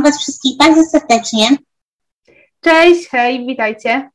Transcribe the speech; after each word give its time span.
Witam 0.00 0.12
Was 0.12 0.22
wszystkich 0.22 0.56
bardzo 0.56 0.84
serdecznie. 0.84 1.48
Cześć, 2.60 3.08
hej, 3.08 3.46
witajcie. 3.46 4.10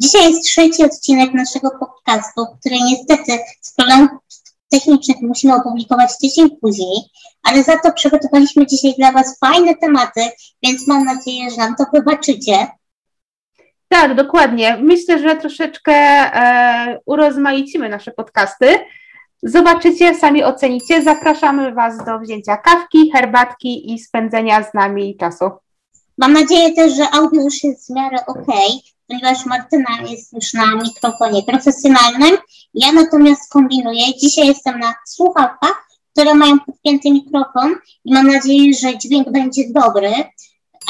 Dzisiaj 0.00 0.22
jest 0.22 0.44
trzeci 0.44 0.84
odcinek 0.84 1.34
naszego 1.34 1.70
podcastu, 1.70 2.46
który 2.60 2.76
niestety 2.76 3.38
z 3.60 3.74
problemów 3.74 4.10
technicznych 4.68 5.16
musimy 5.22 5.54
opublikować 5.54 6.18
tydzień 6.18 6.50
później, 6.60 6.96
ale 7.42 7.62
za 7.62 7.78
to 7.78 7.92
przygotowaliśmy 7.92 8.66
dzisiaj 8.66 8.94
dla 8.98 9.12
Was 9.12 9.38
fajne 9.38 9.74
tematy, 9.74 10.20
więc 10.62 10.86
mam 10.88 11.04
nadzieję, 11.04 11.50
że 11.50 11.56
nam 11.56 11.76
to 11.76 11.84
wybaczycie. 11.92 12.66
Tak, 13.88 14.14
dokładnie. 14.14 14.78
Myślę, 14.82 15.18
że 15.18 15.36
troszeczkę 15.36 15.92
e, 15.92 17.00
urozmaicimy 17.06 17.88
nasze 17.88 18.10
podcasty. 18.10 18.78
Zobaczycie, 19.42 20.14
sami 20.14 20.44
ocenicie. 20.44 21.02
Zapraszamy 21.02 21.74
Was 21.74 22.04
do 22.04 22.18
wzięcia 22.18 22.56
kawki, 22.56 23.10
herbatki 23.12 23.94
i 23.94 23.98
spędzenia 23.98 24.62
z 24.62 24.74
nami 24.74 25.16
czasu. 25.16 25.50
Mam 26.18 26.32
nadzieję 26.32 26.74
też, 26.74 26.96
że 26.96 27.10
audio 27.10 27.42
już 27.42 27.64
jest 27.64 27.86
w 27.86 27.94
miarę 27.94 28.18
ok, 28.26 28.46
ponieważ 29.08 29.46
Martyna 29.46 29.90
jest 30.10 30.32
już 30.32 30.52
na 30.52 30.74
mikrofonie 30.74 31.42
profesjonalnym. 31.42 32.36
Ja 32.74 32.92
natomiast 32.92 33.52
kombinuję. 33.52 34.14
Dzisiaj 34.20 34.46
jestem 34.46 34.78
na 34.78 34.94
słuchawkach, 35.06 35.86
które 36.12 36.34
mają 36.34 36.58
podpięty 36.60 37.10
mikrofon 37.10 37.74
i 38.04 38.14
mam 38.14 38.26
nadzieję, 38.26 38.74
że 38.74 38.98
dźwięk 38.98 39.30
będzie 39.30 39.62
dobry. 39.70 40.12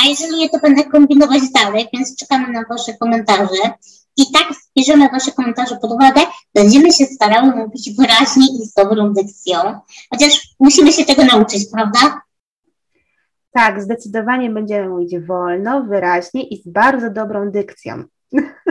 A 0.04 0.08
jeżeli 0.08 0.36
nie, 0.36 0.48
to 0.48 0.58
będę 0.58 0.84
kombinować 0.84 1.42
dalej, 1.54 1.88
więc 1.92 2.16
czekamy 2.16 2.52
na 2.52 2.62
Wasze 2.70 2.94
komentarze. 2.94 3.72
I 4.16 4.32
tak 4.32 4.48
bierzemy 4.76 5.08
Wasze 5.08 5.32
komentarze 5.32 5.76
pod 5.76 5.92
uwagę. 5.92 6.20
Będziemy 6.54 6.92
się 6.92 7.04
starały 7.04 7.56
mówić 7.56 7.90
wyraźnie 7.98 8.46
i 8.46 8.66
z 8.66 8.72
dobrą 8.72 9.12
dykcją. 9.12 9.58
Chociaż 10.10 10.48
musimy 10.60 10.92
się 10.92 11.04
tego 11.04 11.24
nauczyć, 11.24 11.66
prawda? 11.72 12.20
Tak, 13.52 13.82
zdecydowanie 13.82 14.50
będziemy 14.50 14.88
mówić 14.88 15.18
wolno, 15.18 15.84
wyraźnie 15.84 16.42
i 16.42 16.62
z 16.62 16.68
bardzo 16.68 17.10
dobrą 17.10 17.50
dykcją. 17.50 18.04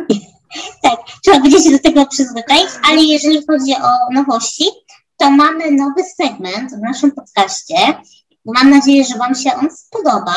tak, 0.84 1.00
trzeba 1.24 1.40
będzie 1.40 1.60
się 1.60 1.72
do 1.72 1.80
tego 1.80 2.06
przyzwyczaić, 2.06 2.70
ale 2.90 3.02
jeżeli 3.02 3.46
chodzi 3.48 3.74
o 3.74 4.14
nowości, 4.14 4.66
to 5.18 5.32
mamy 5.32 5.72
nowy 5.72 6.04
segment 6.04 6.72
w 6.72 6.82
naszym 6.82 7.12
podcaście. 7.12 7.76
Mam 8.46 8.70
nadzieję, 8.70 9.04
że 9.04 9.18
Wam 9.18 9.36
się 9.36 9.54
on 9.54 9.68
spodoba, 9.72 10.36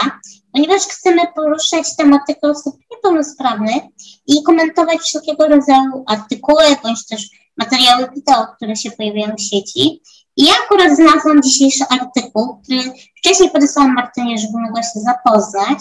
ponieważ 0.52 0.82
chcemy 0.82 1.22
poruszać 1.36 1.96
tematykę 1.96 2.50
osób 2.50 2.76
niepełnosprawnych 2.90 3.82
i 4.26 4.42
komentować 4.42 4.98
wszelkiego 4.98 5.48
rodzaju 5.48 6.04
artykuły 6.06 6.64
bądź 6.82 7.06
też 7.06 7.28
materiały 7.56 8.08
wideo, 8.14 8.46
które 8.56 8.76
się 8.76 8.90
pojawiają 8.90 9.36
w 9.36 9.42
sieci. 9.42 10.02
I 10.36 10.44
ja 10.44 10.52
akurat 10.64 10.96
znalazłam 10.96 11.42
dzisiejszy 11.42 11.84
artykuł, 11.90 12.60
który 12.64 12.92
wcześniej 13.18 13.50
podesłałam 13.50 13.94
Martynie, 13.94 14.38
żeby 14.38 14.58
mogła 14.58 14.82
się 14.82 15.00
zapoznać. 15.00 15.78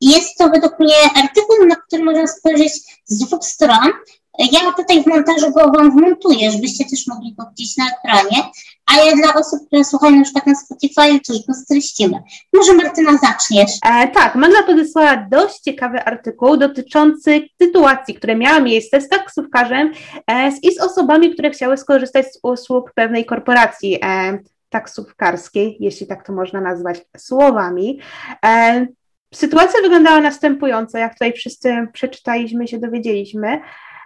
I 0.00 0.10
jest 0.10 0.38
to 0.38 0.48
według 0.48 0.80
mnie 0.80 0.94
artykuł, 1.14 1.66
na 1.68 1.76
który 1.76 2.04
można 2.04 2.26
spojrzeć 2.26 2.72
z 3.06 3.18
dwóch 3.18 3.44
stron. 3.44 3.90
Ja 4.38 4.72
tutaj 4.76 5.02
w 5.02 5.06
montażu 5.06 5.50
go 5.50 5.72
Wam 5.72 5.90
wmontuję, 5.90 6.50
żebyście 6.50 6.84
też 6.84 7.06
mogli 7.06 7.34
go 7.34 7.46
widzieć 7.50 7.76
na 7.76 7.84
ekranie, 7.88 8.42
ale 8.86 9.16
dla 9.16 9.34
osób, 9.34 9.66
które 9.66 9.84
słuchają 9.84 10.16
na 10.16 10.22
przykład 10.22 10.46
na 10.46 10.54
Spotify, 10.54 11.20
już 11.28 11.46
go 11.46 11.54
streścimy. 11.54 12.22
Może 12.52 12.74
Martyna 12.74 13.10
zaczniesz? 13.18 13.70
E, 13.86 14.08
tak, 14.08 14.34
Magda 14.34 14.62
podesłała 14.62 15.16
dość 15.16 15.60
ciekawy 15.60 16.04
artykuł 16.04 16.56
dotyczący 16.56 17.42
sytuacji, 17.62 18.14
które 18.14 18.36
miały 18.36 18.62
miejsce 18.62 19.00
z 19.00 19.08
taksówkarzem 19.08 19.92
e, 20.30 20.52
i 20.62 20.74
z 20.74 20.80
osobami, 20.80 21.32
które 21.32 21.50
chciały 21.50 21.76
skorzystać 21.76 22.26
z 22.34 22.38
usług 22.42 22.92
pewnej 22.94 23.24
korporacji 23.24 23.98
e, 24.04 24.38
taksówkarskiej, 24.68 25.76
jeśli 25.80 26.06
tak 26.06 26.26
to 26.26 26.32
można 26.32 26.60
nazwać 26.60 27.02
słowami. 27.16 28.00
E, 28.46 28.86
sytuacja 29.34 29.80
wyglądała 29.82 30.20
następująco, 30.20 30.98
jak 30.98 31.12
tutaj 31.12 31.32
wszyscy 31.32 31.88
przeczytaliśmy, 31.92 32.68
się 32.68 32.78
dowiedzieliśmy 32.78 33.60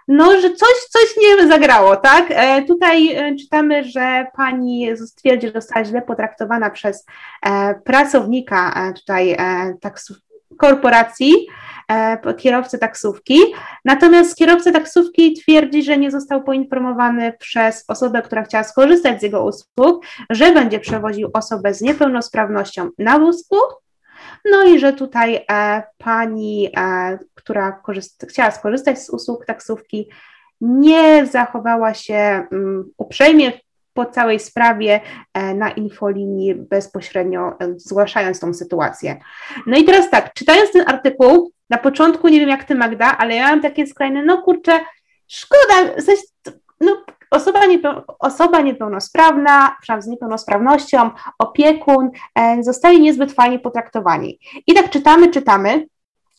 no, 0.09 0.41
że 0.41 0.53
coś, 0.53 0.75
coś 0.89 1.17
nie 1.17 1.47
zagrało, 1.47 1.95
tak? 1.95 2.25
E, 2.29 2.61
tutaj 2.61 3.15
e, 3.15 3.35
czytamy, 3.35 3.83
że 3.83 4.27
pani 4.37 4.97
stwierdzi, 4.97 5.47
że 5.47 5.53
została 5.53 5.85
źle 5.85 6.01
potraktowana 6.01 6.69
przez 6.69 7.05
e, 7.45 7.75
pracownika 7.75 8.73
e, 8.89 8.93
tutaj 8.93 9.31
e, 9.31 9.37
taksów, 9.81 10.17
korporacji, 10.57 11.47
kierowcy 12.37 12.77
taksówki. 12.77 13.39
Natomiast 13.85 14.35
kierowca 14.35 14.71
taksówki 14.71 15.33
twierdzi, 15.33 15.83
że 15.83 15.97
nie 15.97 16.11
został 16.11 16.43
poinformowany 16.43 17.33
przez 17.39 17.85
osobę, 17.87 18.21
która 18.21 18.43
chciała 18.43 18.63
skorzystać 18.63 19.19
z 19.19 19.23
jego 19.23 19.45
usług, 19.45 20.05
że 20.29 20.51
będzie 20.51 20.79
przewoził 20.79 21.29
osobę 21.33 21.73
z 21.73 21.81
niepełnosprawnością 21.81 22.89
na 22.97 23.19
wózku, 23.19 23.55
no 24.45 24.63
i 24.63 24.79
że 24.79 24.93
tutaj 24.93 25.45
e, 25.51 25.83
pani, 25.97 26.69
e, 26.77 27.19
która 27.35 27.81
chciała 28.29 28.51
skorzystać 28.51 28.99
z 28.99 29.09
usług 29.09 29.45
taksówki, 29.45 30.09
nie 30.61 31.25
zachowała 31.25 31.93
się 31.93 32.47
um, 32.51 32.91
uprzejmie 32.97 33.51
po 33.93 34.05
całej 34.05 34.39
sprawie 34.39 35.01
e, 35.33 35.53
na 35.53 35.71
infolinii 35.71 36.55
bezpośrednio 36.55 37.57
zgłaszając 37.75 38.39
tą 38.39 38.53
sytuację. 38.53 39.17
No 39.67 39.77
i 39.77 39.83
teraz 39.83 40.09
tak, 40.09 40.33
czytając 40.33 40.71
ten 40.71 40.83
artykuł, 40.87 41.51
na 41.69 41.77
początku 41.77 42.27
nie 42.27 42.39
wiem 42.39 42.49
jak 42.49 42.63
ty 42.63 42.75
Magda, 42.75 43.17
ale 43.17 43.35
ja 43.35 43.47
mam 43.47 43.61
takie 43.61 43.87
skrajne, 43.87 44.25
no 44.25 44.41
kurczę, 44.41 44.79
szkoda, 45.27 45.93
no 46.81 47.03
Osoba, 47.31 47.65
niepeł, 47.65 48.01
osoba 48.19 48.61
niepełnosprawna, 48.61 49.77
z 49.99 50.07
niepełnosprawnością, 50.07 51.09
opiekun 51.39 52.09
e, 52.35 52.63
zostali 52.63 53.01
niezbyt 53.01 53.31
fajnie 53.31 53.59
potraktowani. 53.59 54.39
I 54.67 54.73
tak 54.73 54.89
czytamy, 54.89 55.31
czytamy 55.31 55.87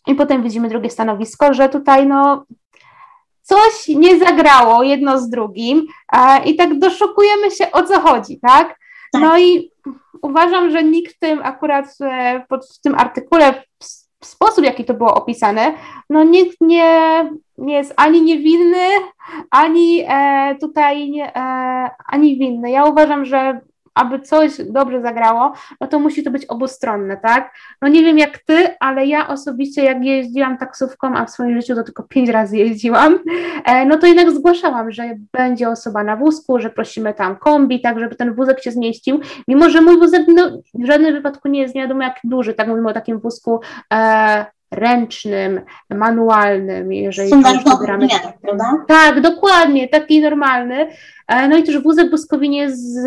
i 0.06 0.14
potem 0.14 0.42
widzimy 0.42 0.68
drugie 0.68 0.90
stanowisko, 0.90 1.54
że 1.54 1.68
tutaj 1.68 2.06
no 2.06 2.44
coś 3.42 3.88
nie 3.88 4.18
zagrało 4.18 4.82
jedno 4.82 5.18
z 5.18 5.30
drugim 5.30 5.86
e, 6.12 6.44
i 6.44 6.56
tak 6.56 6.78
doszukujemy 6.78 7.50
się 7.50 7.72
o 7.72 7.82
co 7.82 8.00
chodzi, 8.00 8.40
tak? 8.40 8.78
tak. 9.12 9.22
No 9.22 9.38
i 9.38 9.70
uważam, 10.22 10.70
że 10.70 10.84
nikt 10.84 11.16
w 11.16 11.18
tym 11.18 11.40
akurat 11.42 11.86
e, 12.00 12.44
w 12.74 12.80
tym 12.82 12.94
artykule 12.94 13.62
w 14.22 14.26
sposób, 14.26 14.64
jaki 14.64 14.84
to 14.84 14.94
było 14.94 15.14
opisane, 15.14 15.74
no 16.10 16.24
nikt 16.24 16.56
nie, 16.60 17.30
nie 17.60 17.74
jest 17.74 17.94
ani 17.96 18.22
niewinny, 18.22 18.86
ani 19.50 20.04
e, 20.08 20.56
tutaj 20.60 21.20
e, 21.20 21.30
ani 22.06 22.38
winny. 22.38 22.70
Ja 22.70 22.84
uważam, 22.84 23.24
że 23.24 23.60
aby 23.94 24.20
coś 24.20 24.52
dobrze 24.70 25.02
zagrało, 25.02 25.52
no 25.80 25.86
to 25.86 25.98
musi 25.98 26.22
to 26.22 26.30
być 26.30 26.46
obustronne, 26.46 27.16
tak? 27.16 27.54
No 27.82 27.88
nie 27.88 28.02
wiem 28.02 28.18
jak 28.18 28.38
ty, 28.38 28.68
ale 28.80 29.06
ja 29.06 29.28
osobiście 29.28 29.84
jak 29.84 30.04
jeździłam 30.04 30.58
taksówką, 30.58 31.14
a 31.16 31.26
w 31.26 31.30
swoim 31.30 31.60
życiu 31.60 31.74
to 31.74 31.82
tylko 31.82 32.02
pięć 32.02 32.28
razy 32.28 32.56
jeździłam, 32.56 33.18
e, 33.64 33.86
no 33.86 33.98
to 33.98 34.06
jednak 34.06 34.30
zgłaszałam, 34.30 34.90
że 34.90 35.02
będzie 35.32 35.68
osoba 35.68 36.04
na 36.04 36.16
wózku, 36.16 36.58
że 36.58 36.70
prosimy 36.70 37.14
tam 37.14 37.36
kombi, 37.36 37.80
tak, 37.80 38.00
żeby 38.00 38.16
ten 38.16 38.34
wózek 38.34 38.62
się 38.62 38.70
zmieścił, 38.70 39.20
mimo 39.48 39.70
że 39.70 39.80
mój 39.80 39.98
wózek 39.98 40.22
no, 40.28 40.50
w 40.74 40.84
żadnym 40.84 41.14
wypadku 41.14 41.48
nie 41.48 41.60
jest 41.60 41.74
nie 41.74 41.82
wiadomo 41.82 42.02
jak 42.02 42.16
duży, 42.24 42.54
tak 42.54 42.68
mówimy 42.68 42.88
o 42.88 42.92
takim 42.92 43.18
wózku 43.18 43.60
e, 43.92 44.46
ręcznym, 44.70 45.60
manualnym, 45.90 46.92
jeżeli 46.92 47.30
wybieramy. 47.30 48.08
prawda? 48.42 48.84
Tak, 48.88 49.20
dokładnie, 49.20 49.88
taki 49.88 50.20
normalny. 50.20 50.88
E, 51.28 51.48
no 51.48 51.56
i 51.56 51.62
też 51.62 51.78
wózek 51.78 52.10
wózkowy 52.10 52.48
nie 52.48 52.58
jest 52.58 52.98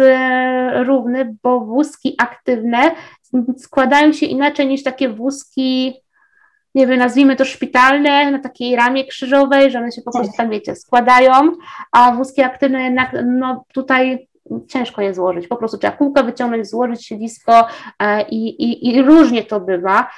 równy, 0.85 1.35
bo 1.43 1.59
wózki 1.59 2.15
aktywne 2.19 2.91
składają 3.57 4.13
się 4.13 4.25
inaczej 4.25 4.67
niż 4.67 4.83
takie 4.83 5.09
wózki, 5.09 5.93
nie 6.75 6.87
wiem, 6.87 6.99
nazwijmy 6.99 7.35
to 7.35 7.45
szpitalne, 7.45 8.31
na 8.31 8.39
takiej 8.39 8.75
ramie 8.75 9.05
krzyżowej, 9.05 9.71
że 9.71 9.79
one 9.79 9.91
się 9.91 10.01
po 10.01 10.11
prostu 10.11 10.27
tak, 10.27 10.37
tak 10.37 10.49
wiecie, 10.49 10.75
składają, 10.75 11.51
a 11.91 12.11
wózki 12.11 12.41
aktywne 12.41 12.83
jednak, 12.83 13.15
no 13.25 13.65
tutaj 13.73 14.27
ciężko 14.67 15.01
je 15.01 15.13
złożyć. 15.13 15.47
Po 15.47 15.55
prostu 15.55 15.77
trzeba 15.77 15.97
kółka 15.97 16.23
wyciągnąć, 16.23 16.69
złożyć 16.69 17.05
siedzisko 17.05 17.67
e, 17.99 18.21
i, 18.29 18.63
i, 18.63 18.95
i 18.95 19.01
różnie 19.01 19.43
to 19.43 19.59
bywa. 19.59 20.09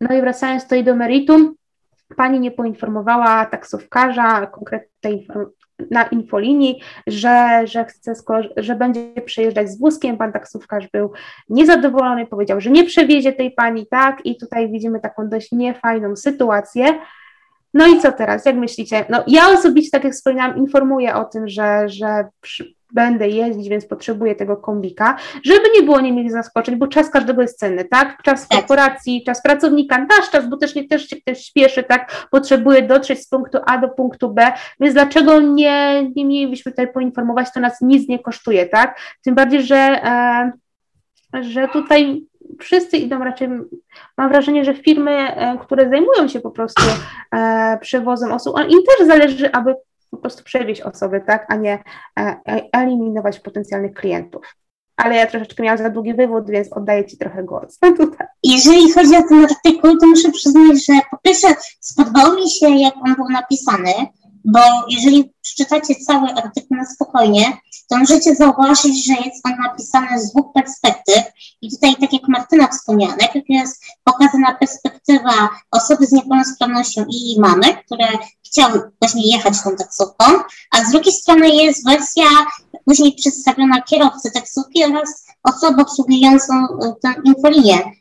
No 0.00 0.14
i 0.18 0.20
wracając 0.20 0.62
tutaj 0.62 0.84
do 0.84 0.96
meritum, 0.96 1.54
pani 2.16 2.40
nie 2.40 2.50
poinformowała 2.50 3.46
taksówkarza 3.46 4.46
konkretnej 4.46 5.26
na 5.90 6.02
infolinii, 6.02 6.80
że, 7.06 7.62
że, 7.64 7.84
chce, 7.84 8.14
że 8.56 8.74
będzie 8.74 9.12
przejeżdżać 9.24 9.70
z 9.70 9.78
wózkiem. 9.78 10.18
Pan 10.18 10.32
taksówkarz 10.32 10.88
był 10.92 11.12
niezadowolony, 11.48 12.26
powiedział, 12.26 12.60
że 12.60 12.70
nie 12.70 12.84
przewiezie 12.84 13.32
tej 13.32 13.50
pani, 13.50 13.86
tak? 13.86 14.26
I 14.26 14.36
tutaj 14.36 14.70
widzimy 14.70 15.00
taką 15.00 15.28
dość 15.28 15.52
niefajną 15.52 16.16
sytuację. 16.16 16.98
No 17.74 17.86
i 17.86 18.00
co 18.00 18.12
teraz? 18.12 18.46
Jak 18.46 18.56
myślicie? 18.56 19.04
No 19.08 19.24
ja 19.26 19.48
osobiście, 19.48 19.90
tak 19.90 20.04
jak 20.04 20.12
wspominałam, 20.12 20.56
informuję 20.56 21.14
o 21.14 21.24
tym, 21.24 21.48
że, 21.48 21.88
że 21.88 22.28
przy, 22.40 22.74
będę 22.92 23.28
jeździć, 23.28 23.68
więc 23.68 23.86
potrzebuję 23.86 24.34
tego 24.34 24.56
kombika, 24.56 25.16
żeby 25.44 25.64
nie 25.74 25.82
było 25.82 26.00
nie 26.00 26.12
mieli 26.12 26.30
zaskoczeń, 26.30 26.76
bo 26.76 26.86
czas 26.86 27.10
każdego 27.10 27.42
jest 27.42 27.58
cenny, 27.58 27.84
tak? 27.84 28.22
Czas 28.22 28.48
tak. 28.48 28.58
korporacji, 28.58 29.24
czas 29.26 29.42
pracownika, 29.42 29.98
nasz 29.98 30.30
czas, 30.30 30.48
bo 30.48 30.56
też 30.56 30.74
nie 30.74 30.88
też 30.88 31.08
się 31.08 31.16
ktoś 31.16 31.44
śpieszy, 31.44 31.82
tak? 31.82 32.28
Potrzebuje 32.30 32.82
dotrzeć 32.82 33.22
z 33.22 33.28
punktu 33.28 33.58
A 33.66 33.78
do 33.78 33.88
punktu 33.88 34.34
B, 34.34 34.52
więc 34.80 34.94
dlaczego 34.94 35.40
nie, 35.40 36.10
nie 36.16 36.24
mielibyśmy 36.24 36.72
tutaj 36.72 36.92
poinformować, 36.92 37.52
to 37.54 37.60
nas 37.60 37.80
nic 37.80 38.08
nie 38.08 38.18
kosztuje, 38.18 38.66
tak? 38.66 39.00
Tym 39.24 39.34
bardziej, 39.34 39.62
że, 39.62 39.76
e, 39.76 40.52
że 41.40 41.68
tutaj 41.68 42.22
wszyscy 42.60 42.96
idą 42.96 43.18
raczej, 43.24 43.48
mam 44.16 44.28
wrażenie, 44.28 44.64
że 44.64 44.74
firmy, 44.74 45.10
e, 45.10 45.58
które 45.58 45.88
zajmują 45.88 46.28
się 46.28 46.40
po 46.40 46.50
prostu 46.50 46.82
e, 47.34 47.78
przewozem 47.80 48.32
osób, 48.32 48.56
im 48.68 48.78
też 48.88 49.06
zależy, 49.06 49.52
aby 49.52 49.74
po 50.10 50.16
prostu 50.16 50.44
przewieźć 50.44 50.80
osoby, 50.80 51.22
tak, 51.26 51.46
a 51.48 51.56
nie 51.56 51.84
e, 52.18 52.36
eliminować 52.72 53.40
potencjalnych 53.40 53.94
klientów. 53.94 54.56
Ale 54.96 55.16
ja 55.16 55.26
troszeczkę 55.26 55.62
miałam 55.62 55.78
za 55.78 55.90
długi 55.90 56.14
wywód, 56.14 56.50
więc 56.50 56.72
oddaję 56.72 57.04
Ci 57.04 57.18
trochę 57.18 57.42
głos. 57.42 57.78
Jeżeli 58.42 58.92
chodzi 58.92 59.16
o 59.16 59.22
ten 59.28 59.44
artykuł, 59.44 59.96
to 59.96 60.06
muszę 60.06 60.32
przyznać, 60.32 60.86
że 60.86 60.92
po 61.10 61.18
pierwsze 61.22 61.48
spodobał 61.80 62.34
mi 62.34 62.50
się, 62.50 62.70
jak 62.70 62.94
on 62.96 63.14
był 63.14 63.28
napisany, 63.28 63.92
bo 64.44 64.60
jeżeli 64.88 65.32
przeczytacie 65.42 65.94
cały 65.94 66.28
artykuł 66.28 66.76
na 66.76 66.84
spokojnie, 66.84 67.52
to 67.90 67.96
możecie 67.96 68.34
zauważyć, 68.34 69.06
że 69.06 69.12
jest 69.12 69.46
on 69.46 69.52
napisany 69.62 70.20
z 70.20 70.30
dwóch 70.30 70.52
perspektyw. 70.54 71.22
I 71.62 71.70
tutaj, 71.70 71.96
tak 72.00 72.12
jak 72.12 72.28
Martyna 72.28 72.68
wspomniała, 72.68 73.16
najpierw 73.16 73.44
jest 73.48 73.82
pokazana 74.04 74.54
perspektywa 74.54 75.48
osoby 75.70 76.06
z 76.06 76.12
niepełnosprawnością 76.12 77.04
i 77.08 77.28
jej 77.28 77.40
mamy, 77.40 77.76
które 77.84 78.06
chciały 78.46 78.90
właśnie 79.00 79.36
jechać 79.36 79.62
tą 79.64 79.76
taksówką, 79.76 80.24
a 80.70 80.84
z 80.84 80.90
drugiej 80.90 81.14
strony 81.14 81.48
jest 81.48 81.84
wersja 81.84 82.26
później 82.84 83.14
przedstawiona 83.14 83.82
kierowcy 83.82 84.30
taksówki 84.30 84.84
oraz 84.84 85.26
osoby 85.42 85.82
obsługującą 85.82 86.54
e, 86.54 86.94
tę 87.02 87.14
infolinię 87.24 87.99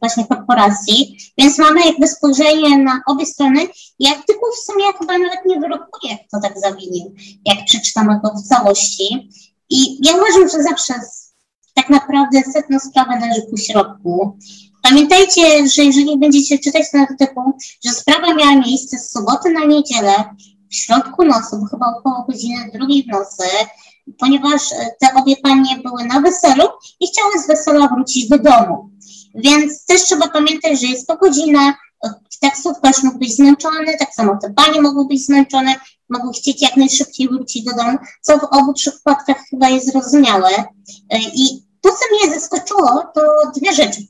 właśnie 0.00 0.26
korporacji, 0.26 1.18
więc 1.38 1.58
mamy 1.58 1.86
jakby 1.86 2.08
spojrzenie 2.08 2.78
na 2.78 3.00
obie 3.06 3.26
strony 3.26 3.66
i 3.98 4.06
artykuł 4.06 4.48
w 4.56 4.64
sumie 4.64 4.84
chyba 4.98 5.18
nawet 5.18 5.44
nie 5.46 5.60
wyrokuje, 5.60 6.18
kto 6.28 6.40
tak 6.40 6.60
zawinił, 6.60 7.14
jak 7.44 7.58
przeczytamy 7.66 8.20
go 8.24 8.30
w 8.30 8.48
całości. 8.48 9.30
I 9.70 10.06
ja 10.06 10.16
uważam, 10.16 10.48
że 10.48 10.62
zawsze 10.62 10.94
tak 11.74 11.90
naprawdę 11.90 12.42
setno 12.52 12.80
sprawę 12.80 13.20
leży 13.20 13.42
po 13.50 13.56
środku. 13.56 14.38
Pamiętajcie, 14.82 15.68
że 15.68 15.84
jeżeli 15.84 16.18
będziecie 16.18 16.58
czytać 16.58 16.90
ten 16.92 17.00
artykuł, 17.00 17.52
że 17.84 17.92
sprawa 17.92 18.34
miała 18.34 18.56
miejsce 18.56 18.98
z 18.98 19.10
soboty 19.10 19.50
na 19.50 19.64
niedzielę, 19.64 20.24
w 20.70 20.74
środku 20.74 21.24
nocy, 21.24 21.56
bo 21.60 21.66
chyba 21.66 21.86
około 21.98 22.24
godziny 22.28 22.70
drugiej 22.74 23.02
w 23.02 23.06
nocy, 23.06 23.44
ponieważ 24.18 24.72
e, 24.72 24.90
te 25.00 25.14
obie 25.14 25.36
panie 25.36 25.78
były 25.84 26.04
na 26.04 26.20
weselu 26.20 26.64
i 27.00 27.06
chciały 27.06 27.38
z 27.44 27.46
wesela 27.46 27.88
wrócić 27.88 28.28
do 28.28 28.38
domu. 28.38 28.90
Więc 29.34 29.86
też 29.86 30.02
trzeba 30.02 30.28
pamiętać, 30.28 30.80
że 30.80 30.86
jest 30.86 31.06
to 31.06 31.16
godzina, 31.16 31.74
taksówkarz 32.40 33.02
mógł 33.02 33.18
być 33.18 33.36
zmęczony, 33.36 33.98
tak 33.98 34.14
samo 34.14 34.38
te 34.42 34.50
panie 34.50 34.80
mogą 34.80 35.04
być 35.04 35.26
zmęczone, 35.26 35.74
mogą 36.08 36.32
chcieć 36.32 36.62
jak 36.62 36.76
najszybciej 36.76 37.28
wrócić 37.28 37.64
do 37.64 37.76
domu, 37.76 37.98
co 38.20 38.38
w 38.38 38.44
obu 38.44 38.72
przypadkach 38.72 39.36
chyba 39.50 39.68
jest 39.68 39.92
zrozumiałe. 39.92 40.48
E, 41.10 41.18
I 41.34 41.66
to, 41.80 41.88
co 41.88 42.26
mnie 42.26 42.34
zaskoczyło, 42.34 43.02
to 43.14 43.20
dwie 43.56 43.72
rzeczy, 43.72 44.00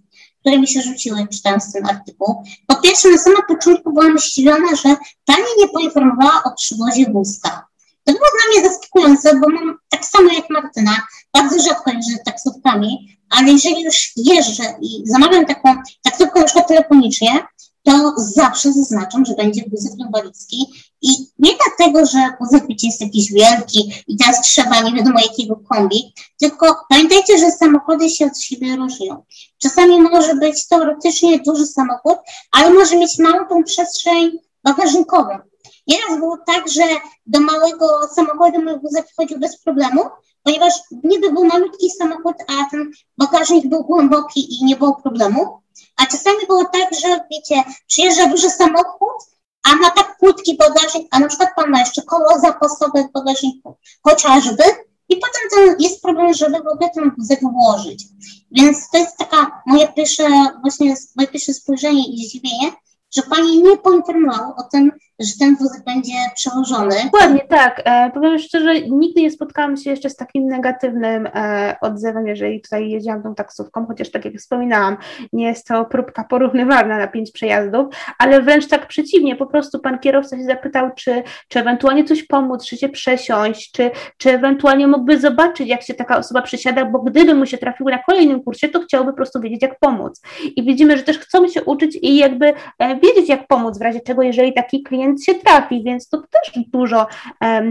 które 0.41 0.59
mi 0.59 0.69
się 0.69 0.83
rzuciły 0.83 1.29
czytając 1.33 1.73
ten 1.73 1.87
artykuł. 1.87 2.45
Po 2.67 2.77
pierwsze, 2.77 3.11
na 3.11 3.19
samym 3.19 3.43
początku 3.49 3.93
byłam 3.93 4.19
zdziwiona, 4.19 4.77
że 4.77 4.97
pani 5.25 5.45
nie 5.59 5.69
poinformowała 5.69 6.43
o 6.45 6.55
przywozie 6.55 7.13
wózka. 7.13 7.70
To 8.11 8.17
było 8.17 8.27
dla 8.37 8.61
mnie 8.61 8.69
zaskakujące, 8.71 9.41
bo 9.41 9.49
mam 9.49 9.79
tak 9.89 10.05
samo 10.05 10.33
jak 10.33 10.51
Martyna, 10.51 11.07
bardzo 11.33 11.63
rzadko 11.63 11.91
jeżdżę 11.91 12.19
taksówkami, 12.25 13.19
ale 13.31 13.53
jeżeli 13.53 13.83
już 13.83 14.13
jeżdżę 14.17 14.65
i 14.81 15.03
zamawiam 15.05 15.47
taką 15.47 15.75
taksówkę 16.03 16.45
przykład 16.45 16.69
telefonicznie, 16.69 17.47
to 17.83 18.15
zawsze 18.17 18.73
zaznaczam, 18.73 19.25
że 19.25 19.35
będzie 19.35 19.65
wózek 19.71 19.93
inwalidzki 19.99 20.67
i 21.03 21.09
nie 21.39 21.53
dlatego, 21.65 22.07
że 22.07 22.19
wózek 22.41 22.65
jest 22.83 23.01
jakiś 23.01 23.33
wielki 23.33 23.93
i 24.07 24.17
teraz 24.17 24.43
trzeba 24.43 24.83
nie 24.83 24.93
wiadomo 24.93 25.21
jakiego 25.21 25.57
kombi, 25.57 26.15
tylko 26.41 26.77
pamiętajcie, 26.89 27.39
że 27.39 27.51
samochody 27.51 28.11
się 28.11 28.27
od 28.27 28.39
siebie 28.39 28.77
różnią. 28.77 29.25
Czasami 29.59 30.01
może 30.01 30.35
być 30.35 30.69
teoretycznie 30.69 31.39
duży 31.39 31.67
samochód, 31.67 32.19
ale 32.53 32.71
może 32.71 32.97
mieć 32.97 33.19
małą 33.19 33.49
tą 33.49 33.65
przestrzeń 33.65 34.31
bagażnikową. 34.65 35.50
Nieraz 35.91 36.19
było 36.19 36.39
tak, 36.47 36.69
że 36.69 36.83
do 37.27 37.41
małego 37.41 37.87
samochodu 38.15 38.63
mój 38.63 38.81
wózek 38.81 39.07
wchodził 39.09 39.39
bez 39.39 39.63
problemu, 39.63 40.01
ponieważ 40.43 40.75
niby 41.05 41.33
był 41.33 41.45
malutki 41.45 41.91
samochód, 41.91 42.37
a 42.49 42.71
ten 42.71 42.91
bagażnik 43.19 43.67
był 43.67 43.85
głęboki 43.85 44.55
i 44.55 44.65
nie 44.65 44.77
było 44.77 44.95
problemu. 44.95 45.61
A 45.97 46.07
czasami 46.07 46.47
było 46.47 46.65
tak, 46.65 46.95
że 46.95 47.09
wiecie, 47.31 47.63
przyjeżdża 47.87 48.27
duży 48.27 48.51
samochód, 48.51 49.19
a 49.65 49.77
ma 49.77 49.91
tak 49.91 50.17
płytki 50.19 50.57
bagażnik, 50.57 51.09
a 51.11 51.19
na 51.19 51.29
przykład 51.29 51.51
pan 51.57 51.71
ma 51.71 51.79
jeszcze 51.81 52.03
koło 52.03 52.39
zapasowe 52.39 53.09
w 53.09 53.13
bagażniku, 53.13 53.77
chociażby, 54.03 54.65
i 55.09 55.17
potem 55.17 55.43
ten, 55.51 55.77
jest 55.79 56.03
problem, 56.03 56.35
żeby 56.35 56.59
w 56.59 56.67
ogóle 56.67 56.91
ten 56.95 57.13
wózek 57.19 57.41
włożyć. 57.41 58.05
Więc 58.51 58.91
to 58.91 58.99
jest 58.99 59.17
taka 59.17 59.63
moje 59.67 59.89
pierwsze, 59.89 60.29
właśnie 60.61 60.95
moje 61.17 61.29
pierwsze 61.29 61.55
spojrzenie 61.55 62.09
i 62.09 62.27
zdziwienie, 62.27 62.73
że 63.15 63.23
pani 63.23 63.63
nie 63.63 63.77
poinformował 63.77 64.53
o 64.57 64.63
tym, 64.63 64.93
że 65.21 65.33
ten 65.39 65.57
wózek 65.57 65.85
będzie 65.85 66.13
przełożony. 66.35 66.95
Dokładnie 67.05 67.41
tak. 67.49 67.83
E, 67.85 68.11
powiem 68.15 68.39
szczerze, 68.39 68.81
nigdy 68.81 69.23
nie 69.23 69.31
spotkałam 69.31 69.77
się 69.77 69.91
jeszcze 69.91 70.11
z 70.11 70.17
takim 70.17 70.47
negatywnym 70.47 71.29
e, 71.35 71.77
odzewem, 71.81 72.27
jeżeli 72.27 72.61
tutaj 72.61 72.91
jeździłam 72.91 73.23
tą 73.23 73.35
taksówką, 73.35 73.87
chociaż 73.87 74.11
tak 74.11 74.25
jak 74.25 74.35
wspominałam, 74.35 74.97
nie 75.33 75.47
jest 75.47 75.67
to 75.67 75.85
próbka 75.85 76.25
porównywalna 76.25 76.99
na 76.99 77.07
pięć 77.07 77.31
przejazdów, 77.31 77.87
ale 78.19 78.43
wręcz 78.43 78.69
tak 78.69 78.87
przeciwnie, 78.87 79.37
po 79.37 79.47
prostu 79.47 79.79
pan 79.79 79.99
kierowca 79.99 80.37
się 80.37 80.45
zapytał, 80.45 80.91
czy, 80.97 81.23
czy 81.49 81.61
ewentualnie 81.61 82.05
coś 82.05 82.23
pomóc, 82.23 82.67
czy 82.67 82.77
się 82.77 82.89
przesiąść, 82.89 83.73
czy, 83.73 83.91
czy 84.17 84.31
ewentualnie 84.31 84.87
mógłby 84.87 85.21
zobaczyć, 85.21 85.69
jak 85.69 85.83
się 85.83 85.95
taka 85.95 86.19
osoba 86.19 86.43
przesiada, 86.43 86.85
bo 86.85 86.99
gdyby 86.99 87.35
mu 87.35 87.47
się 87.47 87.59
trafiły 87.59 87.93
na 87.93 87.99
kolejnym 87.99 88.43
kursie, 88.43 88.69
to 88.69 88.81
chciałby 88.81 89.11
po 89.11 89.17
prostu 89.17 89.41
wiedzieć, 89.41 89.63
jak 89.63 89.79
pomóc. 89.79 90.23
I 90.57 90.65
widzimy, 90.65 90.97
że 90.97 91.03
też 91.03 91.19
chcą 91.19 91.49
się 91.49 91.65
uczyć 91.65 91.99
i 92.03 92.17
jakby 92.17 92.53
e, 92.79 93.01
wiedzieć, 93.01 93.29
jak 93.29 93.47
pomóc, 93.47 93.79
w 93.79 93.83
razie 93.83 94.01
czego, 94.01 94.23
jeżeli 94.23 94.53
taki 94.53 94.83
klient 94.83 95.10
się 95.19 95.35
trafi, 95.35 95.83
więc 95.83 96.09
to 96.09 96.19
też 96.19 96.65
dużo 96.67 97.07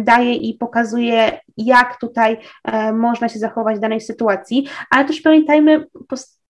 daje 0.04 0.34
i 0.34 0.54
pokazuje, 0.54 1.40
jak 1.58 2.00
tutaj 2.00 2.38
można 2.94 3.30
się 3.30 3.40
zachować 3.40 3.78
w 3.78 3.80
danej 3.80 4.02
sytuacji, 4.02 4.68
ale 4.90 5.06
też 5.06 5.22
pamiętajmy, 5.22 5.86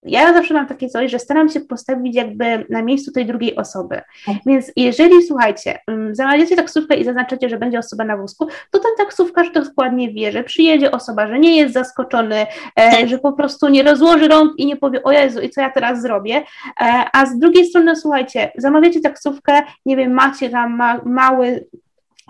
ja 0.04 0.34
zawsze 0.34 0.54
mam 0.54 0.68
takie 0.68 0.90
coś, 0.90 1.12
że 1.12 1.20
staram 1.20 1.50
się 1.50 1.60
postawić 1.60 2.16
jakby 2.16 2.66
na 2.70 2.82
miejscu 2.82 3.12
tej 3.12 3.26
drugiej 3.26 3.56
osoby. 3.56 4.02
Tak. 4.26 4.36
Więc 4.46 4.72
jeżeli, 4.76 5.24
słuchajcie, 5.24 5.80
znajdziecie 6.12 6.56
taksówkę 6.56 6.96
i 6.96 7.06
zaznaczacie, 7.06 7.50
że 7.50 7.58
będzie 7.58 7.80
osoba 7.80 8.04
na 8.06 8.18
wózku, 8.18 8.48
to 8.72 8.80
ten 8.80 8.92
taksówkarz 8.98 9.52
dokładnie 9.52 10.12
wie, 10.12 10.32
że 10.32 10.44
przyjedzie 10.44 10.92
osoba, 10.92 11.28
że 11.28 11.40
nie 11.40 11.58
jest 11.58 11.74
zaskoczony, 11.74 12.36
e, 12.76 12.92
tak. 12.92 13.10
że 13.10 13.20
po 13.20 13.34
prostu 13.34 13.68
nie 13.68 13.84
rozłoży 13.84 14.28
rąk 14.28 14.54
i 14.58 14.66
nie 14.66 14.78
powie, 14.78 15.04
o 15.04 15.12
Jezu, 15.12 15.42
i 15.42 15.50
co 15.50 15.62
ja 15.62 15.70
teraz 15.70 16.02
zrobię. 16.02 16.44
E, 16.82 17.06
a 17.14 17.26
z 17.26 17.40
drugiej 17.40 17.66
strony, 17.66 17.96
słuchajcie, 17.96 18.52
zamawiacie 18.58 19.02
taksówkę, 19.02 19.62
nie 19.86 19.98
wiem, 19.98 20.12
macie 20.12 20.50
tam 20.50 20.76
ma, 20.76 21.02
mały 21.06 21.66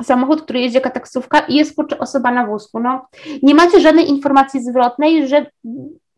samochód, 0.04 0.42
który 0.42 0.60
jeździ 0.60 0.76
jako 0.76 0.90
taksówka 0.90 1.40
i 1.40 1.56
jest 1.56 1.76
kurczę 1.76 2.00
osoba 2.00 2.32
na 2.32 2.46
wózku. 2.46 2.80
No, 2.80 3.08
nie 3.44 3.56
macie 3.56 3.80
żadnej 3.80 4.10
informacji 4.10 4.64
zwrotnej, 4.64 5.28
że 5.28 5.46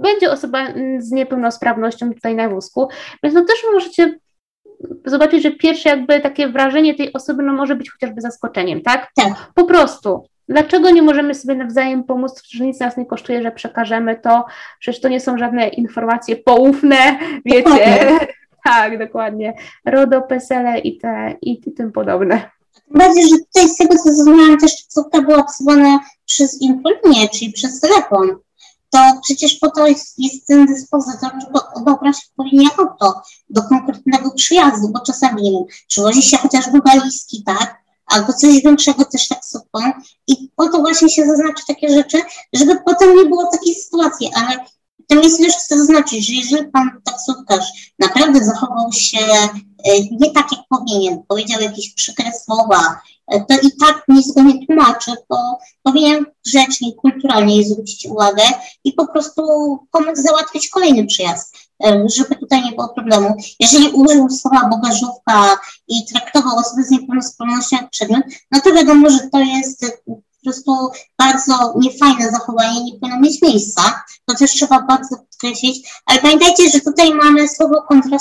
będzie 0.01 0.31
osoba 0.31 0.67
z 0.99 1.11
niepełnosprawnością 1.11 2.13
tutaj 2.13 2.35
na 2.35 2.49
wózku, 2.49 2.87
więc 3.23 3.35
no 3.35 3.45
też 3.45 3.57
możecie 3.73 4.19
zobaczyć, 5.05 5.43
że 5.43 5.51
pierwsze 5.51 5.89
jakby 5.89 6.19
takie 6.19 6.47
wrażenie 6.47 6.95
tej 6.95 7.13
osoby 7.13 7.43
no 7.43 7.53
może 7.53 7.75
być 7.75 7.91
chociażby 7.91 8.21
zaskoczeniem, 8.21 8.81
tak? 8.81 9.07
Tak. 9.15 9.33
Po 9.55 9.63
prostu. 9.63 10.23
Dlaczego 10.49 10.89
nie 10.89 11.01
możemy 11.01 11.35
sobie 11.35 11.55
nawzajem 11.55 12.03
pomóc? 12.03 12.41
Przecież 12.41 12.61
nic 12.61 12.79
nas 12.79 12.97
nie 12.97 13.05
kosztuje, 13.05 13.43
że 13.43 13.51
przekażemy 13.51 14.15
to. 14.15 14.45
Przecież 14.79 15.01
to 15.01 15.09
nie 15.09 15.19
są 15.19 15.37
żadne 15.37 15.67
informacje 15.67 16.35
poufne, 16.35 16.97
wiecie. 17.45 17.63
Dokładnie. 17.63 18.27
tak, 18.65 18.99
dokładnie. 18.99 19.53
RODO, 19.85 20.21
PESELE 20.21 20.79
i, 20.79 20.97
te, 20.97 21.35
i, 21.41 21.61
i 21.65 21.73
tym 21.73 21.91
podobne. 21.91 22.49
Tym 22.73 22.99
bardziej, 22.99 23.23
że 23.23 23.35
tutaj 23.37 23.69
z 23.69 23.77
tego 23.77 23.95
co 23.95 24.13
zrozumiałam, 24.13 24.57
też 24.57 24.83
taksówka 24.83 25.21
była 25.21 25.37
obsługiwana 25.37 25.99
przez 26.25 26.61
infolinię, 26.61 27.29
czyli 27.29 27.51
przez 27.51 27.79
telefon 27.79 28.29
to 28.91 29.19
przecież 29.23 29.55
po 29.55 29.69
to 29.69 29.87
jest, 29.87 30.19
jest 30.19 30.47
ten 30.47 30.65
dyspozytor, 30.65 31.31
żeby 31.41 31.59
odebrać 31.75 32.15
odpowiednie 32.29 32.67
auto 32.77 33.21
do 33.49 33.63
konkretnego 33.63 34.31
przyjazdu, 34.31 34.89
bo 34.89 34.99
czasami, 34.99 35.41
nie 35.43 35.51
wiem, 35.51 35.63
przywozi 35.87 36.21
się 36.21 36.37
chociażby 36.37 36.79
walizki, 36.85 37.43
tak, 37.45 37.81
albo 38.05 38.33
coś 38.33 38.61
większego 38.63 39.05
też 39.05 39.27
taksówką 39.27 39.79
i 40.27 40.51
po 40.55 40.69
to 40.69 40.79
właśnie 40.79 41.09
się 41.09 41.25
zaznaczy 41.25 41.63
takie 41.67 41.89
rzeczy, 41.89 42.21
żeby 42.53 42.79
potem 42.85 43.15
nie 43.15 43.25
było 43.25 43.51
takiej 43.51 43.75
sytuacji, 43.75 44.31
ale 44.35 44.65
w 45.03 45.07
tym 45.07 45.19
miejscu 45.19 45.43
już 45.43 45.53
chcę 45.53 45.77
zaznaczyć, 45.77 46.27
że 46.27 46.33
jeżeli 46.33 46.71
pan 46.71 47.01
taksówkarz 47.03 47.93
naprawdę 47.99 48.45
zachował 48.45 48.91
się 48.91 49.19
nie 50.11 50.31
tak, 50.31 50.51
jak 50.51 50.61
powinien, 50.69 51.23
powiedział 51.27 51.61
jakieś 51.61 51.93
przykre 51.93 52.31
słowa, 52.45 53.01
e, 53.27 53.45
to 53.45 53.53
i 53.67 53.71
tak 53.79 54.03
nic 54.07 54.31
go 54.31 54.41
nie 54.41 54.65
tłumaczy, 54.65 55.11
bo 55.29 55.37
powinien 55.83 56.25
grzecznie, 56.45 56.93
kulturalnie 56.93 57.63
zwrócić 57.63 58.05
uwagę 58.05 58.43
i 58.83 58.93
po 58.93 59.07
prostu 59.07 59.43
pomóc 59.91 60.17
załatwić 60.19 60.69
kolejny 60.69 61.05
przyjazd, 61.05 61.57
e, 61.83 62.05
żeby 62.15 62.35
tutaj 62.35 62.63
nie 62.63 62.71
było 62.71 62.89
problemu. 62.89 63.35
Jeżeli 63.59 63.89
użył 63.89 64.29
słowa 64.29 64.69
bogażówka 64.69 65.59
i 65.87 66.05
traktował 66.05 66.57
osobę 66.57 66.83
z 66.83 66.91
niepełnosprawnością 66.91 67.75
jak 67.75 67.89
przedmiot, 67.89 68.23
no 68.51 68.61
to 68.61 68.73
wiadomo, 68.73 69.09
że 69.09 69.19
to 69.31 69.39
jest 69.39 69.85
prostu 70.43 70.71
bardzo 71.17 71.73
niefajne 71.79 72.31
zachowanie, 72.31 72.83
nie 72.83 72.99
powinno 72.99 73.19
mieć 73.19 73.41
miejsca. 73.41 74.03
To 74.25 74.35
też 74.35 74.51
trzeba 74.51 74.81
bardzo 74.81 75.17
podkreślić. 75.17 75.89
Ale 76.05 76.19
pamiętajcie, 76.19 76.69
że 76.69 76.79
tutaj 76.79 77.13
mamy 77.13 77.49
słowo 77.49 77.81
kontra 77.81 78.17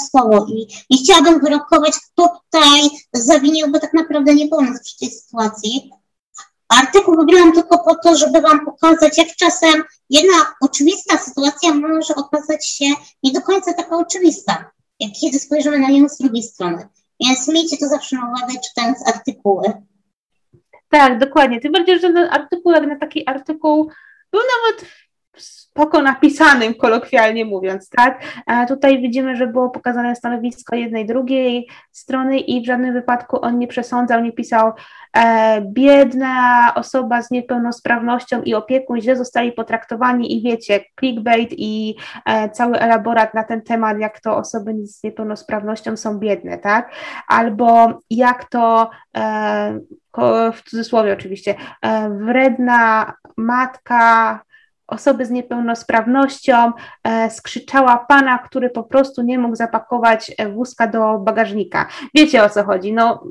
i 0.48 0.66
nie 0.90 0.98
chciałabym 0.98 1.40
wyrokować, 1.40 1.92
kto 2.12 2.28
tutaj 2.28 2.80
zawinił, 3.14 3.70
bo 3.70 3.78
tak 3.78 3.94
naprawdę 3.94 4.34
nie 4.34 4.48
nas 4.48 4.82
przy 4.84 4.98
tej 4.98 5.10
sytuacji. 5.10 5.90
Artykuł 6.68 7.16
wybrałam 7.16 7.52
tylko 7.52 7.78
po 7.78 7.94
to, 7.94 8.16
żeby 8.16 8.40
Wam 8.40 8.64
pokazać, 8.64 9.18
jak 9.18 9.36
czasem 9.36 9.84
jedna 10.10 10.54
oczywista 10.60 11.18
sytuacja 11.18 11.74
może 11.74 12.14
okazać 12.14 12.68
się 12.68 12.84
nie 13.22 13.32
do 13.32 13.40
końca 13.40 13.72
taka 13.72 13.96
oczywista, 13.96 14.70
jak 15.00 15.12
kiedy 15.20 15.38
spojrzymy 15.38 15.78
na 15.78 15.88
nią 15.88 16.08
z 16.08 16.18
drugiej 16.18 16.42
strony. 16.42 16.88
Więc 17.20 17.48
miejcie 17.48 17.76
to 17.76 17.88
zawsze 17.88 18.16
na 18.16 18.28
uwadze, 18.28 18.58
czytając 18.68 19.08
artykuły. 19.08 19.72
Tak, 20.90 21.18
dokładnie. 21.18 21.60
Tym 21.60 21.72
bardziej, 21.72 22.00
że 22.00 22.12
ten 22.12 22.28
artykuł, 22.30 22.72
jak 22.72 22.86
na 22.86 22.96
taki 22.98 23.28
artykuł, 23.28 23.92
był 24.32 24.40
nawet 24.40 24.92
spoko 25.40 26.02
napisanym, 26.02 26.74
kolokwialnie 26.74 27.44
mówiąc, 27.44 27.88
tak? 27.88 28.22
A 28.46 28.66
tutaj 28.66 29.00
widzimy, 29.00 29.36
że 29.36 29.46
było 29.46 29.70
pokazane 29.70 30.16
stanowisko 30.16 30.76
jednej, 30.76 31.06
drugiej 31.06 31.68
strony 31.92 32.38
i 32.38 32.62
w 32.62 32.66
żadnym 32.66 32.92
wypadku 32.92 33.44
on 33.44 33.58
nie 33.58 33.66
przesądzał, 33.66 34.20
nie 34.20 34.32
pisał 34.32 34.72
e, 35.16 35.60
biedna 35.60 36.72
osoba 36.74 37.22
z 37.22 37.30
niepełnosprawnością 37.30 38.42
i 38.42 38.54
opiekun 38.54 39.00
źle 39.00 39.16
zostali 39.16 39.52
potraktowani 39.52 40.38
i 40.38 40.42
wiecie, 40.42 40.80
clickbait 41.00 41.50
i 41.52 41.96
e, 42.26 42.50
cały 42.50 42.78
elaborat 42.78 43.34
na 43.34 43.44
ten 43.44 43.62
temat, 43.62 43.98
jak 43.98 44.20
to 44.20 44.36
osoby 44.36 44.74
z 44.84 45.02
niepełnosprawnością 45.02 45.96
są 45.96 46.18
biedne, 46.18 46.58
tak? 46.58 46.90
Albo 47.28 48.00
jak 48.10 48.44
to 48.48 48.90
e, 49.16 49.80
w 50.52 50.62
cudzysłowie 50.62 51.12
oczywiście, 51.12 51.54
e, 51.82 52.10
wredna 52.10 53.12
matka 53.36 54.40
osoby 54.90 55.26
z 55.26 55.30
niepełnosprawnością 55.30 56.72
e, 57.04 57.30
skrzyczała 57.30 57.98
pana, 58.08 58.38
który 58.38 58.70
po 58.70 58.82
prostu 58.82 59.22
nie 59.22 59.38
mógł 59.38 59.56
zapakować 59.56 60.32
e, 60.38 60.48
wózka 60.48 60.86
do 60.86 61.18
bagażnika. 61.18 61.88
Wiecie 62.14 62.44
o 62.44 62.50
co 62.50 62.64
chodzi. 62.64 62.92
No, 62.92 63.24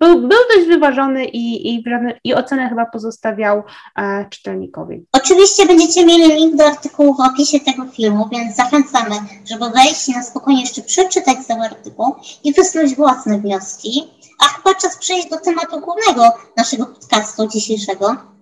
był, 0.00 0.20
był 0.20 0.38
dość 0.56 0.68
wyważony 0.68 1.24
i, 1.24 1.74
i, 1.74 1.84
i 2.24 2.34
ocenę 2.34 2.68
chyba 2.68 2.86
pozostawiał 2.86 3.62
e, 3.98 4.26
czytelnikowi. 4.30 5.06
Oczywiście 5.12 5.66
będziecie 5.66 6.06
mieli 6.06 6.34
link 6.34 6.56
do 6.56 6.66
artykułu 6.66 7.14
w 7.14 7.20
opisie 7.20 7.60
tego 7.60 7.84
filmu, 7.84 8.28
więc 8.32 8.56
zachęcamy, 8.56 9.16
żeby 9.44 9.70
wejść 9.70 10.08
na 10.08 10.22
spokojnie 10.22 10.60
jeszcze 10.60 10.82
przeczytać 10.82 11.38
cały 11.46 11.60
artykuł 11.60 12.14
i 12.44 12.52
wysnuć 12.52 12.96
własne 12.96 13.38
wnioski. 13.38 14.10
A 14.44 14.44
chyba 14.44 14.74
czas 14.74 14.96
przejść 14.96 15.30
do 15.30 15.36
tematu 15.36 15.80
głównego 15.80 16.22
naszego 16.56 16.86
podcastu 16.86 17.46
dzisiejszego. 17.46 18.35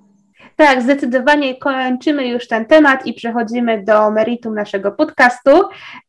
Tak, 0.57 0.83
zdecydowanie 0.83 1.57
kończymy 1.57 2.29
już 2.29 2.49
ten 2.49 2.67
temat 2.67 3.07
i 3.07 3.15
przechodzimy 3.15 3.85
do 3.85 4.11
meritum 4.11 4.55
naszego 4.55 4.93
podcastu. 4.93 5.51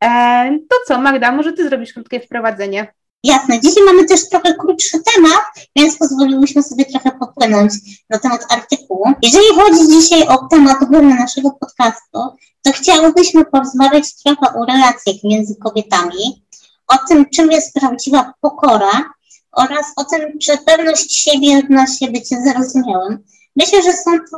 E, 0.04 0.60
to 0.70 0.76
co, 0.88 1.02
Magda, 1.02 1.32
może 1.32 1.54
Ty 1.54 1.70
zrobisz 1.70 1.94
krótkie 1.94 2.20
wprowadzenie? 2.20 2.94
Jasne. 3.24 3.60
Dzisiaj 3.60 3.84
mamy 3.86 4.06
też 4.06 4.30
trochę 4.30 4.54
krótszy 4.54 4.98
temat, 5.16 5.42
więc 5.76 5.98
pozwoliłyśmy 5.98 6.64
sobie 6.64 6.86
trochę 6.86 7.12
popłynąć 7.12 7.74
na 8.10 8.20
temat 8.20 8.46
artykułu. 8.50 9.06
Jeżeli 9.22 9.46
chodzi 9.56 9.88
dzisiaj 9.88 10.28
o 10.28 10.48
temat 10.48 10.78
główny 10.80 11.16
naszego 11.16 11.52
podcastu, 11.52 12.20
to 12.62 12.72
chciałybyśmy 12.72 13.46
porozmawiać 13.46 14.24
trochę 14.24 14.54
o 14.56 14.66
relacjach 14.66 15.16
między 15.24 15.56
kobietami, 15.56 16.46
o 16.88 16.96
tym, 17.10 17.26
czym 17.30 17.52
jest 17.52 17.74
prawdziwa 17.74 18.34
pokora 18.42 19.10
oraz 19.52 19.86
o 19.96 20.04
tym, 20.04 20.40
czy 20.42 20.58
pewność 20.66 21.16
siebie 21.16 21.62
się 22.00 22.12
bycie 22.12 22.36
zrozumiałym. 22.42 23.24
Myślę, 23.56 23.84
że 23.84 23.94
są 23.94 24.12
to 24.32 24.38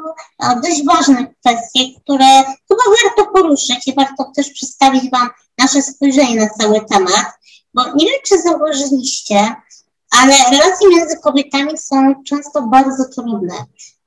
dość 0.61 0.85
ważne 0.85 1.27
kwestie, 1.27 1.79
które 2.03 2.43
chyba 2.43 2.83
warto 3.03 3.31
poruszyć 3.31 3.87
i 3.87 3.95
warto 3.95 4.31
też 4.35 4.49
przedstawić 4.49 5.11
Wam 5.11 5.29
nasze 5.57 5.81
spojrzenie 5.81 6.35
na 6.35 6.49
cały 6.49 6.85
temat, 6.85 7.25
bo 7.73 7.83
nie 7.95 8.05
wiem, 8.05 8.19
czy 8.25 8.41
zauważyliście, 8.41 9.55
ale 10.11 10.33
relacje 10.51 10.89
między 10.89 11.17
kobietami 11.17 11.77
są 11.77 12.23
często 12.23 12.61
bardzo 12.61 13.03
trudne. 13.15 13.55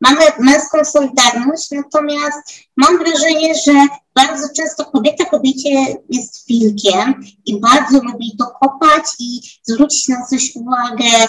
Mamy 0.00 0.20
męską 0.38 0.84
solidarność, 0.84 1.70
natomiast 1.70 2.38
mam 2.76 2.98
wrażenie, 2.98 3.54
że 3.54 3.72
bardzo 4.14 4.48
często 4.56 4.84
kobieta 4.84 5.24
kobiecie 5.24 5.96
jest 6.08 6.46
wilkiem 6.46 7.24
i 7.46 7.60
bardzo 7.60 8.00
lubi 8.02 8.32
dokopać 8.36 9.04
i 9.18 9.40
zwrócić 9.62 10.08
na 10.08 10.26
coś 10.26 10.56
uwagę, 10.56 11.04
e, 11.04 11.28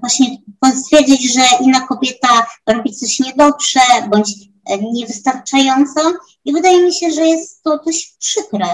właśnie 0.00 0.26
stwierdzić, 0.74 1.34
że 1.34 1.40
inna 1.60 1.80
kobieta 1.80 2.46
robi 2.66 2.92
coś 2.92 3.20
niedobrze 3.20 3.80
bądź 4.10 4.32
e, 4.70 4.78
niewystarczająco 4.92 6.00
i 6.44 6.52
wydaje 6.52 6.82
mi 6.82 6.94
się, 6.94 7.10
że 7.10 7.26
jest 7.26 7.62
to 7.62 7.78
dość 7.86 8.16
przykre. 8.18 8.66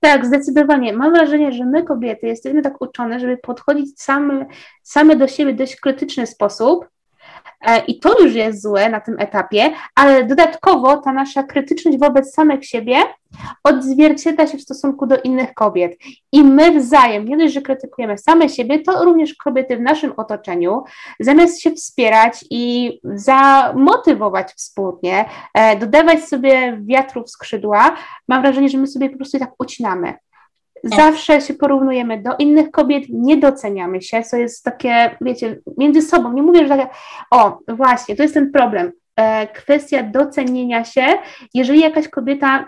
Tak, 0.00 0.26
zdecydowanie. 0.26 0.92
Mam 0.92 1.12
wrażenie, 1.12 1.52
że 1.52 1.64
my 1.64 1.82
kobiety 1.82 2.26
jesteśmy 2.26 2.62
tak 2.62 2.80
uczone, 2.80 3.20
żeby 3.20 3.36
podchodzić 3.36 4.00
same, 4.02 4.46
same 4.82 5.16
do 5.16 5.28
siebie 5.28 5.52
w 5.52 5.56
dość 5.56 5.76
krytyczny 5.76 6.26
sposób, 6.26 6.84
E, 6.84 6.99
I 7.86 8.00
to 8.00 8.22
już 8.22 8.34
jest 8.34 8.62
złe 8.62 8.88
na 8.88 9.00
tym 9.00 9.16
etapie, 9.18 9.70
ale 9.94 10.24
dodatkowo 10.24 10.96
ta 10.96 11.12
nasza 11.12 11.42
krytyczność 11.42 11.98
wobec 11.98 12.34
samych 12.34 12.66
siebie 12.66 12.96
odzwierciedla 13.64 14.46
się 14.46 14.58
w 14.58 14.62
stosunku 14.62 15.06
do 15.06 15.20
innych 15.20 15.54
kobiet. 15.54 15.96
I 16.32 16.44
my 16.44 16.80
wzajem, 16.80 17.28
nie 17.28 17.36
dość, 17.36 17.54
że 17.54 17.62
krytykujemy 17.62 18.18
same 18.18 18.48
siebie, 18.48 18.78
to 18.78 19.04
również 19.04 19.34
kobiety 19.34 19.76
w 19.76 19.80
naszym 19.80 20.12
otoczeniu, 20.16 20.82
zamiast 21.20 21.62
się 21.62 21.70
wspierać 21.70 22.44
i 22.50 22.92
zamotywować 23.04 24.52
wspólnie, 24.52 25.24
e, 25.54 25.76
dodawać 25.76 26.24
sobie 26.24 26.78
wiatru 26.80 27.24
w 27.24 27.30
skrzydła, 27.30 27.96
mam 28.28 28.42
wrażenie, 28.42 28.68
że 28.68 28.78
my 28.78 28.86
sobie 28.86 29.10
po 29.10 29.16
prostu 29.16 29.38
tak 29.38 29.52
ucinamy. 29.58 30.14
Tak. 30.82 31.00
Zawsze 31.00 31.40
się 31.40 31.54
porównujemy 31.54 32.22
do 32.22 32.30
innych 32.38 32.70
kobiet, 32.70 33.04
nie 33.08 33.36
doceniamy 33.36 34.02
się, 34.02 34.22
co 34.22 34.36
jest 34.36 34.64
takie, 34.64 35.16
wiecie, 35.20 35.60
między 35.78 36.02
sobą. 36.02 36.32
Nie 36.32 36.42
mówię, 36.42 36.62
że 36.62 36.68
takie, 36.68 36.88
o, 37.30 37.58
właśnie, 37.68 38.16
to 38.16 38.22
jest 38.22 38.34
ten 38.34 38.52
problem. 38.52 38.92
E, 39.16 39.46
kwestia 39.46 40.02
docenienia 40.02 40.84
się. 40.84 41.06
Jeżeli 41.54 41.80
jakaś 41.80 42.08
kobieta 42.08 42.66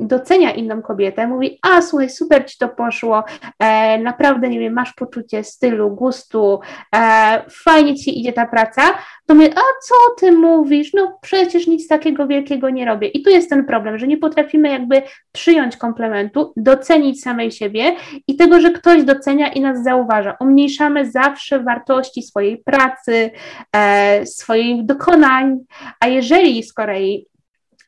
docenia 0.00 0.50
inną 0.50 0.82
kobietę, 0.82 1.26
mówi, 1.26 1.58
a 1.62 1.82
słuchaj, 1.82 2.10
super 2.10 2.46
ci 2.46 2.58
to 2.58 2.68
poszło, 2.68 3.24
e, 3.58 3.98
naprawdę, 3.98 4.48
nie 4.48 4.58
wiem, 4.58 4.72
masz 4.72 4.92
poczucie 4.92 5.44
stylu, 5.44 5.90
gustu, 5.90 6.60
e, 6.96 7.42
fajnie 7.50 7.94
ci 7.94 8.20
idzie 8.20 8.32
ta 8.32 8.46
praca, 8.46 8.82
to 9.26 9.34
my, 9.34 9.50
a 9.50 9.60
co 9.82 9.94
ty 10.18 10.32
mówisz, 10.32 10.92
no 10.94 11.18
przecież 11.22 11.66
nic 11.66 11.88
takiego 11.88 12.26
wielkiego 12.26 12.70
nie 12.70 12.84
robię. 12.84 13.08
I 13.08 13.22
tu 13.22 13.30
jest 13.30 13.50
ten 13.50 13.64
problem, 13.64 13.98
że 13.98 14.06
nie 14.06 14.18
potrafimy 14.18 14.68
jakby 14.68 15.02
przyjąć 15.32 15.76
komplementu, 15.76 16.52
docenić 16.56 17.22
samej 17.22 17.50
siebie 17.50 17.96
i 18.28 18.36
tego, 18.36 18.60
że 18.60 18.70
ktoś 18.70 19.04
docenia 19.04 19.52
i 19.52 19.60
nas 19.60 19.82
zauważa. 19.82 20.36
Umniejszamy 20.40 21.10
zawsze 21.10 21.60
wartości 21.60 22.22
swojej 22.22 22.58
pracy, 22.58 23.30
e, 23.76 24.26
swoich 24.26 24.86
dokonań, 24.86 25.58
a 26.00 26.08
jeżeli 26.08 26.62
z 26.62 26.72
kolei 26.72 27.30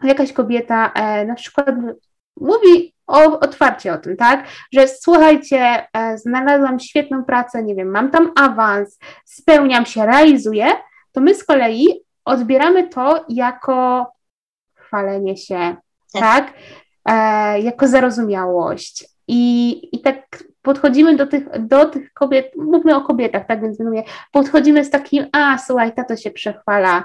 jakaś 0.08 0.32
kobieta 0.32 0.92
e, 0.94 1.24
na 1.24 1.34
przykład 1.34 1.66
mówi 2.40 2.94
o, 3.06 3.40
otwarcie 3.40 3.92
o 3.92 3.98
tym, 3.98 4.16
tak, 4.16 4.46
że 4.72 4.88
słuchajcie, 4.88 5.86
e, 5.92 6.18
znalazłam 6.18 6.80
świetną 6.80 7.24
pracę, 7.24 7.62
nie 7.62 7.74
wiem, 7.74 7.90
mam 7.90 8.10
tam 8.10 8.32
awans, 8.36 8.98
spełniam 9.24 9.86
się, 9.86 10.06
realizuję, 10.06 10.66
to 11.12 11.20
my 11.20 11.34
z 11.34 11.44
kolei 11.44 11.86
odbieramy 12.24 12.88
to 12.88 13.24
jako 13.28 14.06
chwalenie 14.74 15.36
się, 15.36 15.76
tak, 16.12 16.22
tak? 16.22 16.52
E, 17.08 17.60
jako 17.60 17.88
zarozumiałość. 17.88 19.04
I, 19.28 19.88
I 19.96 20.00
tak 20.00 20.44
podchodzimy 20.62 21.16
do 21.16 21.26
tych, 21.26 21.66
do 21.66 21.84
tych 21.84 22.12
kobiet, 22.12 22.52
mówmy 22.56 22.96
o 22.96 23.00
kobietach, 23.00 23.46
tak 23.46 23.62
więc 23.62 23.80
mówię, 23.80 24.02
podchodzimy 24.32 24.84
z 24.84 24.90
takim, 24.90 25.26
a 25.32 25.58
słuchaj, 25.58 25.92
tato 25.94 26.16
się 26.16 26.30
przechwala 26.30 27.04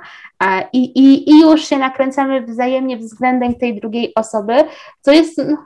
i, 0.74 0.84
i, 0.84 1.30
i 1.30 1.42
już 1.42 1.62
się 1.62 1.78
nakręcamy 1.78 2.42
wzajemnie 2.42 2.98
względem 2.98 3.56
tej 3.56 3.80
drugiej 3.80 4.14
osoby, 4.16 4.54
co 5.02 5.12
jest 5.12 5.38
no, 5.38 5.58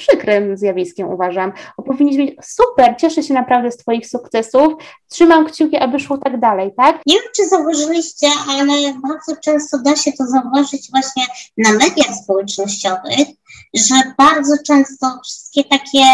przykrym 0.00 0.56
zjawiskiem, 0.56 1.08
uważam. 1.08 1.52
Bo 1.76 1.82
powinniśmy 1.82 2.24
mieć 2.24 2.38
super, 2.44 2.94
cieszę 2.98 3.22
się 3.22 3.34
naprawdę 3.34 3.70
z 3.70 3.76
Twoich 3.76 4.06
sukcesów, 4.06 4.72
trzymam 5.08 5.46
kciuki, 5.46 5.76
aby 5.76 6.00
szło 6.00 6.18
tak 6.18 6.40
dalej, 6.40 6.72
tak? 6.76 7.00
Nie 7.06 7.14
wiem, 7.14 7.24
czy 7.36 7.48
zauważyliście, 7.48 8.26
ale 8.48 8.94
bardzo 9.08 9.36
często 9.44 9.78
da 9.78 9.96
się 9.96 10.12
to 10.12 10.26
zauważyć 10.26 10.90
właśnie 10.90 11.26
na 11.56 11.72
mediach 11.72 12.14
społecznościowych, 12.22 13.28
że 13.74 13.94
bardzo 14.18 14.54
często 14.66 15.06
wszystkie 15.24 15.64
takie 15.64 16.04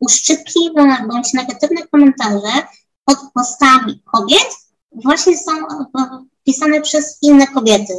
uszczypliwe 0.00 0.96
bądź 1.08 1.32
negatywne 1.32 1.86
komentarze 1.86 2.62
pod 3.04 3.18
postami 3.34 4.02
kobiet 4.12 4.48
właśnie 4.92 5.38
są 5.38 5.52
pisane 6.44 6.80
przez 6.80 7.18
inne 7.22 7.46
kobiety. 7.46 7.94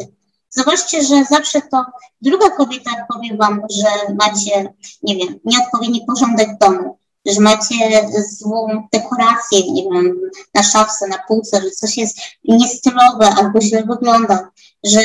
Zobaczcie, 0.50 1.04
że 1.04 1.26
zawsze 1.26 1.62
to 1.62 1.86
druga 2.22 2.50
kobieta 2.50 2.92
powie 3.14 3.38
wam, 3.38 3.62
że 3.70 4.14
macie, 4.14 4.74
nie 5.04 5.16
wiem, 5.16 5.40
nieodpowiedni 5.46 6.06
porządek 6.08 6.58
domu, 6.60 7.00
że 7.26 7.42
macie 7.42 8.10
złą 8.30 8.88
dekorację, 8.94 9.72
nie 9.72 9.84
wiem, 9.84 10.22
na 10.54 10.64
szafce, 10.64 11.08
na 11.08 11.18
półce, 11.28 11.62
że 11.62 11.72
coś 11.72 11.98
jest 11.98 12.18
niestylowe 12.44 13.30
albo 13.38 13.62
źle 13.62 13.84
wygląda, 13.84 14.52
że 14.84 15.02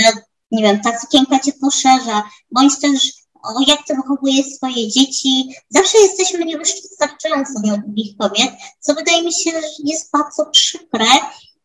nie 0.51 0.63
wiem, 0.63 0.81
ta 0.81 0.99
sukienka 0.99 1.39
cię 1.39 1.53
poszerza, 1.61 2.23
bądź 2.51 2.81
też 2.81 3.13
o 3.43 3.63
jak 3.67 3.87
ty 3.87 3.95
wychowujesz 3.95 4.47
swoje 4.47 4.89
dzieci. 4.89 5.55
Zawsze 5.69 5.99
jesteśmy 5.99 6.45
niewystarczający 6.45 7.53
dla 7.63 7.77
drugich 7.77 8.17
kobiet, 8.17 8.51
co 8.81 8.95
wydaje 8.95 9.23
mi 9.23 9.33
się, 9.33 9.51
że 9.51 9.67
jest 9.85 10.11
bardzo 10.13 10.47
przykre 10.47 11.07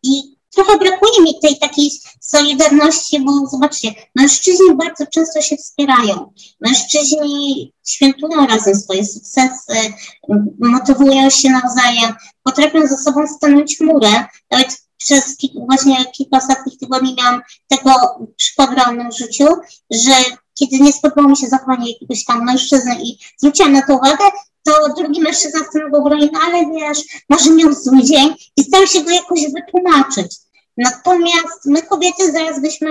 i 0.03 0.36
trochę 0.57 0.77
brakuje 0.77 1.21
mi 1.21 1.39
tej 1.39 1.59
takiej 1.59 1.91
solidarności, 2.21 3.19
bo 3.19 3.31
zobaczcie, 3.51 3.93
mężczyźni 4.15 4.75
bardzo 4.75 5.05
często 5.13 5.41
się 5.41 5.57
wspierają. 5.57 6.33
Mężczyźni 6.61 7.73
świętują 7.87 8.47
razem 8.47 8.75
swoje 8.75 9.05
sukcesy, 9.05 9.93
motywują 10.59 11.29
się 11.29 11.49
nawzajem, 11.49 12.13
potrafią 12.43 12.87
ze 12.87 12.97
sobą 12.97 13.27
stanąć 13.27 13.79
murę. 13.79 14.25
Nawet 14.51 14.81
przez 14.97 15.37
właśnie 15.55 16.05
kilka 16.05 16.37
ostatnich 16.37 16.79
tygodni 16.79 17.15
miałam 17.17 17.41
tego 17.67 17.91
przykład 18.37 18.69
w 18.69 18.73
realnym 18.73 19.11
życiu, 19.11 19.45
że 19.91 20.13
kiedy 20.53 20.79
nie 20.79 20.93
spodobało 20.93 21.29
mi 21.29 21.37
się 21.37 21.47
zachowanie 21.47 21.91
jakiegoś 21.91 22.25
tam 22.25 22.45
mężczyzny 22.45 22.95
i 23.03 23.17
zwróciłam 23.37 23.73
na 23.73 23.81
to 23.81 23.95
uwagę, 23.95 24.23
to 24.63 24.93
drugi 24.97 25.21
mężczyzna 25.21 25.59
w 25.59 25.71
tym 25.71 25.95
obronie, 25.95 26.29
no 26.33 26.39
ale 26.45 26.65
wiesz, 26.65 26.99
może 27.29 27.51
miał 27.51 27.73
zły 27.73 28.03
dzień 28.03 28.35
i 28.57 28.63
starał 28.63 28.87
się 28.87 29.03
go 29.03 29.11
jakoś 29.11 29.39
wytłumaczyć. 29.53 30.46
Natomiast 30.77 31.65
my 31.65 31.81
kobiety 31.81 32.31
zaraz 32.31 32.61
byśmy 32.61 32.89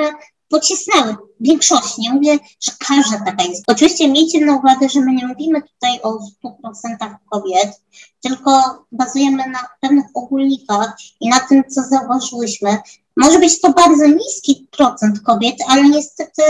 pocisnęły 0.48 1.12
w 1.12 1.46
większości. 1.46 2.00
Nie 2.00 2.12
mówię, 2.12 2.38
że 2.60 2.72
każda 2.88 3.24
taka 3.24 3.42
jest. 3.42 3.64
Oczywiście 3.66 4.08
miejcie 4.08 4.40
na 4.40 4.56
uwadze, 4.56 4.88
że 4.88 5.00
my 5.00 5.14
nie 5.14 5.26
mówimy 5.26 5.62
tutaj 5.62 6.00
o 6.02 6.18
100% 6.44 7.16
kobiet, 7.30 7.82
tylko 8.20 8.84
bazujemy 8.92 9.50
na 9.50 9.68
pewnych 9.80 10.06
ogólnikach 10.14 10.96
i 11.20 11.28
na 11.28 11.40
tym, 11.40 11.62
co 11.68 11.82
zauważyłyśmy. 11.82 12.78
Może 13.16 13.38
być 13.38 13.60
to 13.60 13.72
bardzo 13.72 14.06
niski 14.06 14.68
procent 14.70 15.20
kobiet, 15.20 15.56
ale 15.68 15.82
niestety 15.82 16.42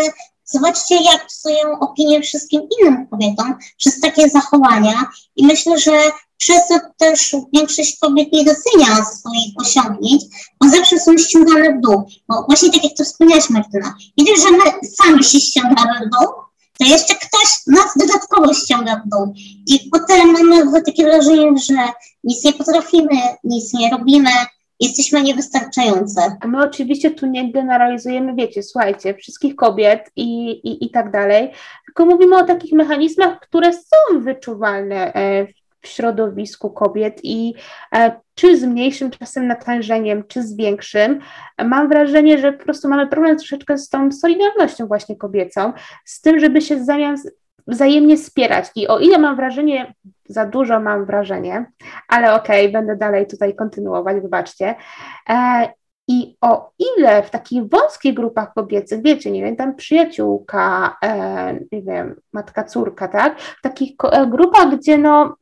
zobaczcie, 0.45 0.95
jak 0.95 1.26
psują 1.26 1.78
opinię 1.81 2.23
wszystkim 2.23 2.62
innym 2.81 3.07
kobietom 3.07 3.55
przez 3.76 4.00
takie 4.00 4.28
zachowania. 4.28 5.07
I 5.37 5.47
myślę, 5.47 5.78
że 5.78 5.93
przez 6.37 6.62
też 6.97 7.37
większość 7.55 7.99
kobiet 7.99 8.33
nie 8.33 8.45
docenia 8.45 9.05
swoich 9.05 9.52
osiągnięć, 9.57 10.25
bo 10.61 10.69
zawsze 10.69 10.99
są 10.99 11.19
ściągane 11.19 11.78
w 11.78 11.81
dół. 11.81 12.02
Bo 12.28 12.45
właśnie 12.49 12.71
tak 12.71 12.85
jak 12.85 12.93
to 12.97 13.05
wspomniałaś 13.05 13.50
Martyna, 13.50 13.95
widzisz, 14.19 14.43
że 14.43 14.50
my 14.50 14.88
sami 14.88 15.25
się 15.25 15.40
ściągamy 15.40 16.07
w 16.07 16.21
dół, 16.21 16.28
to 16.78 16.85
jeszcze 16.85 17.14
ktoś 17.14 17.49
nas 17.66 17.93
dodatkowo 17.97 18.55
ściąga 18.55 19.02
w 19.07 19.09
dół. 19.09 19.35
I 19.66 19.90
potem 19.93 20.33
mamy 20.33 20.83
takie 20.83 21.05
wrażenie, 21.05 21.59
że 21.59 21.75
nic 22.25 22.45
nie 22.45 22.52
potrafimy, 22.52 23.21
nic 23.45 23.75
nie 23.75 23.90
robimy, 23.90 24.31
jesteśmy 24.81 25.23
niewystarczające. 25.23 26.37
My 26.45 26.62
oczywiście 26.62 27.11
tu 27.11 27.26
nie 27.26 27.52
generalizujemy, 27.52 28.35
wiecie, 28.35 28.62
słuchajcie, 28.62 29.14
wszystkich 29.14 29.57
kobiet 29.57 30.11
i, 30.16 30.50
i, 30.50 30.85
i 30.85 30.90
tak 30.90 31.11
dalej, 31.11 31.50
tylko 31.87 32.07
mówimy 32.07 32.37
o 32.37 32.45
takich 32.45 32.73
mechanizmach, 32.73 33.40
które 33.40 33.73
są 33.73 34.21
wyczuwalne 34.21 35.14
e, 35.14 35.47
w 35.87 35.88
środowisku 35.88 36.71
kobiet 36.71 37.21
i 37.23 37.55
e, 37.95 38.21
czy 38.35 38.59
z 38.59 38.64
mniejszym 38.64 39.11
czasem 39.11 39.47
natężeniem, 39.47 40.25
czy 40.28 40.43
z 40.43 40.57
większym, 40.57 41.21
mam 41.64 41.88
wrażenie, 41.88 42.38
że 42.38 42.52
po 42.52 42.64
prostu 42.64 42.88
mamy 42.88 43.07
problem 43.07 43.37
troszeczkę 43.37 43.78
z 43.78 43.88
tą 43.88 44.12
solidarnością 44.12 44.87
właśnie 44.87 45.16
kobiecą, 45.16 45.73
z 46.05 46.21
tym, 46.21 46.40
żeby 46.40 46.61
się 46.61 46.85
zamiast 46.85 47.31
wzajemnie 47.66 48.16
wspierać. 48.16 48.71
I 48.75 48.88
o 48.88 48.99
ile 48.99 49.19
mam 49.19 49.37
wrażenie, 49.37 49.95
za 50.28 50.47
dużo 50.47 50.81
mam 50.81 51.07
wrażenie, 51.07 51.66
ale 52.09 52.35
okej, 52.35 52.61
okay, 52.61 52.73
będę 52.73 52.97
dalej 52.97 53.26
tutaj 53.26 53.55
kontynuować, 53.55 54.21
wybaczcie. 54.21 54.75
E, 55.28 55.69
I 56.08 56.37
o 56.41 56.71
ile 56.78 57.23
w 57.23 57.30
takich 57.30 57.69
wąskich 57.69 58.15
grupach 58.15 58.54
kobiecych, 58.54 59.02
wiecie, 59.02 59.30
nie 59.30 59.43
wiem, 59.43 59.56
tam 59.56 59.76
przyjaciółka, 59.76 60.97
e, 61.04 61.52
nie 61.73 61.82
wiem, 61.82 62.21
matka, 62.32 62.65
córka, 62.65 63.08
tak? 63.08 63.41
W 63.41 63.63
takich 63.63 63.95
e, 64.13 64.26
grupach, 64.26 64.76
gdzie 64.76 64.99
no 64.99 65.37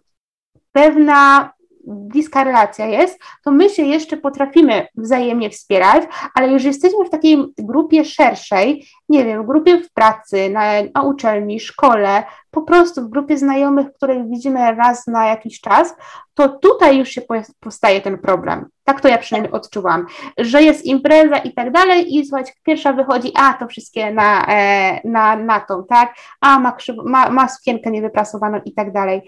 pewna 0.75 1.51
bliska 1.87 2.45
relacja 2.45 2.87
jest, 2.87 3.19
to 3.45 3.51
my 3.51 3.71
się 3.71 3.83
jeszcze 3.83 4.17
potrafimy 4.17 4.87
wzajemnie 4.95 5.51
wspierać, 5.51 6.05
ale 6.35 6.49
już 6.49 6.65
jesteśmy 6.65 7.05
w 7.05 7.11
takiej 7.11 7.45
grupie 7.59 8.05
szerszej, 8.05 8.87
nie 9.09 9.25
wiem, 9.25 9.47
grupie 9.47 9.81
w 9.81 9.93
pracy, 9.93 10.51
na, 10.51 10.63
na 10.95 11.03
uczelni, 11.03 11.61
szkole, 11.61 12.23
po 12.51 12.63
prostu 12.63 13.03
w 13.03 13.11
grupie 13.11 13.39
znajomych, 13.39 13.87
których 13.97 14.29
widzimy 14.29 14.75
raz 14.75 15.07
na 15.07 15.27
jakiś 15.27 15.61
czas, 15.61 15.95
to 16.35 16.49
tutaj 16.49 16.99
już 16.99 17.09
się 17.09 17.23
powstaje 17.61 18.01
ten 18.01 18.19
problem. 18.19 18.67
Tak 18.85 19.01
to 19.01 19.09
ja 19.09 19.19
przynajmniej 19.19 19.53
odczuwam, 19.53 20.07
że 20.39 20.63
jest 20.63 20.85
impreza 20.85 21.37
i 21.37 21.55
tak 21.55 21.73
dalej 21.73 22.17
i 22.17 22.27
słuchajcie, 22.27 22.53
pierwsza 22.63 22.93
wychodzi, 22.93 23.33
a 23.37 23.55
to 23.55 23.69
wszystkie 23.69 24.13
na, 24.13 24.47
e, 24.49 25.01
na, 25.05 25.37
na 25.37 25.61
tą, 25.61 25.85
tak, 25.89 26.15
a 26.41 26.59
ma, 26.59 26.77
ma, 27.05 27.31
ma 27.31 27.49
sukienkę 27.49 27.91
niewyprasowaną 27.91 28.61
i 28.65 28.75
tak 28.75 28.93
dalej. 28.93 29.23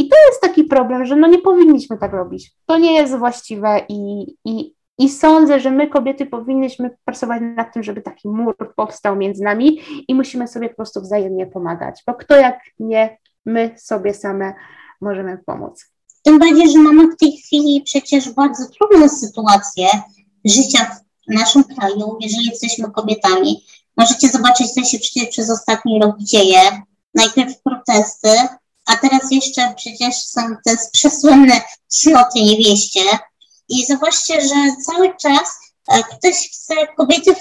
I 0.00 0.08
to 0.08 0.16
jest 0.28 0.40
taki 0.40 0.64
problem, 0.64 1.06
że 1.06 1.16
no 1.16 1.28
nie 1.28 1.38
powinniśmy 1.38 1.98
tak 1.98 2.12
robić. 2.12 2.52
To 2.66 2.78
nie 2.78 2.92
jest 2.92 3.16
właściwe 3.16 3.80
i, 3.88 4.26
i, 4.44 4.74
i 4.98 5.08
sądzę, 5.08 5.60
że 5.60 5.70
my 5.70 5.88
kobiety 5.88 6.26
powinnyśmy 6.26 6.96
pracować 7.04 7.42
nad 7.56 7.72
tym, 7.74 7.82
żeby 7.82 8.02
taki 8.02 8.28
mur 8.28 8.74
powstał 8.76 9.16
między 9.16 9.42
nami 9.42 9.80
i 10.08 10.14
musimy 10.14 10.48
sobie 10.48 10.68
po 10.68 10.76
prostu 10.76 11.00
wzajemnie 11.00 11.46
pomagać, 11.46 12.02
bo 12.06 12.14
kto 12.14 12.36
jak 12.36 12.60
nie 12.78 13.18
my 13.46 13.74
sobie 13.78 14.14
same 14.14 14.54
możemy 15.00 15.38
pomóc. 15.46 15.86
Tym 16.22 16.38
bardziej, 16.38 16.72
że 16.72 16.78
mamy 16.78 17.12
w 17.12 17.16
tej 17.16 17.32
chwili 17.32 17.82
przecież 17.84 18.30
bardzo 18.30 18.64
trudną 18.66 19.08
sytuację 19.08 19.86
życia 20.44 21.00
w 21.28 21.34
naszym 21.34 21.64
kraju, 21.64 22.16
jeżeli 22.20 22.46
jesteśmy 22.46 22.90
kobietami. 22.90 23.64
Możecie 23.96 24.28
zobaczyć, 24.28 24.70
co 24.70 24.84
się 24.84 24.98
przecież 24.98 25.28
przez 25.28 25.50
ostatni 25.50 26.00
rok 26.02 26.18
dzieje. 26.18 26.60
Najpierw 27.14 27.62
protesty, 27.62 28.28
a 28.90 28.96
teraz 28.96 29.30
jeszcze 29.30 29.74
przecież 29.76 30.14
są 30.16 30.40
te 30.64 30.76
przesłynne 30.92 31.60
cnoty 31.88 32.42
niewieście. 32.42 33.00
I 33.68 33.86
zobaczcie, 33.86 34.40
że 34.40 34.54
cały 34.86 35.16
czas 35.16 35.50
e, 35.92 36.02
ktoś 36.02 36.50
chce 36.50 36.74
kobiety 36.96 37.34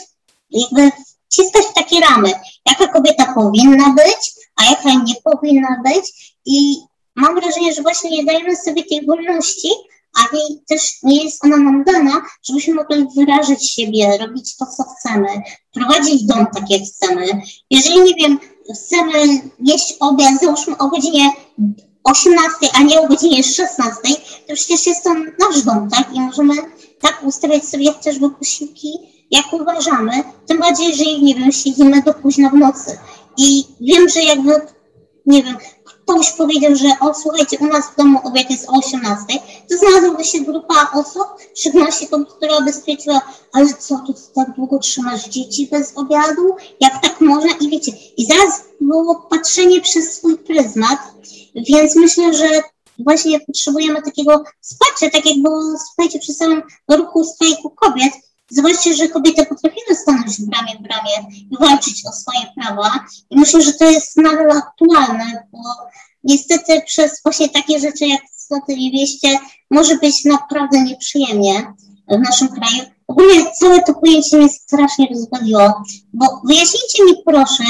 jakby 0.50 0.92
wciskać 1.30 1.64
w 1.66 1.74
takie 1.74 2.00
ramy, 2.00 2.34
jaka 2.66 2.88
kobieta 2.88 3.34
powinna 3.34 3.90
być, 3.90 4.34
a 4.56 4.66
jaka 4.66 4.94
nie 4.94 5.16
powinna 5.24 5.82
być. 5.86 6.36
I 6.46 6.76
mam 7.16 7.36
wrażenie, 7.36 7.74
że 7.74 7.82
właśnie 7.82 8.10
nie 8.10 8.26
dajemy 8.26 8.56
sobie 8.56 8.84
tej 8.84 9.06
wolności, 9.06 9.70
ale 10.14 10.42
też 10.68 11.04
nie 11.04 11.24
jest 11.24 11.46
ona 11.46 11.58
nam 11.58 11.84
dana, 11.84 12.22
żebyśmy 12.44 12.74
mogli 12.74 13.08
wyrażać 13.16 13.70
siebie, 13.70 14.18
robić 14.18 14.58
to, 14.58 14.66
co 14.66 14.84
chcemy, 14.84 15.28
prowadzić 15.74 16.24
dom 16.24 16.48
tak, 16.54 16.70
jak 16.70 16.82
chcemy. 16.82 17.42
Jeżeli, 17.70 18.00
nie 18.00 18.14
wiem, 18.16 18.40
chcemy 18.74 19.42
jeść 19.60 19.96
obiad, 20.00 20.42
załóżmy 20.42 20.78
o 20.78 20.88
godzinie 20.88 21.30
18, 22.04 22.50
a 22.74 22.84
nie 22.84 23.02
o 23.02 23.08
godzinie 23.08 23.44
16, 23.44 24.02
to 24.48 24.54
przecież 24.54 24.88
jest 24.88 25.04
to 25.04 25.14
nasz 25.14 25.62
dom, 25.64 25.90
tak? 25.90 26.16
I 26.16 26.22
możemy 26.22 26.54
tak 27.02 27.24
ustawiać 27.24 27.66
sobie 27.66 27.94
chociażby 27.94 28.30
posiłki, 28.30 29.00
jak 29.32 29.54
uważamy, 29.54 30.12
tym 30.48 30.60
bardziej, 30.60 30.88
jeżeli, 30.88 31.24
nie 31.24 31.36
wiem, 31.36 31.52
siedzimy 31.52 32.02
do 32.02 32.14
późna 32.14 32.50
w 32.50 32.54
nocy. 32.54 32.98
I 33.38 33.66
wiem, 33.82 34.10
że 34.10 34.24
jakby, 34.24 34.52
nie 35.26 35.44
wiem, 35.44 35.58
ktoś 36.10 36.32
powiedział, 36.32 36.76
że 36.76 36.88
o 37.02 37.14
słuchajcie, 37.14 37.58
u 37.60 37.66
nas 37.66 37.86
w 37.90 37.96
domu 37.96 38.20
obiad 38.24 38.50
jest 38.50 38.70
o 38.70 38.74
18, 38.74 39.26
to 39.70 39.78
znalazłaby 39.78 40.24
się 40.24 40.40
grupa 40.40 40.92
osób, 40.94 41.28
w 41.56 41.60
szczególności 41.60 42.08
kobiet, 42.08 42.26
która 42.26 42.62
by 42.62 42.74
stwierdziła, 42.74 43.22
ale 43.54 43.74
co, 43.74 43.98
tu 44.08 44.14
tak 44.36 44.56
długo 44.56 44.80
trzymasz 44.80 45.30
dzieci 45.30 45.68
bez 45.72 45.98
obiadu? 45.98 46.56
Jak 46.80 47.02
tak 47.02 47.22
można? 47.22 47.52
I 47.62 47.70
wiecie, 47.70 47.92
i 48.18 48.26
zaraz 48.26 48.64
było 48.82 49.16
patrzenie 49.16 49.82
przez 49.82 50.14
swój 50.14 50.38
pryzmat, 50.38 51.00
więc 51.56 51.96
myślę, 51.96 52.34
że 52.34 52.48
właśnie 53.00 53.40
potrzebujemy 53.40 54.02
takiego 54.02 54.44
wsparcia, 54.62 55.10
tak 55.10 55.26
jak 55.26 55.42
było, 55.42 55.62
słuchajcie, 55.88 56.20
przy 56.20 56.34
samym 56.34 56.62
ruchu 56.92 57.24
strajku 57.24 57.70
kobiet, 57.70 58.14
Zobaczcie, 58.52 58.94
że 58.94 59.08
kobiety 59.08 59.46
potrafiły 59.46 59.96
stanąć 59.96 60.42
w 60.42 60.46
bramie 60.46 60.74
w 60.80 60.82
bramie 60.82 61.12
i 61.52 61.58
walczyć 61.60 62.04
o 62.06 62.12
swoje 62.12 62.40
prawa. 62.56 63.06
I 63.30 63.40
myślę, 63.40 63.62
że 63.62 63.74
to 63.74 63.90
jest 63.90 64.18
nadal 64.18 64.52
aktualne, 64.52 65.48
bo 65.52 65.60
niestety 66.24 66.82
przez 66.86 67.22
właśnie 67.24 67.50
takie 67.50 67.80
rzeczy 67.80 68.06
jak 68.08 68.22
cnoty 68.36 68.76
niewieście 68.76 69.40
może 69.72 69.98
być 69.98 70.26
naprawdę 70.26 70.82
nieprzyjemnie 70.82 71.74
w 72.08 72.20
naszym 72.20 72.48
kraju. 72.48 72.84
Ogólnie 73.08 73.52
całe 73.60 73.82
to 73.82 73.94
pojęcie 73.94 74.38
mnie 74.38 74.50
strasznie 74.50 75.08
rozbawiło, 75.08 75.84
bo 76.14 76.42
wyjaśnijcie 76.46 77.06
mi 77.06 77.14
proszę, 77.26 77.64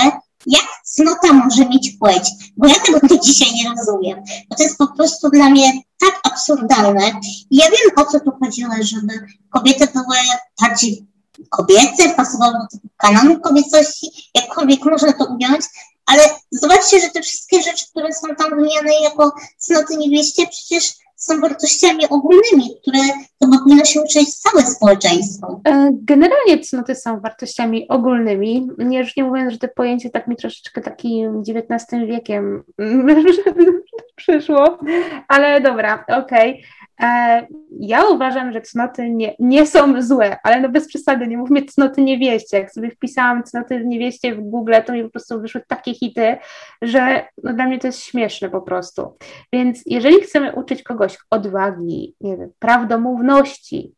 jak 0.45 0.65
cnota 0.83 1.33
może 1.33 1.65
mieć 1.65 1.97
płeć, 1.99 2.29
bo 2.57 2.67
ja 2.67 2.75
tego 2.75 2.99
do 3.07 3.17
dzisiaj 3.17 3.47
nie 3.53 3.69
rozumiem, 3.69 4.23
bo 4.49 4.55
to 4.55 4.63
jest 4.63 4.77
po 4.77 4.87
prostu 4.87 5.29
dla 5.29 5.49
mnie 5.49 5.73
tak 5.99 6.19
absurdalne. 6.23 7.11
I 7.49 7.57
ja 7.57 7.65
wiem, 7.65 8.05
o 8.05 8.11
co 8.11 8.19
tu 8.19 8.31
chodziło, 8.43 8.73
żeby 8.81 9.27
kobiety 9.49 9.87
były 9.93 10.17
bardziej 10.61 11.07
kobiece, 11.49 12.09
pasowały 12.17 12.53
do 12.53 12.67
tego 12.71 12.93
kanonu 12.97 13.39
kobiecości, 13.39 14.31
jakkolwiek 14.35 14.85
można 14.85 15.13
to 15.13 15.25
ująć, 15.25 15.65
Ale 16.05 16.23
zobaczcie, 16.51 16.99
że 17.01 17.09
te 17.09 17.21
wszystkie 17.21 17.63
rzeczy, 17.63 17.85
które 17.91 18.13
są 18.13 18.35
tam 18.35 18.49
wymieniane 18.49 18.93
jako 19.03 19.35
cnoty 19.57 19.97
niewieście, 19.97 20.47
przecież 20.47 20.93
są 21.19 21.39
wartościami 21.39 22.09
ogólnymi, 22.09 22.69
które 22.81 22.99
chyba 23.43 23.57
powinno 23.63 23.85
się 23.85 24.01
uczyć 24.01 24.35
całe 24.35 24.65
społeczeństwo. 24.65 25.61
E, 25.67 25.89
generalnie 25.93 26.59
cnoty 26.59 26.95
są 26.95 27.19
wartościami 27.19 27.87
ogólnymi. 27.87 28.67
Nie, 28.77 28.99
już 28.99 29.15
nie 29.15 29.23
mówiąc, 29.23 29.51
że 29.51 29.57
to 29.57 29.67
pojęcie 29.75 30.09
tak 30.09 30.27
mi 30.27 30.35
troszeczkę 30.35 30.81
takim 30.81 31.41
XIX 31.41 32.07
wiekiem 32.07 32.63
przyszło, 34.15 34.79
ale 35.27 35.61
dobra, 35.61 36.05
okej. 36.07 36.51
Okay. 36.51 36.78
E, 37.01 37.47
ja 37.79 38.05
uważam, 38.05 38.51
że 38.51 38.61
cnoty 38.61 39.09
nie, 39.09 39.35
nie 39.39 39.67
są 39.67 40.01
złe, 40.01 40.37
ale 40.43 40.61
no 40.61 40.69
bez 40.69 40.87
przesady, 40.87 41.27
nie 41.27 41.37
mówmy 41.37 41.65
cnoty 41.65 42.01
niewieście. 42.01 42.57
Jak 42.57 42.71
sobie 42.71 42.91
wpisałam 42.91 43.43
cnoty 43.43 43.85
niewieście 43.85 44.35
w 44.35 44.41
Google, 44.41 44.73
to 44.85 44.93
mi 44.93 45.03
po 45.03 45.09
prostu 45.09 45.41
wyszły 45.41 45.61
takie 45.67 45.93
hity, 45.93 46.37
że 46.81 47.27
no 47.43 47.53
dla 47.53 47.65
mnie 47.65 47.79
to 47.79 47.87
jest 47.87 48.03
śmieszne 48.03 48.49
po 48.49 48.61
prostu. 48.61 49.17
Więc 49.53 49.81
jeżeli 49.85 50.21
chcemy 50.21 50.55
uczyć 50.55 50.83
kogoś 50.83 51.17
odwagi, 51.29 52.15
nie 52.21 52.37
wiem, 52.37 52.51
prawdomówności, 52.59 53.93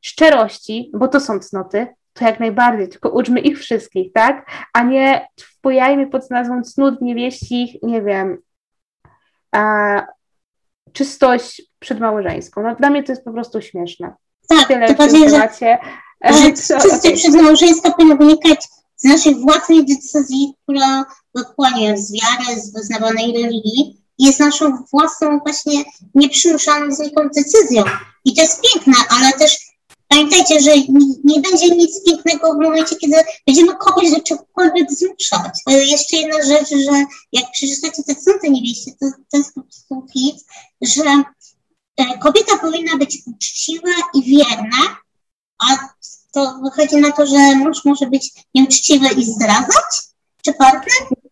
szczerości, 0.00 0.90
bo 0.94 1.08
to 1.08 1.20
są 1.20 1.38
cnoty, 1.38 1.86
to 2.12 2.24
jak 2.24 2.40
najbardziej, 2.40 2.88
tylko 2.88 3.10
uczmy 3.10 3.40
ich 3.40 3.58
wszystkich, 3.58 4.12
tak? 4.12 4.50
A 4.72 4.82
nie 4.82 5.28
wpojajmy 5.40 6.06
pod 6.06 6.30
nazwą 6.30 6.62
cnót 6.62 7.00
niewieścich, 7.00 7.82
nie 7.82 8.02
wiem, 8.02 8.38
a, 9.52 10.06
czystość 10.94 11.62
przedmałżeńską. 11.78 12.62
No, 12.62 12.74
dla 12.74 12.90
mnie 12.90 13.02
to 13.02 13.12
jest 13.12 13.24
po 13.24 13.32
prostu 13.32 13.62
śmieszne. 13.62 14.14
Tak, 14.48 14.68
Tyle 14.68 14.88
to 14.88 14.94
bardziej, 14.94 15.30
że, 15.30 15.48
że 16.30 16.52
czystość 16.56 16.94
okay. 16.94 17.12
przedmałżeńska 17.12 17.90
powinna 17.90 18.16
wynikać 18.16 18.68
z 18.96 19.04
naszej 19.04 19.34
własnej 19.34 19.86
decyzji, 19.86 20.54
która 20.62 21.04
wypłynie 21.34 21.98
z 21.98 22.12
wiary, 22.12 22.60
z 22.60 22.72
wyznawanej 22.72 23.32
religii, 23.42 24.04
jest 24.18 24.40
naszą 24.40 24.84
własną 24.92 25.38
właśnie 25.38 25.84
nieprzymuszaną 26.14 26.90
znikąd 26.90 27.32
decyzją. 27.34 27.84
I 28.24 28.34
to 28.34 28.42
jest 28.42 28.60
piękne, 28.62 28.94
ale 29.08 29.32
też 29.32 29.58
pamiętajcie, 30.14 30.60
że 30.60 30.70
nie, 31.24 31.40
będzie 31.40 31.76
nic 31.76 32.04
pięknego 32.04 32.54
w 32.54 32.62
momencie, 32.62 32.96
kiedy 32.96 33.16
będziemy 33.46 33.76
kogoś 33.76 34.10
do 34.10 34.20
czegokolwiek 34.20 34.92
zmuszać. 34.92 35.60
Jeszcze 35.66 36.16
jedna 36.16 36.42
rzecz, 36.42 36.68
że 36.68 37.04
jak 37.32 37.50
przeczytacie 37.52 38.02
te 38.02 38.14
cnoty 38.14 38.50
niewieście, 38.50 38.92
to, 39.00 39.06
to 39.30 39.36
jest 39.36 39.54
po 39.54 39.62
prostu 39.62 40.06
hit, 40.12 40.36
że 40.82 41.22
e, 41.96 42.18
kobieta 42.18 42.58
powinna 42.58 42.96
być 42.96 43.22
uczciwa 43.26 43.90
i 44.14 44.22
wierna, 44.22 44.96
a 45.58 45.88
to 46.32 46.60
wychodzi 46.62 46.96
na 46.96 47.12
to, 47.12 47.26
że 47.26 47.56
mąż 47.56 47.84
może 47.84 48.06
być 48.06 48.32
nieuczciwy 48.54 49.08
i 49.16 49.24
zdradzać? 49.24 49.84
Czy 50.42 50.52
partner? 50.52 51.23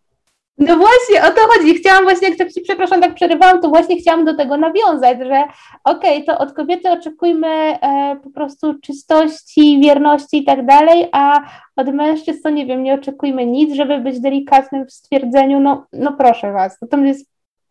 No 0.66 0.76
właśnie, 0.76 1.30
o 1.30 1.34
to 1.34 1.40
chodzi. 1.40 1.74
Chciałam 1.74 2.04
właśnie, 2.04 2.28
jak 2.28 2.38
tak 2.38 2.52
Ci, 2.52 2.60
przepraszam, 2.60 3.00
tak 3.00 3.14
przerywałam, 3.14 3.60
to 3.60 3.68
właśnie 3.68 3.96
chciałam 3.96 4.24
do 4.24 4.36
tego 4.36 4.56
nawiązać, 4.56 5.18
że 5.18 5.42
okej, 5.84 6.22
okay, 6.22 6.24
to 6.24 6.38
od 6.38 6.52
kobiety 6.52 6.90
oczekujmy 6.90 7.48
e, 7.48 8.16
po 8.24 8.30
prostu 8.30 8.74
czystości, 8.74 9.80
wierności 9.80 10.38
i 10.38 10.44
tak 10.44 10.66
dalej, 10.66 11.08
a 11.12 11.40
od 11.76 11.94
mężczyzn 11.94 12.42
to 12.42 12.50
nie 12.50 12.66
wiem, 12.66 12.82
nie 12.82 12.94
oczekujmy 12.94 13.46
nic, 13.46 13.74
żeby 13.74 13.98
być 13.98 14.20
delikatnym 14.20 14.86
w 14.86 14.92
stwierdzeniu, 14.92 15.60
no, 15.60 15.86
no 15.92 16.12
proszę 16.12 16.52
Was, 16.52 16.78
to, 16.90 16.96
jest 16.96 17.26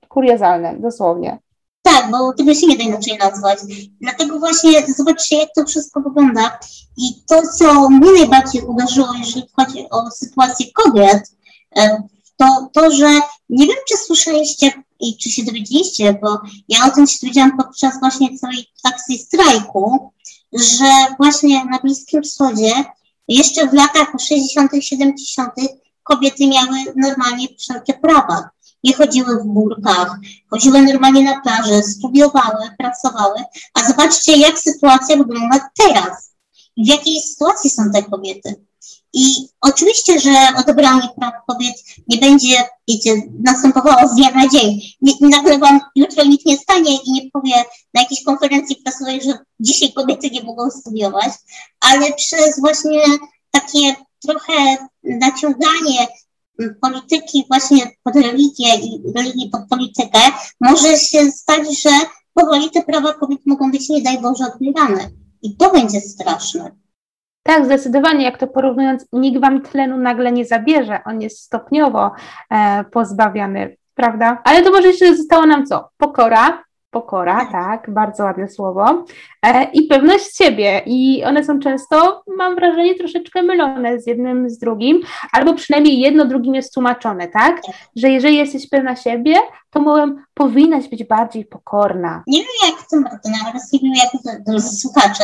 kuriozalne, 0.08 0.75
dosłownie. 0.80 1.39
Tak, 1.82 2.12
bo 2.12 2.34
tego 2.34 2.54
się 2.54 2.67
nie 2.67 2.77
da 2.77 2.84
inaczej 2.84 3.17
nazwać. 3.17 3.60
Dlatego 4.01 4.39
właśnie 4.39 4.71
zobaczcie, 4.97 5.38
jak 5.38 5.49
to 5.56 5.65
wszystko 5.65 6.01
wygląda. 6.01 6.60
I 6.97 7.04
to, 7.30 7.41
co 7.58 7.89
mnie 7.89 8.12
najbardziej 8.12 8.62
uderzyło, 8.62 9.08
jeżeli 9.19 9.45
chodzi 9.56 9.86
o 9.89 10.12
sytuację 10.12 10.65
kobiet, 10.73 11.21
e, 11.77 12.04
to 12.41 12.69
to, 12.73 12.91
że 12.91 13.19
nie 13.49 13.67
wiem, 13.67 13.77
czy 13.89 13.97
słyszeliście 13.97 14.84
i 14.99 15.17
czy 15.17 15.30
się 15.30 15.43
dowiedzieliście, 15.43 16.19
bo 16.21 16.41
ja 16.69 16.86
o 16.86 16.91
tym 16.91 17.08
się 17.08 17.17
dowiedziałam 17.21 17.58
podczas 17.58 17.99
właśnie 17.99 18.39
całej 18.39 18.65
akcji 18.84 19.19
strajku, 19.19 20.12
że 20.54 20.86
właśnie 21.17 21.65
na 21.65 21.80
Bliskim 21.80 22.23
Wschodzie 22.23 22.73
jeszcze 23.27 23.67
w 23.67 23.73
latach 23.73 24.08
60., 24.19 24.71
70. 24.80 25.51
kobiety 26.04 26.47
miały 26.47 26.77
normalnie 26.95 27.47
wszelkie 27.60 27.93
prawa. 27.93 28.49
Nie 28.84 28.93
chodziły 28.93 29.43
w 29.43 29.45
burkach, 29.45 30.19
chodziły 30.49 30.82
normalnie 30.82 31.23
na 31.23 31.41
plażę, 31.41 31.84
studiowały, 31.84 32.69
pracowały. 32.77 33.43
A 33.73 33.88
zobaczcie, 33.88 34.38
jak 34.38 34.60
sytuacja 34.60 35.17
wygląda 35.17 35.69
teraz. 35.77 36.32
W 36.77 36.88
jakiej 36.88 37.21
sytuacji 37.21 37.69
są 37.69 37.91
te 37.93 38.04
kobiety. 38.04 38.65
I 39.13 39.47
oczywiście, 39.62 40.19
że 40.19 40.32
odebranie 40.58 41.10
praw 41.19 41.34
kobiet 41.47 41.76
nie 42.08 42.17
będzie, 42.17 42.56
wiecie, 42.88 43.21
następowało 43.43 44.08
z 44.08 44.15
dnia 44.15 44.32
na 44.32 44.47
dzień. 44.47 44.80
Nie, 45.02 45.13
nagle 45.21 45.60
wam 45.60 45.80
jutro 45.95 46.24
nikt 46.24 46.45
nie 46.45 46.58
stanie 46.58 46.95
i 47.06 47.12
nie 47.12 47.21
powie 47.34 47.56
na 47.93 48.02
jakiejś 48.02 48.24
konferencji 48.24 48.76
prasowej, 48.76 49.21
że 49.21 49.39
dzisiaj 49.60 49.93
kobiety 49.93 50.30
nie 50.30 50.43
mogą 50.43 50.71
studiować, 50.71 51.32
ale 51.80 52.13
przez 52.13 52.60
właśnie 52.60 53.02
takie 53.52 53.95
trochę 54.28 54.78
naciąganie 55.04 56.08
polityki 56.82 57.45
właśnie 57.47 57.91
pod 58.04 58.15
religię 58.15 58.76
i 58.76 59.02
religii 59.15 59.50
pod 59.50 59.62
politykę, 59.69 60.19
może 60.60 60.97
się 60.97 61.32
stać, 61.32 61.82
że 61.82 61.89
powoli 62.34 62.71
te 62.71 62.84
prawa 62.84 63.13
kobiet 63.13 63.39
mogą 63.45 63.71
być, 63.71 63.89
nie 63.89 64.02
daj 64.02 64.21
Boże, 64.21 64.43
odbierane. 64.54 65.10
I 65.41 65.56
to 65.56 65.71
będzie 65.71 66.02
straszne. 66.02 66.71
Tak, 67.43 67.65
zdecydowanie, 67.65 68.25
jak 68.25 68.38
to 68.38 68.47
porównując, 68.47 69.06
nikt 69.13 69.41
wam 69.41 69.62
tlenu 69.62 69.97
nagle 69.97 70.32
nie 70.32 70.45
zabierze, 70.45 70.99
on 71.06 71.21
jest 71.21 71.39
stopniowo 71.39 72.12
e, 72.51 72.84
pozbawiany, 72.84 73.77
prawda? 73.95 74.41
Ale 74.43 74.63
to 74.63 74.71
może 74.71 74.88
jeszcze 74.88 75.15
zostało 75.15 75.45
nam 75.45 75.65
co? 75.65 75.89
Pokora, 75.97 76.63
pokora, 76.91 77.45
tak, 77.51 77.89
bardzo 77.89 78.23
ładne 78.23 78.49
słowo, 78.49 79.06
e, 79.45 79.63
i 79.63 79.84
pewność 79.84 80.38
siebie. 80.38 80.82
I 80.86 81.23
one 81.23 81.43
są 81.43 81.60
często, 81.60 82.23
mam 82.38 82.56
wrażenie, 82.56 82.95
troszeczkę 82.95 83.41
mylone 83.43 83.99
z 83.99 84.08
jednym 84.08 84.49
z 84.49 84.58
drugim, 84.58 85.01
albo 85.32 85.54
przynajmniej 85.54 85.99
jedno 85.99 86.25
drugim 86.25 86.56
jest 86.56 86.73
tłumaczone, 86.73 87.27
tak? 87.27 87.62
Że 87.95 88.10
jeżeli 88.10 88.38
jesteś 88.38 88.69
pewna 88.69 88.95
siebie, 88.95 89.36
to 89.69 89.80
mówię, 89.82 90.15
powinnaś 90.34 90.88
być 90.88 91.04
bardziej 91.04 91.45
pokorna. 91.45 92.23
Nie 92.27 92.39
wiem 92.39 92.71
jak 92.71 92.88
to, 92.89 92.97
ale 93.45 93.60
wiem 93.82 93.93
jak 93.95 94.62
słuchacze 94.62 95.23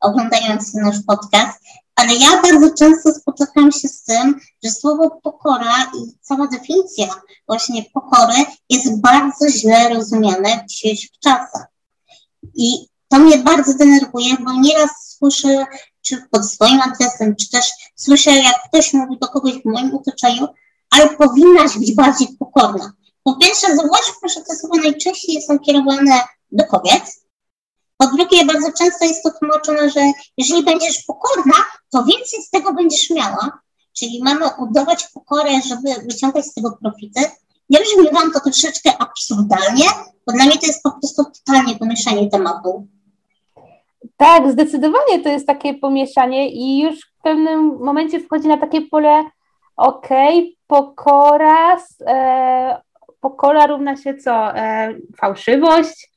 oglądający 0.00 0.80
nasz 0.80 0.96
podcast, 1.06 1.64
ale 2.00 2.14
ja 2.14 2.42
bardzo 2.42 2.74
często 2.74 3.12
spotykam 3.12 3.72
się 3.72 3.88
z 3.88 4.02
tym, 4.02 4.40
że 4.64 4.70
słowo 4.70 5.20
pokora 5.22 5.92
i 5.98 6.12
cała 6.20 6.46
definicja 6.46 7.06
właśnie 7.46 7.84
pokory 7.94 8.44
jest 8.70 9.00
bardzo 9.00 9.48
źle 9.48 9.88
rozumiane 9.88 10.64
w 10.64 10.70
dzisiejszych 10.70 11.10
czasach. 11.24 11.66
I 12.54 12.86
to 13.08 13.18
mnie 13.18 13.38
bardzo 13.38 13.74
denerwuje, 13.74 14.36
bo 14.44 14.52
nieraz 14.52 14.90
słyszę, 15.18 15.66
czy 16.02 16.22
pod 16.30 16.50
swoim 16.50 16.80
adresem, 16.80 17.36
czy 17.36 17.50
też 17.50 17.70
słyszę, 17.96 18.30
jak 18.30 18.62
ktoś 18.68 18.92
mówi 18.92 19.18
do 19.20 19.28
kogoś 19.28 19.52
w 19.52 19.64
moim 19.64 19.94
otoczeniu, 19.94 20.48
ale 20.90 21.08
powinnaś 21.08 21.78
być 21.78 21.94
bardziej 21.94 22.28
pokorna. 22.38 22.92
Po 23.22 23.36
pierwsze, 23.36 23.76
zauważmy, 23.76 24.28
że 24.34 24.40
te 24.40 24.56
słowa 24.56 24.82
najczęściej 24.82 25.42
są 25.42 25.58
kierowane 25.58 26.20
do 26.52 26.64
kobiet, 26.64 27.19
po 28.00 28.06
drugie, 28.06 28.44
bardzo 28.44 28.72
często 28.78 29.04
jest 29.04 29.22
to 29.22 29.30
tłumaczone, 29.30 29.90
że 29.90 30.00
jeżeli 30.38 30.64
będziesz 30.64 31.04
pokorna, 31.06 31.54
to 31.92 32.04
więcej 32.04 32.42
z 32.42 32.50
tego 32.50 32.72
będziesz 32.72 33.10
miała. 33.10 33.60
Czyli 33.98 34.22
mamy 34.22 34.46
udawać 34.58 35.08
pokorę, 35.14 35.50
żeby 35.68 36.06
wyciągać 36.08 36.46
z 36.46 36.54
tego 36.54 36.78
profity. 36.82 37.20
Ja 37.70 37.80
wam 38.12 38.32
to 38.32 38.40
troszeczkę 38.40 38.90
absurdalnie, 38.98 39.84
bo 40.26 40.32
dla 40.32 40.44
mnie 40.44 40.58
to 40.58 40.66
jest 40.66 40.82
po 40.82 40.90
prostu 40.90 41.24
totalnie 41.24 41.76
pomieszanie 41.76 42.30
tematu. 42.30 42.86
Tak, 44.16 44.52
zdecydowanie 44.52 45.22
to 45.22 45.28
jest 45.28 45.46
takie 45.46 45.74
pomieszanie 45.74 46.50
i 46.50 46.80
już 46.80 47.00
w 47.00 47.22
pewnym 47.22 47.78
momencie 47.78 48.20
wchodzi 48.20 48.48
na 48.48 48.56
takie 48.56 48.80
pole 48.82 49.24
okej, 49.76 50.38
okay, 50.38 50.52
pokora, 50.66 51.76
e, 52.06 52.80
pokora 53.20 53.66
równa 53.66 53.96
się 53.96 54.14
co? 54.14 54.56
E, 54.56 54.94
fałszywość, 55.16 56.09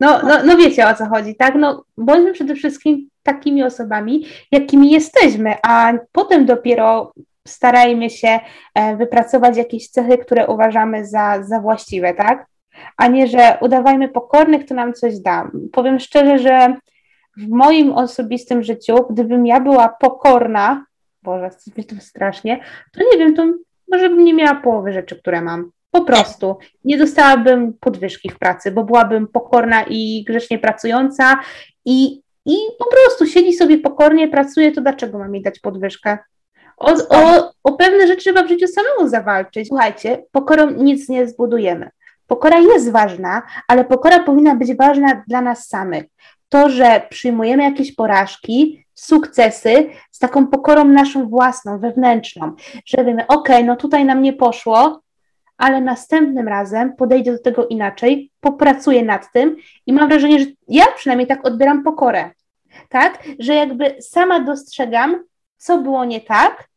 no, 0.00 0.20
no, 0.22 0.44
no 0.44 0.56
wiecie 0.56 0.88
o 0.88 0.94
co 0.94 1.06
chodzi, 1.06 1.34
tak? 1.34 1.54
No, 1.54 1.84
bądźmy 1.96 2.32
przede 2.32 2.54
wszystkim 2.54 3.08
takimi 3.22 3.62
osobami, 3.62 4.26
jakimi 4.52 4.90
jesteśmy, 4.90 5.54
a 5.62 5.92
potem 6.12 6.46
dopiero 6.46 7.12
starajmy 7.48 8.10
się 8.10 8.40
e, 8.74 8.96
wypracować 8.96 9.56
jakieś 9.56 9.88
cechy, 9.88 10.18
które 10.18 10.46
uważamy 10.46 11.06
za, 11.06 11.42
za 11.42 11.60
właściwe, 11.60 12.14
tak? 12.14 12.46
A 12.96 13.06
nie, 13.06 13.26
że 13.26 13.58
udawajmy 13.60 14.08
pokornych, 14.08 14.66
to 14.66 14.74
nam 14.74 14.94
coś 14.94 15.18
da. 15.18 15.50
Powiem 15.72 16.00
szczerze, 16.00 16.38
że 16.38 16.76
w 17.36 17.48
moim 17.48 17.92
osobistym 17.92 18.62
życiu, 18.62 18.96
gdybym 19.10 19.46
ja 19.46 19.60
była 19.60 19.88
pokorna, 19.88 20.84
Boże, 21.22 21.50
to 21.88 21.94
strasznie, 22.00 22.60
to 22.92 23.00
nie 23.12 23.18
wiem, 23.18 23.34
to 23.36 23.46
może 23.92 24.08
bym 24.08 24.24
nie 24.24 24.34
miała 24.34 24.54
połowy 24.54 24.92
rzeczy, 24.92 25.16
które 25.16 25.42
mam. 25.42 25.70
Po 25.94 26.00
prostu 26.00 26.56
nie 26.84 26.98
dostałabym 26.98 27.72
podwyżki 27.80 28.30
w 28.30 28.38
pracy, 28.38 28.70
bo 28.70 28.84
byłabym 28.84 29.28
pokorna 29.28 29.84
i 29.88 30.24
grzecznie 30.26 30.58
pracująca 30.58 31.40
i, 31.84 32.20
i 32.46 32.56
po 32.78 32.86
prostu 32.90 33.26
siedzi 33.26 33.52
sobie 33.52 33.78
pokornie, 33.78 34.28
pracuje, 34.28 34.72
to 34.72 34.80
dlaczego 34.80 35.18
mam 35.18 35.34
jej 35.34 35.42
dać 35.42 35.58
podwyżkę? 35.58 36.18
O, 36.76 36.92
o, 37.08 37.52
o 37.62 37.72
pewne 37.72 38.06
rzeczy 38.06 38.20
trzeba 38.20 38.42
w 38.42 38.48
życiu 38.48 38.66
samemu 38.68 39.08
zawalczyć. 39.08 39.68
Słuchajcie, 39.68 40.24
pokorą 40.32 40.70
nic 40.70 41.08
nie 41.08 41.28
zbudujemy. 41.28 41.90
Pokora 42.26 42.58
jest 42.58 42.90
ważna, 42.90 43.42
ale 43.68 43.84
pokora 43.84 44.20
powinna 44.20 44.54
być 44.54 44.76
ważna 44.76 45.22
dla 45.28 45.40
nas 45.40 45.68
samych. 45.68 46.04
To, 46.48 46.70
że 46.70 47.02
przyjmujemy 47.10 47.62
jakieś 47.62 47.94
porażki, 47.94 48.84
sukcesy 48.94 49.86
z 50.10 50.18
taką 50.18 50.46
pokorą 50.46 50.84
naszą 50.84 51.28
własną, 51.28 51.78
wewnętrzną, 51.78 52.52
że 52.86 53.04
wiemy, 53.04 53.26
ok, 53.26 53.48
no 53.64 53.76
tutaj 53.76 54.04
nam 54.04 54.22
nie 54.22 54.32
poszło, 54.32 55.03
ale 55.56 55.80
następnym 55.80 56.48
razem 56.48 56.96
podejdę 56.96 57.32
do 57.32 57.38
tego 57.38 57.66
inaczej, 57.66 58.30
popracuję 58.40 59.04
nad 59.04 59.32
tym 59.32 59.56
i 59.86 59.92
mam 59.92 60.08
wrażenie, 60.08 60.40
że 60.40 60.46
ja 60.68 60.84
przynajmniej 60.96 61.26
tak 61.26 61.46
odbieram 61.46 61.82
pokorę, 61.82 62.30
tak, 62.88 63.24
że 63.38 63.54
jakby 63.54 63.96
sama 64.02 64.40
dostrzegam, 64.40 65.24
co 65.56 65.78
było 65.78 66.04
nie 66.04 66.20
tak 66.20 66.68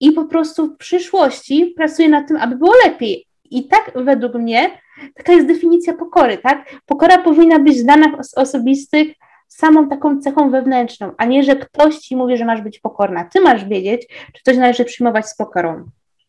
i 0.00 0.12
po 0.12 0.24
prostu 0.24 0.66
w 0.66 0.76
przyszłości 0.76 1.74
pracuję 1.76 2.08
nad 2.08 2.28
tym, 2.28 2.36
aby 2.36 2.56
było 2.56 2.72
lepiej. 2.84 3.26
I 3.50 3.68
tak 3.68 3.92
według 3.94 4.34
mnie 4.34 4.70
taka 5.14 5.32
jest 5.32 5.46
definicja 5.46 5.94
pokory, 5.94 6.38
tak? 6.38 6.70
Pokora 6.86 7.18
powinna 7.18 7.58
być 7.58 7.82
w 7.82 7.84
danych 7.84 8.14
osobistych 8.36 9.08
samą 9.48 9.88
taką 9.88 10.20
cechą 10.20 10.50
wewnętrzną, 10.50 11.12
a 11.18 11.24
nie, 11.24 11.42
że 11.42 11.56
ktoś 11.56 11.98
ci 11.98 12.16
mówi, 12.16 12.36
że 12.36 12.44
masz 12.44 12.62
być 12.62 12.78
pokorna. 12.78 13.24
Ty 13.24 13.40
masz 13.40 13.64
wiedzieć, 13.64 14.08
czy 14.32 14.42
coś 14.42 14.56
należy 14.56 14.84
przyjmować 14.84 15.26
z 15.26 15.36
pokorą. 15.36 15.84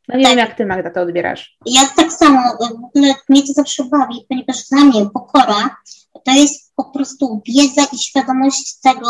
No 0.08 0.18
nie 0.18 0.24
tak. 0.24 0.32
wiem, 0.32 0.40
jak 0.40 0.58
ty, 0.58 0.66
Magda, 0.66 0.90
to 0.90 1.02
odbierasz. 1.02 1.58
Ja 1.66 1.82
tak 1.96 2.14
samo, 2.14 2.40
w 2.60 2.86
ogóle 2.86 3.14
mnie 3.30 3.42
to 3.48 3.54
zawsze 3.54 3.84
bawi, 3.84 4.26
ponieważ 4.30 4.68
dla 4.72 4.84
mnie 4.84 5.10
pokora 5.14 5.78
to 6.24 6.32
jest 6.32 6.72
po 6.76 6.84
prostu 6.84 7.42
wiedza 7.48 7.84
i 7.94 8.00
świadomość 8.00 8.80
tego, 8.80 9.10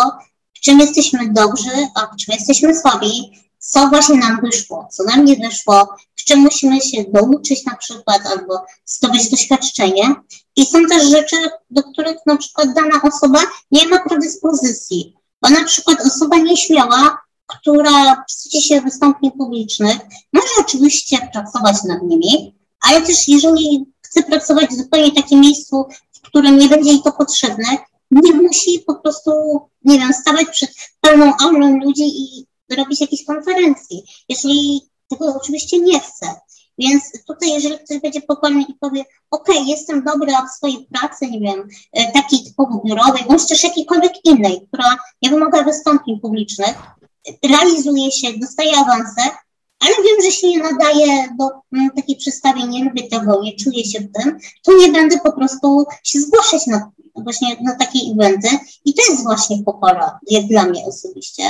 w 0.58 0.60
czym 0.60 0.80
jesteśmy 0.80 1.34
dobrzy, 1.34 1.72
a 1.96 2.02
w 2.02 2.16
czym 2.16 2.36
jesteśmy 2.36 2.76
słabi, 2.76 3.32
co 3.60 3.88
właśnie 3.88 4.18
nam 4.18 4.40
wyszło, 4.44 4.88
co 4.92 5.04
nam 5.04 5.26
nie 5.26 5.36
wyszło, 5.36 5.96
w 6.16 6.24
czym 6.24 6.40
musimy 6.40 6.82
się 6.82 7.04
douczyć 7.04 7.66
na 7.66 7.76
przykład 7.76 8.22
albo 8.26 8.66
zdobyć 8.86 9.30
doświadczenie. 9.30 10.16
I 10.56 10.66
są 10.66 10.86
też 10.86 11.10
rzeczy, 11.10 11.36
do 11.70 11.84
których 11.84 12.18
na 12.26 12.38
przykład 12.38 12.74
dana 12.74 13.02
osoba 13.04 13.40
nie 13.72 13.88
ma 13.88 14.00
predyspozycji, 14.00 15.14
bo 15.42 15.50
na 15.50 15.64
przykład 15.64 16.02
osoba 16.02 16.38
nieśmiała, 16.38 17.18
która 17.48 18.24
wstydzi 18.28 18.62
się 18.62 18.82
wystąpień 18.82 19.32
publicznych, 19.32 19.98
może 20.34 20.48
oczywiście 20.60 21.30
pracować 21.34 21.84
nad 21.84 22.04
nimi, 22.04 22.56
ale 22.82 23.02
też 23.02 23.28
jeżeli 23.28 23.86
chce 24.02 24.24
pracować 24.24 24.70
w 24.70 24.78
zupełnie 24.78 25.12
takim 25.12 25.40
miejscu, 25.42 25.86
w 26.14 26.22
którym 26.22 26.58
nie 26.58 26.70
będzie 26.70 26.90
jej 26.90 27.02
to 27.02 27.12
potrzebne, 27.12 27.78
nie 28.12 28.34
musi 28.34 28.80
po 28.80 28.96
prostu, 28.96 29.32
nie 29.86 30.00
wiem, 30.00 30.14
stawać 30.14 30.48
przed 30.52 30.70
pełną 31.02 31.34
aulą 31.42 31.80
ludzi 31.80 32.04
i 32.04 32.46
robić 32.78 33.02
jakieś 33.02 33.26
konferencji, 33.26 34.04
jeżeli 34.30 34.82
tego 35.10 35.36
oczywiście 35.36 35.80
nie 35.80 36.00
chce. 36.00 36.36
Więc 36.78 37.04
tutaj, 37.28 37.54
jeżeli 37.54 37.80
ktoś 37.80 38.00
będzie 38.00 38.22
pokorny 38.22 38.62
i 38.62 38.74
powie, 38.74 39.04
ok, 39.32 39.48
jestem 39.66 40.04
dobra 40.04 40.46
w 40.46 40.58
swojej 40.58 40.88
pracy, 40.94 41.28
nie 41.28 41.40
wiem, 41.40 41.68
e, 41.94 42.12
takiej 42.12 42.44
typowo 42.44 42.82
biurowej, 42.86 43.24
bądź 43.28 43.48
też 43.48 43.64
jakiejkolwiek 43.64 44.14
innej, 44.26 44.68
która 44.68 44.98
nie 45.22 45.30
wymaga 45.30 45.64
wystąpień 45.64 46.20
publicznych, 46.20 46.76
realizuje 47.50 48.12
się, 48.12 48.34
dostaje 48.40 48.78
awanse, 48.78 49.22
ale 49.80 49.96
wiem, 49.96 50.22
że 50.26 50.32
się 50.32 50.48
nie 50.48 50.60
nadaje 50.60 51.28
do 51.40 51.50
mm, 51.74 51.90
takiej 51.96 52.16
przestawy, 52.16 52.68
nie 52.68 52.84
lubię 52.84 53.10
tego, 53.10 53.42
nie 53.44 53.56
czuję 53.56 53.86
się 53.86 54.00
w 54.00 54.12
tym, 54.12 54.40
to 54.64 54.78
nie 54.78 54.92
będę 54.92 55.20
po 55.20 55.32
prostu 55.32 55.86
się 56.04 56.20
zgłaszać 56.20 56.68
na, 56.68 56.92
właśnie 57.16 57.56
na 57.62 57.76
takie 57.76 58.00
eventy 58.14 58.50
i 58.86 58.94
to 58.94 59.02
jest 59.12 59.24
właśnie 59.24 59.64
pokora, 59.64 60.20
jak 60.28 60.46
dla 60.46 60.66
mnie 60.66 60.86
osobiście. 60.86 61.44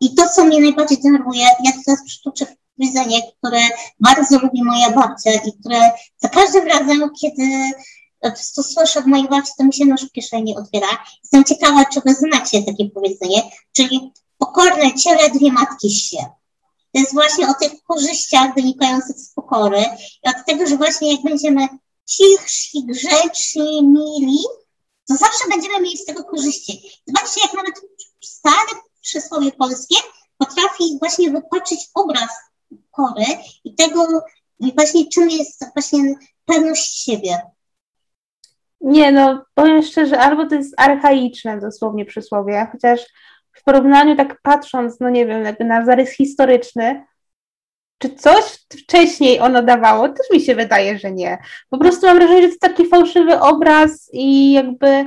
I 0.00 0.14
to, 0.14 0.28
co 0.28 0.44
mnie 0.44 0.60
najbardziej 0.60 0.98
denerwuje, 1.02 1.42
ja 1.42 1.72
teraz 1.86 2.04
przytoczę 2.06 2.46
powiedzenie, 2.76 3.22
które 3.38 3.60
bardzo 4.00 4.38
lubi 4.38 4.64
moja 4.64 4.90
babcia 4.90 5.32
i 5.32 5.52
które 5.60 5.90
za 6.16 6.28
każdym 6.28 6.66
razem, 6.66 7.10
kiedy 7.20 7.42
to 8.56 8.62
słyszę 8.62 9.00
od 9.00 9.06
mojej 9.06 9.28
babci, 9.28 9.52
to 9.58 9.64
mi 9.64 9.74
się 9.74 9.84
nóż 9.84 10.04
w 10.04 10.12
kieszeni 10.12 10.56
otwiera. 10.56 10.88
Jestem 11.22 11.44
ciekawa, 11.44 11.84
czy 11.84 12.00
wy 12.00 12.14
znacie 12.14 12.62
takie 12.62 12.90
powiedzenie, 12.90 13.42
czyli 13.72 14.12
pokorne 14.40 14.94
ciele 14.94 15.30
dwie 15.30 15.52
matki 15.52 15.90
się. 15.90 16.18
To 16.92 17.00
jest 17.00 17.12
właśnie 17.12 17.48
o 17.48 17.54
tych 17.54 17.82
korzyściach 17.82 18.54
wynikających 18.54 19.16
z 19.16 19.32
pokory 19.34 19.84
i 20.24 20.28
od 20.28 20.46
tego, 20.46 20.66
że 20.66 20.76
właśnie 20.76 21.12
jak 21.12 21.22
będziemy 21.22 21.68
cichsi, 22.06 22.86
grzeczni, 22.86 23.82
mili, 23.82 24.38
to 25.08 25.16
zawsze 25.16 25.48
będziemy 25.50 25.80
mieli 25.80 25.96
z 25.96 26.04
tego 26.04 26.24
korzyści. 26.24 27.02
Zobaczcie, 27.06 27.40
jak 27.44 27.54
nawet 27.54 27.74
stare 28.24 28.80
przysłowie 29.00 29.52
polskie 29.52 29.96
potrafi 30.38 30.98
właśnie 30.98 31.30
wypaczyć 31.30 31.80
obraz 31.94 32.30
pokory 32.68 33.24
i 33.64 33.74
tego 33.74 34.06
właśnie 34.74 35.08
czym 35.08 35.30
jest 35.30 35.64
właśnie 35.74 36.14
pewność 36.44 37.04
siebie. 37.04 37.38
Nie 38.80 39.12
no, 39.12 39.44
powiem 39.54 39.82
szczerze, 39.82 40.20
albo 40.20 40.46
to 40.46 40.54
jest 40.54 40.74
archaiczne 40.76 41.60
dosłownie 41.60 42.04
przysłowie, 42.04 42.68
chociaż 42.72 43.00
w 43.52 43.64
porównaniu 43.64 44.16
tak 44.16 44.40
patrząc, 44.42 45.00
no 45.00 45.10
nie 45.10 45.26
wiem, 45.26 45.44
jakby 45.44 45.64
na 45.64 45.84
zarys 45.84 46.10
historyczny, 46.10 47.04
czy 47.98 48.14
coś 48.14 48.44
wcześniej 48.72 49.40
ono 49.40 49.62
dawało? 49.62 50.08
Też 50.08 50.30
mi 50.32 50.40
się 50.40 50.54
wydaje, 50.54 50.98
że 50.98 51.12
nie. 51.12 51.38
Po 51.70 51.78
prostu 51.78 52.06
mam 52.06 52.16
wrażenie, 52.16 52.42
że 52.42 52.48
to 52.48 52.58
taki 52.60 52.86
fałszywy 52.86 53.40
obraz 53.40 54.10
i 54.12 54.52
jakby 54.52 55.06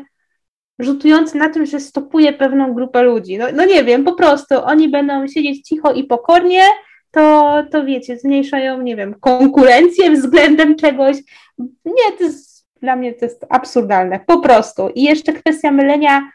rzutujący 0.79 1.37
na 1.37 1.49
tym, 1.49 1.65
że 1.65 1.79
stopuje 1.79 2.33
pewną 2.33 2.73
grupę 2.73 3.03
ludzi. 3.03 3.37
No, 3.37 3.45
no 3.53 3.65
nie 3.65 3.83
wiem, 3.83 4.03
po 4.03 4.13
prostu 4.13 4.55
oni 4.63 4.89
będą 4.89 5.27
siedzieć 5.27 5.67
cicho 5.67 5.93
i 5.93 6.03
pokornie, 6.03 6.63
to, 7.11 7.53
to 7.71 7.85
wiecie, 7.85 8.17
zmniejszają, 8.17 8.81
nie 8.81 8.95
wiem, 8.95 9.15
konkurencję 9.19 10.11
względem 10.11 10.75
czegoś. 10.75 11.17
Nie, 11.85 12.17
to 12.17 12.23
jest 12.23 12.53
dla 12.81 12.95
mnie 12.95 13.13
to 13.13 13.25
jest 13.25 13.45
absurdalne, 13.49 14.19
po 14.27 14.39
prostu. 14.39 14.89
I 14.89 15.03
jeszcze 15.03 15.33
kwestia 15.33 15.71
mylenia 15.71 16.29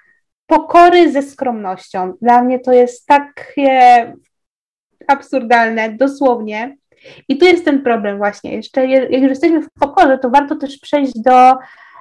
pokory 0.49 1.13
ze 1.13 1.23
skromnością. 1.23 2.13
Dla 2.23 2.43
mnie 2.43 2.61
to 2.61 2.73
jest 2.73 3.07
takie 3.07 4.13
absurdalne, 5.07 5.91
dosłownie. 5.91 6.77
I 7.29 7.39
tu 7.39 7.45
jest 7.45 7.65
ten 7.65 7.83
problem 7.83 8.19
właśnie. 8.19 8.55
Jeszcze 8.57 8.87
jak 8.87 9.23
już 9.23 9.31
jesteśmy 9.31 9.63
w 9.63 9.71
pokorze, 9.81 10.19
to 10.19 10.31
warto 10.31 10.57
też 10.57 10.79
przejść 10.79 11.13
do, 11.17 11.57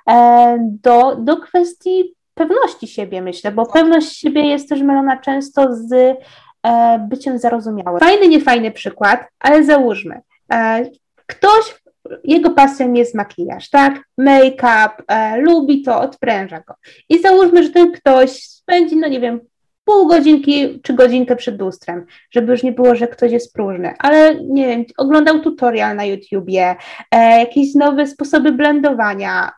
e, 0.09 0.57
do, 0.59 1.15
do 1.15 1.37
kwestii 1.37 2.13
pewności 2.33 2.87
siebie, 2.87 3.21
myślę, 3.21 3.51
bo 3.51 3.65
pewność 3.65 4.17
siebie 4.17 4.45
jest 4.45 4.69
też 4.69 4.81
mylona 4.81 5.17
często 5.17 5.67
z 5.75 6.17
e, 6.63 6.99
byciem 7.09 7.39
zarozumiałym. 7.39 7.99
Fajny, 7.99 8.27
niefajny 8.27 8.71
przykład, 8.71 9.27
ale 9.39 9.63
załóżmy, 9.63 10.21
e, 10.53 10.85
ktoś 11.25 11.75
jego 12.23 12.49
pasją 12.49 12.93
jest 12.93 13.15
makijaż, 13.15 13.69
tak? 13.69 14.03
Make-up, 14.17 15.03
e, 15.07 15.37
lubi 15.41 15.81
to, 15.81 16.01
odpręża 16.01 16.59
go. 16.59 16.73
I 17.09 17.21
załóżmy, 17.21 17.63
że 17.63 17.69
ten 17.69 17.91
ktoś 17.91 18.43
spędzi, 18.43 18.97
no 18.97 19.07
nie 19.07 19.19
wiem, 19.19 19.39
pół 19.85 20.07
godzinki 20.07 20.79
czy 20.83 20.93
godzinkę 20.93 21.35
przed 21.35 21.59
lustrem, 21.59 22.05
żeby 22.31 22.51
już 22.51 22.63
nie 22.63 22.71
było, 22.71 22.95
że 22.95 23.07
ktoś 23.07 23.31
jest 23.31 23.53
próżny, 23.53 23.93
ale 23.99 24.35
nie 24.35 24.67
wiem, 24.67 24.85
oglądał 24.97 25.39
tutorial 25.39 25.95
na 25.95 26.05
YouTubie, 26.05 26.75
e, 27.11 27.39
jakieś 27.39 27.75
nowe 27.75 28.07
sposoby 28.07 28.51
blendowania, 28.51 29.51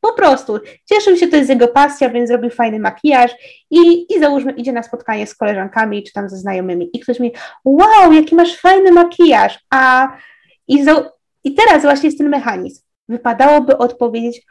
po 0.00 0.12
prostu 0.12 0.58
cieszył 0.92 1.16
się, 1.16 1.28
to 1.28 1.36
jest 1.36 1.50
jego 1.50 1.68
pasja, 1.68 2.10
więc 2.10 2.28
zrobił 2.28 2.50
fajny 2.50 2.78
makijaż 2.78 3.30
i, 3.70 4.06
i 4.14 4.20
załóżmy 4.20 4.52
idzie 4.52 4.72
na 4.72 4.82
spotkanie 4.82 5.26
z 5.26 5.34
koleżankami 5.34 6.02
czy 6.02 6.12
tam 6.12 6.28
ze 6.28 6.36
znajomymi 6.36 6.90
i 6.92 7.00
ktoś 7.00 7.20
mi, 7.20 7.32
wow, 7.64 8.12
jaki 8.12 8.34
masz 8.34 8.56
fajny 8.56 8.92
makijaż, 8.92 9.58
a 9.70 10.08
i 10.68 10.84
za, 10.84 11.10
i 11.44 11.54
teraz 11.54 11.82
właśnie 11.82 12.06
jest 12.06 12.18
ten 12.18 12.28
mechanizm. 12.28 12.82
Wypadałoby 13.08 13.78
odpowiedzieć, 13.78 14.46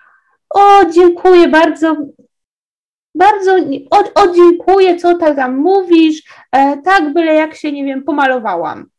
o, 0.50 0.86
dziękuję 0.93 1.47
bardzo, 1.47 1.95
bardzo, 3.15 3.56
o, 3.91 4.23
o 4.23 4.34
dziękuję, 4.36 4.95
co 4.95 5.17
tak 5.17 5.36
tam 5.36 5.58
mówisz, 5.58 6.23
e, 6.52 6.78
tak, 6.78 7.13
byle 7.13 7.34
jak 7.34 7.56
się, 7.56 7.71
nie 7.71 7.86
wiem, 7.86 8.04
pomalowałam. 8.04 8.89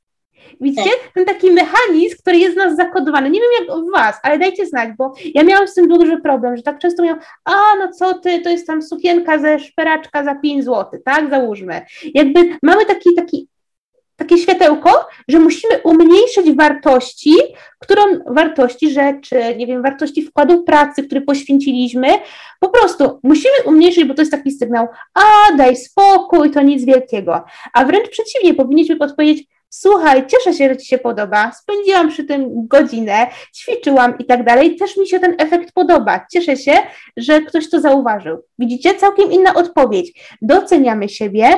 Widzicie? 0.61 0.91
Tak. 0.91 1.13
Ten 1.15 1.25
taki 1.25 1.51
mechanizm, 1.51 2.17
który 2.21 2.39
jest 2.39 2.55
w 2.55 2.59
nas 2.59 2.77
zakodowany. 2.77 3.31
Nie 3.31 3.41
wiem 3.41 3.51
jak 3.61 3.79
w 3.79 3.91
Was, 3.93 4.17
ale 4.23 4.39
dajcie 4.39 4.67
znać, 4.67 4.89
bo 4.99 5.15
ja 5.35 5.45
miałam 5.45 5.69
z 5.69 5.75
tym 5.75 5.89
duży 5.89 6.17
problem, 6.21 6.57
że 6.57 6.63
tak 6.63 6.79
często 6.79 7.03
miałam, 7.03 7.21
a 7.45 7.53
no 7.79 7.93
co 7.93 8.15
ty, 8.15 8.41
to 8.41 8.51
jest 8.51 8.67
tam 8.67 8.83
sukienka 8.83 9.39
ze 9.39 9.59
szperaczka 9.59 10.25
za 10.25 10.35
5 10.35 10.65
zł, 10.65 11.01
tak? 11.05 11.31
Załóżmy. 11.31 11.87
Jakby 12.15 12.59
mamy 12.63 12.87
taki, 12.87 13.15
taki 13.15 13.49
takie 14.19 14.39
światełko, 14.39 15.07
że 15.29 15.39
musimy 15.39 15.79
umniejszyć 15.85 16.53
wartości, 16.57 17.35
którą 17.79 18.03
wartości 18.27 18.91
rzeczy, 18.91 19.57
nie 19.57 19.67
wiem, 19.67 19.83
wartości 19.83 20.23
wkładu 20.23 20.63
pracy, 20.63 21.03
który 21.03 21.21
poświęciliśmy, 21.21 22.09
po 22.61 22.69
prostu 22.69 23.21
musimy 23.23 23.55
umniejszyć, 23.65 24.05
bo 24.05 24.15
to 24.15 24.23
jest 24.23 24.33
taki 24.33 24.51
sygnał, 24.51 24.89
a 25.15 25.57
daj 25.57 25.77
spokój, 25.77 26.51
to 26.51 26.63
nic 26.63 26.85
wielkiego. 26.85 27.45
A 27.73 27.85
wręcz 27.85 28.09
przeciwnie, 28.09 28.55
powinniśmy 28.55 28.97
odpowiedzieć, 29.01 29.49
słuchaj, 29.71 30.27
cieszę 30.27 30.55
się, 30.55 30.69
że 30.69 30.77
Ci 30.77 30.87
się 30.87 30.99
podoba, 30.99 31.53
spędziłam 31.53 32.09
przy 32.09 32.25
tym 32.25 32.67
godzinę, 32.69 33.27
ćwiczyłam 33.57 34.19
i 34.19 34.25
tak 34.25 34.45
dalej, 34.45 34.77
też 34.77 34.97
mi 34.97 35.09
się 35.09 35.21
ten 35.21 35.35
efekt 35.39 35.73
podoba. 35.73 36.27
Cieszę 36.33 36.57
się, 36.57 36.73
że 37.17 37.41
ktoś 37.41 37.71
to 37.71 37.81
zauważył. 37.81 38.43
Widzicie, 38.59 38.95
całkiem 38.95 39.33
inna 39.33 39.55
odpowiedź. 39.55 40.37
Doceniamy 40.43 41.09
siebie, 41.09 41.49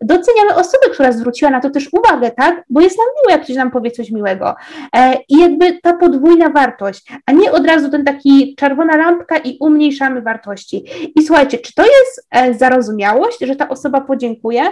doceniamy 0.00 0.54
osobę, 0.54 0.88
która 0.92 1.12
zwróciła 1.12 1.50
na 1.50 1.60
to 1.60 1.70
też 1.70 1.88
uwagę, 1.92 2.30
tak? 2.30 2.64
Bo 2.70 2.80
jest 2.80 2.98
nam 2.98 3.06
miło, 3.16 3.30
jak 3.30 3.44
ktoś 3.44 3.56
nam 3.56 3.70
powie 3.70 3.90
coś 3.90 4.10
miłego. 4.10 4.54
E, 4.96 5.14
I 5.28 5.40
jakby 5.40 5.80
ta 5.80 5.92
podwójna 5.92 6.50
wartość, 6.50 7.12
a 7.26 7.32
nie 7.32 7.52
od 7.52 7.66
razu 7.66 7.90
ten 7.90 8.04
taki 8.04 8.54
czerwona 8.58 8.96
lampka 8.96 9.38
i 9.38 9.56
umniejszamy 9.60 10.22
wartości. 10.22 10.84
I 11.16 11.22
słuchajcie, 11.22 11.58
czy 11.58 11.74
to 11.74 11.82
jest 11.82 12.26
e, 12.30 12.54
zarozumiałość, 12.54 13.38
że 13.40 13.56
ta 13.56 13.68
osoba 13.68 14.00
podziękuje? 14.00 14.62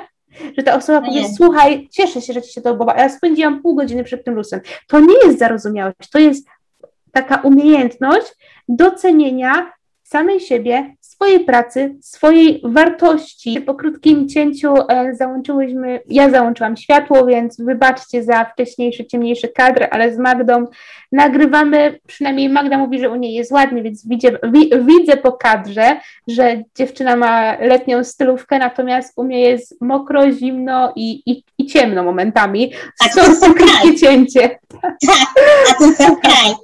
Że 0.59 0.62
ta 0.62 0.75
osoba 0.75 1.01
no 1.01 1.07
powie, 1.07 1.29
słuchaj, 1.37 1.88
cieszę 1.91 2.21
się, 2.21 2.33
że 2.33 2.43
ci 2.43 2.53
się 2.53 2.61
to 2.61 2.73
podoba, 2.73 2.95
a 2.95 3.01
ja 3.03 3.09
spędziłam 3.09 3.62
pół 3.62 3.75
godziny 3.75 4.05
przed 4.05 4.25
tym 4.25 4.35
lusem. 4.35 4.61
To 4.88 5.01
nie 5.01 5.14
jest 5.25 5.38
zarozumiałość, 5.38 6.11
to 6.12 6.19
jest 6.19 6.49
taka 7.12 7.37
umiejętność 7.37 8.27
docenienia 8.69 9.73
samej 10.03 10.41
siebie, 10.41 10.95
swojej 11.18 11.44
pracy, 11.44 11.96
swojej 12.00 12.61
wartości. 12.64 13.61
Po 13.61 13.74
krótkim 13.74 14.28
cięciu 14.28 14.74
e, 14.88 15.14
załączyłyśmy, 15.14 16.00
ja 16.09 16.31
załączyłam 16.31 16.76
światło, 16.76 17.26
więc 17.26 17.61
wybaczcie 17.61 18.24
za 18.24 18.44
wcześniejszy, 18.44 19.07
ciemniejszy 19.07 19.48
kadr, 19.48 19.87
ale 19.90 20.14
z 20.14 20.18
Magdą 20.18 20.66
nagrywamy, 21.12 22.00
przynajmniej 22.07 22.48
Magda 22.48 22.78
mówi, 22.78 23.00
że 23.00 23.11
u 23.11 23.16
niej 23.16 23.35
jest 23.35 23.52
ładnie, 23.52 23.83
więc 23.83 24.09
widzę, 24.09 24.28
wi, 24.52 24.70
widzę 24.81 25.16
po 25.16 25.33
kadrze, 25.33 26.00
że 26.28 26.62
dziewczyna 26.76 27.16
ma 27.16 27.57
letnią 27.61 28.04
stylówkę, 28.04 28.59
natomiast 28.59 29.12
u 29.16 29.24
mnie 29.24 29.40
jest 29.40 29.81
mokro, 29.81 30.33
zimno 30.33 30.92
i, 30.96 31.22
i, 31.26 31.44
i 31.59 31.66
ciemno 31.66 32.02
momentami. 32.02 32.72
A 33.04 33.09
to 33.14 33.28
jest 33.28 33.44
krótkie 33.44 33.94
cięcie. 34.00 34.59
Tak, 34.83 35.28
a 35.70 35.74
to 35.78 35.85
jest 35.85 35.98
kraj. 35.98 36.54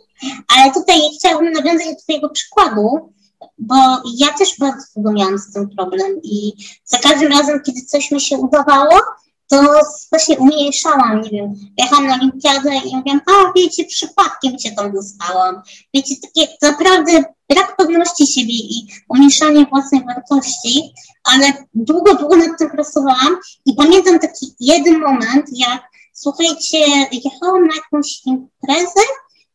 Ale 0.56 0.72
tutaj 0.72 0.96
chciałabym 1.18 1.52
nawiązać 1.52 1.86
do 1.86 2.00
Twojego 2.02 2.28
przykładu, 2.28 3.14
bo 3.58 3.74
ja 4.18 4.32
też 4.38 4.58
bardzo 4.58 4.86
długo 4.94 5.12
miałam 5.12 5.38
z 5.38 5.52
tym 5.52 5.68
problem 5.76 6.22
i 6.22 6.52
za 6.84 6.98
każdym 6.98 7.32
razem, 7.32 7.60
kiedy 7.66 7.80
coś 7.80 8.10
mi 8.10 8.20
się 8.20 8.36
udawało, 8.36 9.00
to 9.48 9.62
właśnie 10.10 10.38
umniejszałam, 10.38 11.20
nie 11.20 11.30
wiem, 11.30 11.54
jechałam 11.78 12.06
na 12.06 12.14
olimpiadę 12.14 12.70
i 12.74 12.96
mówiłam, 12.96 13.20
a 13.26 13.52
wiecie, 13.56 13.84
przypadkiem 13.84 14.58
cię 14.58 14.72
tam 14.72 14.92
dostałam. 14.92 15.62
Wiecie, 15.94 16.14
takie 16.22 16.52
naprawdę 16.62 17.24
brak 17.48 17.76
pewności 17.76 18.26
siebie 18.26 18.54
i 18.54 18.86
umniejszanie 19.08 19.66
własnej 19.66 20.04
wartości, 20.04 20.94
ale 21.24 21.52
długo, 21.74 22.14
długo 22.14 22.36
nad 22.36 22.58
tym 22.58 22.70
pracowałam 22.70 23.36
i 23.66 23.74
pamiętam 23.74 24.18
taki 24.18 24.46
jeden 24.60 25.00
moment, 25.00 25.46
jak 25.52 25.82
słuchajcie, 26.12 26.78
jechałam 27.12 27.66
na 27.66 27.74
jakąś 27.74 28.22
imprezę 28.26 29.00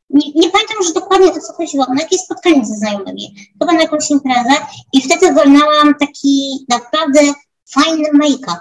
nie, 0.10 0.32
nie 0.36 0.50
pamiętam 0.50 0.78
już 0.80 0.94
dokładnie 0.94 1.32
o 1.32 1.40
co 1.40 1.54
chodziło, 1.54 1.86
na 1.86 2.02
jakieś 2.02 2.22
spotkanie 2.22 2.66
ze 2.66 2.76
znajomymi, 2.76 3.36
chyba 3.60 3.74
na 3.74 3.82
jakąś 3.82 4.12
imprezę 4.12 4.54
i 4.94 5.02
wtedy 5.02 5.34
wolnałam 5.34 5.96
taki 6.00 6.66
naprawdę 6.70 7.20
fajny 7.74 8.10
make-up, 8.14 8.58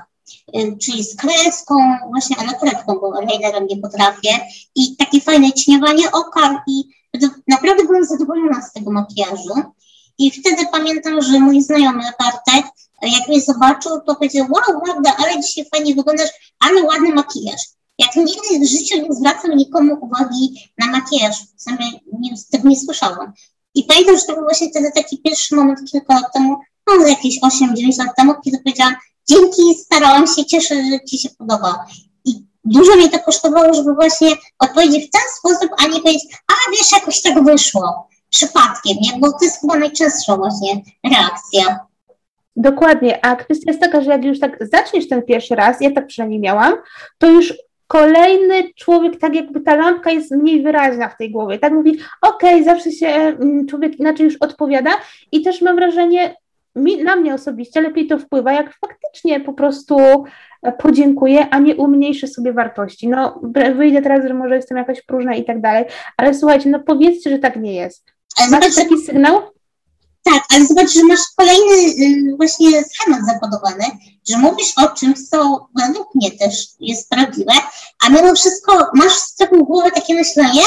y, 0.57 0.77
czyli 0.79 1.05
z 1.05 1.17
kreską, 1.17 1.75
właśnie 2.11 2.37
anakretką, 2.37 2.99
bo 3.01 3.21
eyelinerem 3.21 3.67
nie 3.67 3.77
potrafię. 3.77 4.41
I 4.75 4.97
takie 4.97 5.21
fajne 5.21 5.53
cieniowanie 5.53 6.13
oka 6.13 6.65
i 6.67 6.85
naprawdę 7.49 7.85
byłam 7.85 8.05
zadowolona 8.05 8.63
z 8.63 8.73
tego 8.73 8.91
makijażu. 8.91 9.55
I 10.19 10.31
wtedy 10.31 10.63
pamiętam, 10.73 11.23
że 11.23 11.41
mój 11.41 11.63
znajomy 11.63 12.03
Bartek, 12.19 12.73
jak 13.03 13.29
mnie 13.29 13.41
zobaczył, 13.41 14.01
to 14.07 14.15
powiedział, 14.15 14.47
wow, 14.51 14.83
Magda, 14.87 15.17
ale 15.17 15.41
dzisiaj 15.41 15.67
fajnie 15.75 15.95
wyglądasz, 15.95 16.31
ale 16.61 16.83
ładny 16.83 17.15
makijaż. 17.15 17.61
Jak 17.99 18.17
nigdy 18.17 18.67
w 18.67 18.71
życiu 18.71 19.03
nie 19.03 19.15
zwracam 19.15 19.57
nikomu 19.57 19.99
uwagi 20.01 20.71
na 20.79 20.87
makijaż, 20.87 21.37
same 21.57 21.79
nie, 22.21 22.31
tego 22.51 22.69
nie 22.69 22.81
słyszałam. 22.81 23.33
I 23.75 23.85
pamiętam, 23.85 24.19
że 24.19 24.23
to 24.25 24.35
był 24.35 24.43
właśnie 24.43 24.71
wtedy 24.71 24.91
taki 24.95 25.23
pierwszy 25.23 25.57
moment 25.57 25.91
kilka 25.91 26.15
lat 26.15 26.33
temu, 26.33 26.57
no 26.87 27.07
jakieś 27.07 27.41
8-9 27.41 27.99
lat 27.99 28.17
temu, 28.17 28.35
kiedy 28.45 28.59
powiedziałam, 28.59 28.95
dzięki, 29.29 29.75
starałam 29.75 30.27
się, 30.27 30.45
cieszę, 30.45 30.75
że 30.75 31.05
Ci 31.05 31.19
się 31.19 31.29
podoba. 31.39 31.87
I 32.25 32.35
dużo 32.65 32.97
mnie 32.97 33.09
to 33.09 33.19
kosztowało, 33.19 33.75
żeby 33.75 33.95
właśnie 33.95 34.29
odpowiedzieć 34.59 35.09
w 35.09 35.11
ten 35.11 35.23
sposób, 35.39 35.71
a 35.79 35.87
nie 35.87 36.01
powiedzieć, 36.01 36.25
a 36.49 36.71
wiesz, 36.71 36.93
jakoś 36.93 37.23
tak 37.23 37.45
wyszło, 37.45 38.09
przypadkiem, 38.31 38.97
nie? 39.01 39.19
Bo 39.21 39.33
to 39.33 39.45
jest 39.45 39.61
chyba 39.61 39.79
najczęstsza 39.79 40.37
właśnie 40.37 40.83
reakcja. 41.05 41.79
Dokładnie, 42.57 43.25
a 43.25 43.37
kwestia 43.37 43.71
jest 43.71 43.81
taka, 43.81 44.01
że 44.01 44.11
jak 44.11 44.25
już 44.25 44.41
tak 44.41 44.59
zaczniesz 44.73 45.09
ten 45.09 45.23
pierwszy 45.23 45.55
raz, 45.55 45.77
ja 45.81 45.91
tak 45.91 46.07
przynajmniej 46.07 46.41
miałam, 46.41 46.75
to 47.19 47.27
już 47.27 47.55
kolejny 47.89 48.73
człowiek, 48.77 49.19
tak 49.19 49.35
jakby 49.35 49.61
ta 49.61 49.77
lampka 49.77 50.11
jest 50.11 50.31
mniej 50.31 50.63
wyraźna 50.63 51.09
w 51.09 51.17
tej 51.17 51.31
głowie, 51.31 51.59
tak 51.59 51.73
mówi, 51.73 51.99
okej, 52.23 52.55
okay, 52.55 52.65
zawsze 52.65 52.93
się 52.93 53.07
mm, 53.07 53.67
człowiek 53.67 54.01
inaczej 54.01 54.25
już 54.25 54.37
odpowiada 54.37 54.91
i 55.33 55.43
też 55.43 55.63
mam 55.63 55.77
wrażenie, 55.77 56.35
mi, 56.77 57.05
na 57.05 57.17
mnie 57.17 57.35
osobiście 57.35 57.81
lepiej 57.81 58.07
to 58.07 58.19
wpływa, 58.19 58.53
jak 58.53 58.75
faktycznie 58.81 59.41
po 59.41 59.53
prostu 59.53 59.99
e, 60.63 60.73
podziękuję, 60.73 61.47
a 61.51 61.59
nie 61.59 61.77
umniejszę 61.77 62.27
sobie 62.27 62.53
wartości. 62.53 63.09
No, 63.09 63.41
wyjdę 63.77 64.03
teraz, 64.03 64.27
że 64.27 64.35
może 64.35 64.57
jestem 64.57 64.79
jakaś 64.79 65.03
próżna 65.03 65.35
i 65.35 65.45
tak 65.45 65.61
dalej, 65.61 65.85
ale 66.17 66.35
słuchajcie, 66.35 66.71
no 66.71 66.81
powiedzcie, 66.81 67.31
że 67.31 67.39
tak 67.39 67.57
nie 67.57 67.75
jest. 67.75 68.13
Masz 68.51 68.77
taki 68.77 68.99
sygnał? 68.99 69.58
Tak, 70.33 70.45
ale 70.51 70.67
zobacz, 70.67 70.93
że 70.93 71.05
masz 71.05 71.21
kolejny 71.37 71.75
y, 71.75 72.37
właśnie 72.37 72.85
schemat 72.85 73.21
zakodowany, 73.27 73.85
że 74.29 74.39
mówisz 74.39 74.73
o 74.77 74.89
czymś, 74.89 75.29
co 75.29 75.69
według 75.75 76.15
mnie 76.15 76.31
też 76.31 76.67
jest 76.81 77.09
prawdziwe, 77.09 77.53
a 78.07 78.11
mimo 78.11 78.35
wszystko 78.35 78.87
masz 78.95 79.13
z 79.13 79.35
tyłu 79.35 79.67
głowy 79.67 79.91
takie 79.93 80.15
myślenie, 80.15 80.63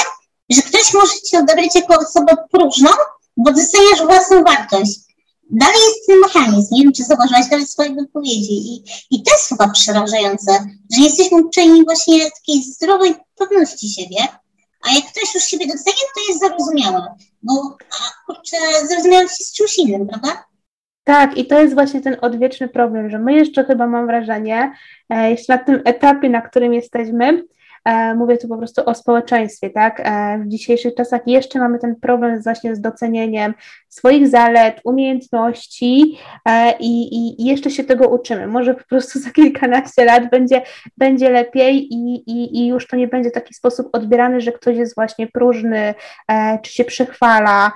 że 0.50 0.62
ktoś 0.62 0.93
może 0.93 1.13
cię 1.21 1.39
odebrać 1.39 1.76
jako 1.76 2.00
osobę 2.00 2.34
próżną, 2.52 2.89
bo 3.38 3.52
doceniasz 3.52 4.06
własną 4.06 4.43
wartość. 4.43 5.00
Dalej 5.50 5.80
jest 5.88 6.08
ten 6.08 6.19
mechanizm, 6.19 6.76
nie 6.76 6.84
wiem, 6.84 6.93
czy 6.93 7.04
zauważyłaś 7.04 7.50
dalej 7.50 7.67
swoje 7.67 7.95
wypowiedzi 7.95 8.54
i, 8.54 8.84
i 9.12 9.24
to 9.24 9.32
jest 9.32 9.50
chyba 9.50 9.69
przerażające, 9.69 10.52
że 10.95 11.02
jesteśmy 11.02 11.38
uczeni 11.43 11.86
właśnie 11.86 12.32
takiej 12.32 12.63
zdrowej 12.63 13.15
pewności 13.36 13.89
siebie, 13.89 14.28
a 14.82 14.93
jak 14.93 15.06
ktoś 15.12 15.36
już 15.36 15.43
siebie 15.43 15.67
docenia, 15.67 16.06
to 16.15 16.21
jest 16.30 16.39
zarozumiałe, 16.39 17.15
bo 17.43 17.77
kurczę, 18.25 18.58
zrozumiałeś 18.89 19.32
się 19.32 19.43
z 19.43 19.54
czymś 19.54 19.77
innym, 19.77 20.08
prawda? 20.08 20.43
Tak, 21.04 21.38
i 21.38 21.47
to 21.47 21.62
jest 21.62 21.73
właśnie 21.73 22.01
ten 22.01 22.17
odwieczny 22.21 22.69
problem, 22.69 23.10
że 23.10 23.19
my 23.19 23.34
jeszcze 23.34 23.63
chyba 23.63 23.88
mam 23.88 24.08
wrażenie, 24.08 24.73
e, 25.10 25.32
jeszcze 25.32 25.58
na 25.58 25.63
tym 25.63 25.82
etapie, 25.86 26.30
na 26.30 26.41
którym 26.41 26.73
jesteśmy, 26.73 27.43
E, 27.86 28.15
mówię 28.15 28.38
tu 28.38 28.47
po 28.47 28.58
prostu 28.58 28.82
o 28.86 28.95
społeczeństwie, 28.95 29.69
tak? 29.69 29.99
E, 29.99 30.39
w 30.39 30.47
dzisiejszych 30.47 30.95
czasach 30.95 31.21
jeszcze 31.25 31.60
mamy 31.60 31.80
ten 31.80 31.95
problem 31.95 32.41
właśnie 32.41 32.75
z 32.75 32.82
docenieniem 32.82 33.54
swoich 33.91 34.27
zalet, 34.27 34.82
umiejętności 34.84 36.17
e, 36.45 36.73
i, 36.80 37.15
i, 37.15 37.45
jeszcze 37.45 37.69
się 37.69 37.84
tego 37.84 38.08
uczymy. 38.08 38.47
Może 38.47 38.73
po 38.73 38.84
prostu 38.84 39.19
za 39.23 39.30
kilkanaście 39.30 40.06
lat 40.06 40.30
będzie, 40.30 40.62
będzie 40.97 41.30
lepiej 41.30 41.93
i, 41.93 42.23
i, 42.32 42.60
i 42.60 42.67
już 42.67 42.88
to 42.88 42.95
nie 42.95 43.08
będzie 43.08 43.30
w 43.30 43.34
taki 43.34 43.54
sposób 43.54 43.89
odbierany, 43.93 44.41
że 44.41 44.51
ktoś 44.51 44.77
jest 44.77 44.95
właśnie 44.95 45.27
próżny, 45.27 45.93
czy 46.62 46.73
się 46.73 46.86
przechwala, 46.86 47.71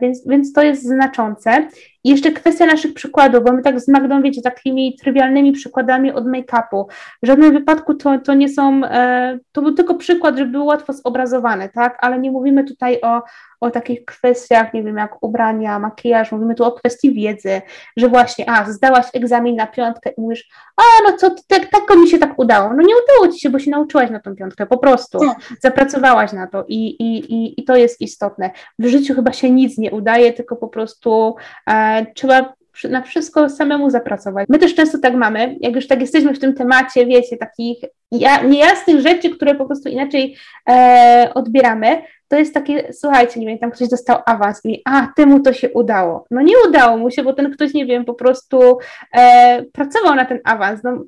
więc, 0.00 0.28
więc 0.28 0.52
to 0.52 0.62
jest 0.62 0.84
znaczące. 0.84 1.68
I 2.04 2.10
jeszcze 2.10 2.32
kwestia 2.32 2.66
naszych 2.66 2.94
przykładów, 2.94 3.44
bo 3.44 3.52
my 3.52 3.62
tak 3.62 3.80
z 3.80 3.88
Magdą, 3.88 4.22
wiecie, 4.22 4.42
takimi 4.42 4.96
trywialnymi 4.96 5.52
przykładami 5.52 6.12
od 6.12 6.26
make-upu. 6.26 6.84
W 7.22 7.26
żadnym 7.26 7.52
wypadku 7.52 7.94
to, 7.94 8.18
to 8.18 8.34
nie 8.34 8.48
są, 8.48 8.84
e, 8.84 9.38
to 9.52 9.62
był 9.62 9.74
tylko 9.74 9.94
przykład, 9.94 10.38
żeby 10.38 10.50
był 10.50 10.66
łatwo 10.66 10.92
zobrazowany, 10.92 11.68
tak, 11.74 11.98
ale 12.00 12.18
nie 12.18 12.30
mówimy 12.30 12.64
tutaj 12.64 13.00
o, 13.02 13.22
o 13.62 13.70
takich 13.70 14.04
kwestiach, 14.04 14.74
nie 14.74 14.82
wiem, 14.82 14.96
jak 14.96 15.22
ubrania, 15.22 15.78
makijaż, 15.78 16.32
mówimy 16.32 16.54
tu 16.54 16.64
o 16.64 16.72
kwestii 16.72 17.14
wiedzy, 17.14 17.62
że 17.96 18.08
właśnie, 18.08 18.50
a, 18.50 18.72
zdałaś 18.72 19.06
egzamin 19.14 19.56
na 19.56 19.66
piątkę 19.66 20.10
i 20.10 20.20
mówisz, 20.20 20.48
a, 20.76 20.82
no 21.10 21.16
co, 21.16 21.30
tak, 21.48 21.66
tak 21.70 21.96
mi 21.96 22.08
się 22.08 22.18
tak 22.18 22.38
udało. 22.38 22.68
No 22.68 22.82
nie 22.82 22.94
udało 23.04 23.32
ci 23.32 23.40
się, 23.40 23.50
bo 23.50 23.58
się 23.58 23.70
nauczyłaś 23.70 24.10
na 24.10 24.20
tą 24.20 24.36
piątkę, 24.36 24.66
po 24.66 24.78
prostu. 24.78 25.18
Tak. 25.18 25.38
Zapracowałaś 25.60 26.32
na 26.32 26.46
to 26.46 26.64
i, 26.68 26.76
i, 26.76 27.34
i, 27.34 27.60
i 27.60 27.64
to 27.64 27.76
jest 27.76 28.00
istotne. 28.00 28.50
W 28.78 28.86
życiu 28.86 29.14
chyba 29.14 29.32
się 29.32 29.50
nic 29.50 29.78
nie 29.78 29.90
udaje, 29.90 30.32
tylko 30.32 30.56
po 30.56 30.68
prostu 30.68 31.36
e, 31.70 32.06
trzeba 32.14 32.54
na 32.90 33.02
wszystko 33.02 33.48
samemu 33.48 33.90
zapracować. 33.90 34.46
My 34.48 34.58
też 34.58 34.74
często 34.74 34.98
tak 34.98 35.14
mamy, 35.14 35.56
jak 35.60 35.74
już 35.74 35.86
tak 35.86 36.00
jesteśmy 36.00 36.34
w 36.34 36.38
tym 36.38 36.54
temacie, 36.54 37.06
wiecie, 37.06 37.36
takich 37.36 37.78
ja, 38.10 38.42
niejasnych 38.42 39.00
rzeczy, 39.00 39.30
które 39.30 39.54
po 39.54 39.66
prostu 39.66 39.88
inaczej 39.88 40.36
e, 40.68 41.30
odbieramy, 41.34 42.02
to 42.28 42.36
jest 42.36 42.54
takie, 42.54 42.92
słuchajcie, 42.92 43.40
nie 43.40 43.46
wiem, 43.46 43.58
tam 43.58 43.70
ktoś 43.70 43.88
dostał 43.88 44.18
awans 44.26 44.60
i 44.64 44.82
a, 44.84 45.08
temu 45.16 45.40
to 45.40 45.52
się 45.52 45.70
udało. 45.70 46.26
No 46.30 46.42
nie 46.42 46.54
udało 46.68 46.96
mu 46.96 47.10
się, 47.10 47.22
bo 47.22 47.32
ten 47.32 47.50
ktoś, 47.50 47.74
nie 47.74 47.86
wiem, 47.86 48.04
po 48.04 48.14
prostu 48.14 48.78
e, 49.14 49.62
pracował 49.72 50.14
na 50.14 50.24
ten 50.24 50.40
awans. 50.44 50.80
No, 50.82 51.04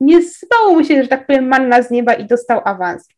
nie 0.00 0.22
sypało 0.22 0.72
mu 0.72 0.84
się, 0.84 1.02
że 1.02 1.08
tak 1.08 1.26
powiem, 1.26 1.48
manna 1.48 1.82
z 1.82 1.90
nieba 1.90 2.14
i 2.14 2.26
dostał 2.26 2.60
awans. 2.64 3.08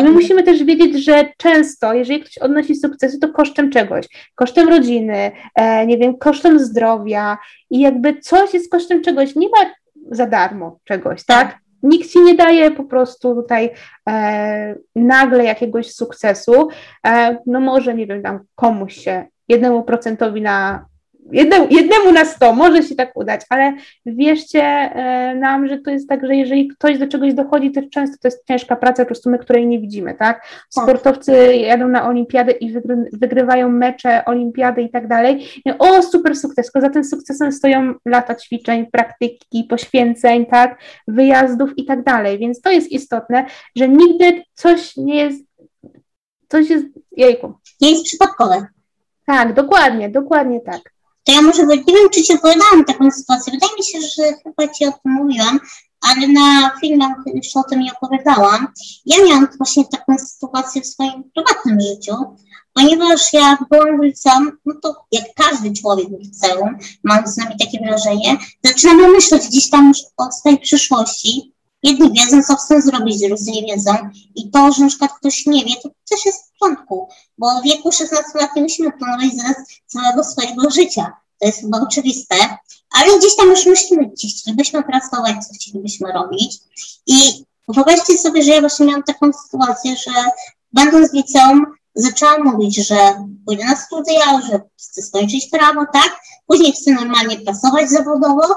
I 0.00 0.04
my 0.04 0.10
musimy 0.10 0.42
też 0.42 0.64
wiedzieć, 0.64 1.04
że 1.04 1.24
często, 1.36 1.94
jeżeli 1.94 2.20
ktoś 2.20 2.38
odnosi 2.38 2.76
sukcesy, 2.76 3.18
to 3.18 3.32
kosztem 3.32 3.70
czegoś, 3.70 4.06
kosztem 4.34 4.68
rodziny, 4.68 5.30
e, 5.54 5.86
nie 5.86 5.98
wiem, 5.98 6.18
kosztem 6.18 6.58
zdrowia 6.58 7.38
i 7.70 7.80
jakby 7.80 8.20
coś 8.20 8.54
jest 8.54 8.70
kosztem 8.70 9.02
czegoś, 9.02 9.36
nie 9.36 9.48
ma 9.48 9.70
za 10.10 10.26
darmo 10.26 10.78
czegoś, 10.84 11.24
tak? 11.24 11.52
tak? 11.52 11.66
nikt 11.82 12.10
ci 12.10 12.20
nie 12.20 12.34
daje 12.34 12.70
po 12.70 12.84
prostu 12.84 13.34
tutaj 13.34 13.70
e, 14.08 14.74
nagle 14.96 15.44
jakiegoś 15.44 15.92
sukcesu. 15.92 16.68
E, 17.06 17.38
no 17.46 17.60
może, 17.60 17.94
nie 17.94 18.06
wiem, 18.06 18.22
tam 18.22 18.40
komuś 18.54 18.96
się, 18.96 19.24
jednemu 19.48 19.82
procentowi 19.82 20.42
na 20.42 20.86
jednemu, 21.32 21.66
jednemu 21.70 22.12
na 22.12 22.24
sto 22.24 22.52
może 22.52 22.82
się 22.82 22.94
tak 22.94 23.16
udać, 23.16 23.40
ale 23.50 23.74
wierzcie 24.06 24.62
e, 24.62 25.34
nam, 25.34 25.68
że 25.68 25.78
to 25.78 25.90
jest 25.90 26.08
tak, 26.08 26.26
że 26.26 26.36
jeżeli 26.36 26.68
ktoś 26.68 26.98
do 26.98 27.06
czegoś 27.06 27.34
dochodzi, 27.34 27.72
to 27.72 27.80
często 27.90 28.16
to 28.22 28.28
jest 28.28 28.46
ciężka 28.46 28.76
praca, 28.76 29.02
po 29.02 29.06
prostu 29.06 29.30
my, 29.30 29.38
której 29.38 29.66
nie 29.66 29.80
widzimy, 29.80 30.14
tak? 30.14 30.40
tak. 30.40 30.48
Sportowcy 30.70 31.56
jadą 31.56 31.88
na 31.88 32.08
olimpiadę 32.08 32.52
i 32.52 32.72
wygry, 32.72 33.10
wygrywają 33.12 33.68
mecze, 33.68 34.24
olimpiady 34.24 34.82
i 34.82 34.90
tak 34.90 35.08
dalej. 35.08 35.48
O, 35.78 36.02
super 36.02 36.36
sukces, 36.36 36.66
tylko 36.66 36.80
za 36.86 36.90
tym 36.90 37.04
sukcesem 37.04 37.52
stoją 37.52 37.94
lata 38.04 38.34
ćwiczeń, 38.34 38.86
praktyki, 38.86 39.64
poświęceń, 39.64 40.46
tak? 40.46 40.80
Wyjazdów 41.08 41.78
i 41.78 41.84
tak 41.84 42.02
dalej, 42.02 42.38
więc 42.38 42.60
to 42.60 42.70
jest 42.70 42.92
istotne, 42.92 43.46
że 43.76 43.88
nigdy 43.88 44.42
coś 44.54 44.96
nie 44.96 45.16
jest, 45.16 45.44
coś 46.48 46.70
jest, 46.70 46.86
jejku. 47.16 47.54
Nie 47.80 47.90
jest 47.90 48.04
przypadkowe. 48.04 48.66
Tak, 49.26 49.52
dokładnie, 49.52 50.08
dokładnie 50.08 50.60
tak 50.60 50.95
to 51.26 51.32
ja 51.32 51.42
może, 51.42 51.66
nie 51.66 51.76
wiem, 51.76 52.10
czy 52.12 52.22
Ci 52.22 52.34
opowiadałam 52.34 52.84
taką 52.84 53.10
sytuację. 53.10 53.52
Wydaje 53.52 53.72
mi 53.78 53.84
się, 53.84 53.98
że 54.00 54.22
chyba 54.42 54.72
Ci 54.72 54.86
o 54.86 54.92
tym 54.92 55.12
mówiłam, 55.12 55.60
ale 56.00 56.28
na 56.28 56.70
filmach 56.80 57.16
jeszcze 57.34 57.60
o 57.60 57.62
tym 57.62 57.80
nie 57.80 57.92
opowiadałam. 57.92 58.66
Ja 59.06 59.24
miałam 59.24 59.48
właśnie 59.58 59.84
taką 59.84 60.18
sytuację 60.18 60.82
w 60.82 60.86
swoim 60.86 61.30
prywatnym 61.34 61.80
życiu, 61.80 62.14
ponieważ 62.72 63.32
ja 63.32 63.58
byłam 63.70 64.00
w 64.00 64.04
liceum, 64.04 64.52
no 64.66 64.74
to 64.82 64.94
jak 65.12 65.24
każdy 65.36 65.72
człowiek 65.72 66.08
w 66.08 66.20
liceum, 66.20 66.78
mam 67.04 67.26
z 67.26 67.36
nami 67.36 67.54
takie 67.60 67.78
wrażenie, 67.86 68.36
zaczynamy 68.64 69.08
myśleć 69.08 69.46
gdzieś 69.46 69.70
tam 69.70 69.88
już 69.88 69.98
o 70.16 70.32
swojej 70.32 70.58
przyszłości, 70.58 71.55
Jedni 71.86 72.12
wiedzą, 72.12 72.42
co 72.42 72.56
chcą 72.56 72.80
zrobić, 72.80 73.20
drudzy 73.20 73.50
nie 73.50 73.62
wiedzą. 73.62 73.92
I 74.34 74.50
to, 74.50 74.72
że 74.72 74.82
na 74.82 74.88
przykład 74.88 75.12
ktoś 75.12 75.46
nie 75.46 75.64
wie, 75.64 75.74
to 75.82 75.88
też 76.10 76.24
jest 76.26 76.44
w 76.44 76.58
porządku, 76.58 77.08
bo 77.38 77.60
w 77.60 77.64
wieku 77.64 77.92
16 77.92 78.24
lat 78.34 78.56
nie 78.56 78.62
musimy 78.62 78.92
planować 78.92 79.36
zaraz 79.36 79.56
całego 79.86 80.24
swojego 80.24 80.70
życia. 80.70 81.12
To 81.40 81.46
jest 81.46 81.60
chyba 81.60 81.80
oczywiste, 81.80 82.36
ale 82.90 83.18
gdzieś 83.18 83.36
tam 83.36 83.48
już 83.48 83.66
myślimy, 83.66 84.06
gdzie 84.06 84.28
chcielibyśmy 84.28 84.82
pracować, 84.82 85.46
co 85.46 85.54
chcielibyśmy 85.54 86.12
robić. 86.12 86.58
I 87.06 87.44
wyobraźcie 87.68 88.18
sobie, 88.18 88.42
że 88.42 88.50
ja 88.50 88.60
właśnie 88.60 88.86
miałam 88.86 89.02
taką 89.02 89.30
sytuację, 89.32 89.96
że 89.96 90.12
będąc 90.72 91.10
w 91.10 91.14
liceum, 91.14 91.66
zaczęłam 91.94 92.44
mówić, 92.44 92.86
że 92.86 93.26
pójdę 93.46 93.64
na 93.64 93.76
studia, 93.76 94.40
że 94.50 94.60
chcę 94.80 95.02
skończyć 95.02 95.46
prawo, 95.50 95.80
tak? 95.92 96.20
Później 96.46 96.72
chcę 96.72 96.92
normalnie 96.92 97.40
pracować 97.40 97.90
zawodowo 97.90 98.54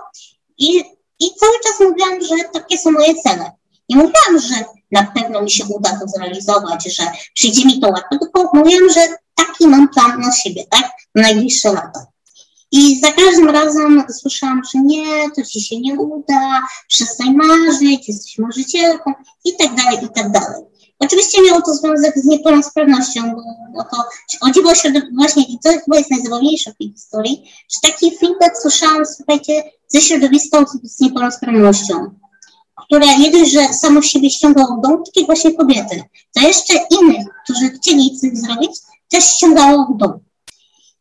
i 0.57 0.83
i 1.19 1.25
cały 1.39 1.53
czas 1.63 1.79
mówiłam, 1.79 2.21
że 2.21 2.49
takie 2.53 2.77
są 2.77 2.91
moje 2.91 3.15
cele. 3.15 3.51
Nie 3.89 3.95
mówiłam, 3.95 4.39
że 4.39 4.65
na 4.91 5.03
pewno 5.03 5.41
mi 5.41 5.51
się 5.51 5.63
uda 5.65 5.99
to 5.99 6.07
zrealizować, 6.07 6.95
że 6.95 7.03
przyjdzie 7.33 7.65
mi 7.65 7.79
to 7.79 7.89
łatwo, 7.89 8.17
tylko 8.19 8.49
mówiłam, 8.53 8.89
że 8.89 9.07
taki 9.35 9.67
mam 9.67 9.89
plan 9.89 10.21
na 10.21 10.31
siebie, 10.31 10.63
tak? 10.69 10.91
Na 11.15 11.21
najbliższe 11.21 11.73
lata. 11.73 12.05
I 12.71 12.99
za 12.99 13.11
każdym 13.11 13.49
razem 13.49 14.03
słyszałam, 14.21 14.61
że 14.73 14.79
nie, 14.79 15.31
to 15.35 15.45
ci 15.45 15.61
się 15.61 15.79
nie 15.79 15.93
uda, 15.93 16.61
przestań 16.87 17.33
marzyć, 17.33 18.07
jesteś 18.07 18.37
marzycielką 18.37 19.13
i 19.45 19.57
tak 19.57 19.75
dalej, 19.75 20.05
i 20.05 20.09
tak 20.09 20.31
dalej. 20.31 20.63
Oczywiście 20.99 21.41
miało 21.41 21.61
to 21.61 21.73
związek 21.73 22.17
z 22.17 22.25
niepełnosprawnością, 22.25 23.21
bo, 23.73 23.83
to 23.83 24.03
chodziło 24.41 24.75
się 24.75 24.93
właśnie, 25.17 25.43
i 25.43 25.59
to 25.63 25.69
chyba 25.69 25.97
jest 25.97 26.11
najzabawniejsze 26.11 26.71
w 26.71 26.77
tej 26.77 26.91
historii, 26.91 27.51
że 27.69 27.91
taki 27.91 28.17
feedback 28.17 28.57
słyszałam, 28.61 29.05
słuchajcie, 29.05 29.63
ze 29.87 30.01
środowiska 30.01 30.59
osób 30.59 30.81
z 30.83 30.99
niepełnosprawnością, 30.99 32.09
które 32.75 33.17
nie 33.17 33.31
dość, 33.31 33.51
że 33.51 33.73
samo 33.73 34.01
siebie 34.01 34.29
ściągało 34.29 34.81
do 34.83 35.03
takie 35.05 35.25
właśnie 35.25 35.53
kobiety, 35.53 36.03
to 36.35 36.47
jeszcze 36.47 36.73
innych, 37.01 37.27
którzy 37.43 37.69
chcieli 37.69 38.19
coś 38.19 38.37
zrobić, 38.37 38.71
też 39.09 39.23
ściągało 39.23 39.85
w 39.85 39.97
dół. 39.97 40.19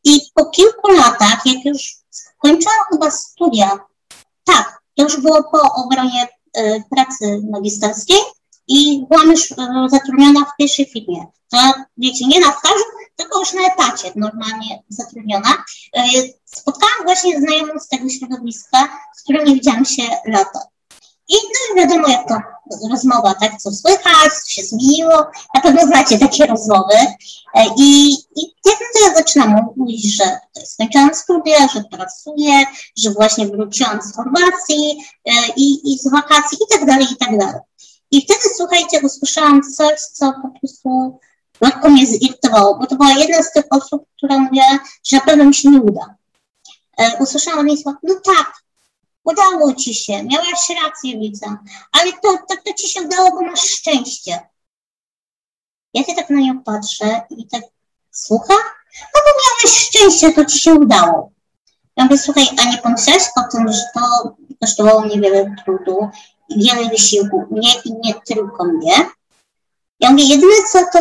I 0.05 0.21
po 0.35 0.47
kilku 0.47 0.89
latach, 0.89 1.47
jak 1.47 1.65
już 1.65 1.97
skończyłam 2.11 2.77
chyba 2.93 3.11
studia, 3.11 3.79
tak, 4.45 4.83
to 4.95 5.03
już 5.03 5.21
było 5.21 5.43
po 5.43 5.75
obronie 5.75 6.29
y, 6.59 6.83
pracy 6.91 7.43
magisterskiej, 7.51 8.17
i 8.69 9.07
byłam 9.11 9.31
już 9.31 9.53
e, 9.53 9.57
zatrudniona 9.89 10.41
w 10.41 10.57
pierwszej 10.59 10.87
firmie. 10.87 11.27
To 11.51 11.59
wiecie, 11.97 12.27
nie 12.27 12.41
na 12.41 12.53
stażu, 12.53 12.85
tylko 13.17 13.41
już 13.41 13.53
na 13.53 13.61
etacie 13.63 14.13
normalnie 14.17 14.83
zatrudniona. 14.89 15.65
E, 15.97 16.03
spotkałam 16.45 17.05
właśnie 17.05 17.41
znajomą 17.41 17.73
z 17.81 17.89
tego 17.89 18.09
środowiska, 18.09 18.89
z 19.17 19.23
którym 19.23 19.45
nie 19.45 19.55
widziałam 19.55 19.85
się 19.85 20.03
lata. 20.27 20.61
I 21.29 21.35
no 21.35 21.83
wiadomo, 21.83 22.09
jak 22.09 22.29
to 22.29 22.35
rozmowa, 22.91 23.35
tak, 23.35 23.57
co 23.59 23.73
słychać, 23.73 24.33
co 24.45 24.51
się 24.51 24.63
zmieniło, 24.63 25.27
na 25.55 25.61
pewno 25.61 25.83
znacie 25.87 26.19
takie 26.19 26.47
rozmowy. 26.47 26.95
E, 27.55 27.65
I, 27.79 28.13
i 28.13 28.55
jak 28.67 28.79
to 28.79 29.09
ja 29.09 29.15
zaczynam 29.15 29.67
mówić, 29.77 30.17
że 30.17 30.25
skończyłam 30.65 31.15
studia, 31.15 31.69
że 31.75 31.85
pracuję, 31.91 32.65
że 32.97 33.11
właśnie 33.11 33.47
wróciłam 33.47 34.03
z 34.03 34.17
Chorwacji 34.17 34.99
i, 35.57 35.93
i 35.93 35.99
z 35.99 36.11
wakacji 36.11 36.59
i 36.65 36.79
tak 36.79 36.87
dalej, 36.87 37.07
i 37.13 37.17
tak 37.17 37.39
dalej. 37.39 37.61
I 38.11 38.23
wtedy, 38.23 38.41
słuchajcie, 38.57 39.01
usłyszałam 39.03 39.63
coś, 39.77 40.01
co 40.01 40.33
po 40.43 40.59
prostu 40.61 41.19
lekko 41.61 41.89
mnie 41.89 42.07
zirytowało, 42.07 42.79
bo 42.79 42.87
to 42.87 42.97
była 42.97 43.11
jedna 43.13 43.43
z 43.43 43.53
tych 43.53 43.65
osób, 43.71 44.05
która 44.17 44.39
mówiła, 44.39 44.79
że 45.05 45.17
na 45.17 45.23
pewno 45.23 45.45
mi 45.45 45.55
się 45.55 45.71
nie 45.71 45.81
uda. 45.81 46.15
E, 46.99 47.17
usłyszałam 47.21 47.61
od 47.61 47.67
niej 47.67 47.79
słowa, 47.79 47.99
no 48.03 48.15
tak, 48.25 48.53
udało 49.25 49.75
ci 49.75 49.95
się, 49.95 50.23
miałaś 50.23 50.69
rację, 50.85 51.19
widzę, 51.19 51.57
ale 51.93 52.13
to, 52.13 52.39
to, 52.49 52.55
to 52.65 52.73
ci 52.75 52.89
się 52.89 53.03
udało, 53.03 53.31
bo 53.31 53.43
masz 53.43 53.61
szczęście. 53.61 54.41
Ja 55.95 56.05
się 56.05 56.15
tak 56.15 56.31
na 56.31 56.41
nią 56.41 56.63
patrzę 56.63 57.23
i 57.31 57.49
tak, 57.49 57.63
słucha? 58.11 58.55
No 59.15 59.21
bo 59.25 59.31
miałeś 59.31 59.79
szczęście, 59.79 60.33
to 60.33 60.45
ci 60.45 60.61
się 60.61 60.75
udało. 60.75 61.33
Ja 61.97 62.05
mówię, 62.05 62.19
słuchaj, 62.19 62.47
a 62.59 62.65
nie 62.71 62.79
pomyślałeś 62.79 63.23
o 63.37 63.53
tym, 63.53 63.73
że 63.73 63.81
to 63.95 64.37
kosztowało 64.61 65.01
mnie 65.01 65.21
wiele 65.21 65.55
trudu 65.65 66.11
wiele 66.57 66.89
wysiłku, 66.89 67.45
mnie 67.51 67.73
i 67.85 67.93
nie 67.93 68.15
tylko 68.27 68.65
mnie. 68.65 68.93
Ja 70.01 70.11
mówię, 70.11 70.25
jedyne 70.25 70.53
co 70.73 70.79
to 70.93 70.99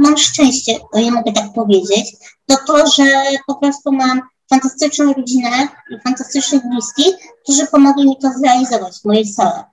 mam 0.00 0.16
szczęście, 0.16 0.78
to 0.92 0.98
ja 0.98 1.10
mogę 1.10 1.32
tak 1.32 1.52
powiedzieć, 1.54 2.16
to 2.46 2.56
to, 2.66 2.86
że 2.86 3.04
po 3.46 3.54
prostu 3.54 3.92
mam 3.92 4.20
fantastyczną 4.50 5.12
rodzinę 5.12 5.68
i 5.90 6.00
fantastycznych 6.04 6.62
bliskich, 6.68 7.14
którzy 7.42 7.66
pomogli 7.66 8.08
mi 8.08 8.18
to 8.18 8.30
zrealizować, 8.38 9.04
moje 9.04 9.24
cele. 9.24 9.64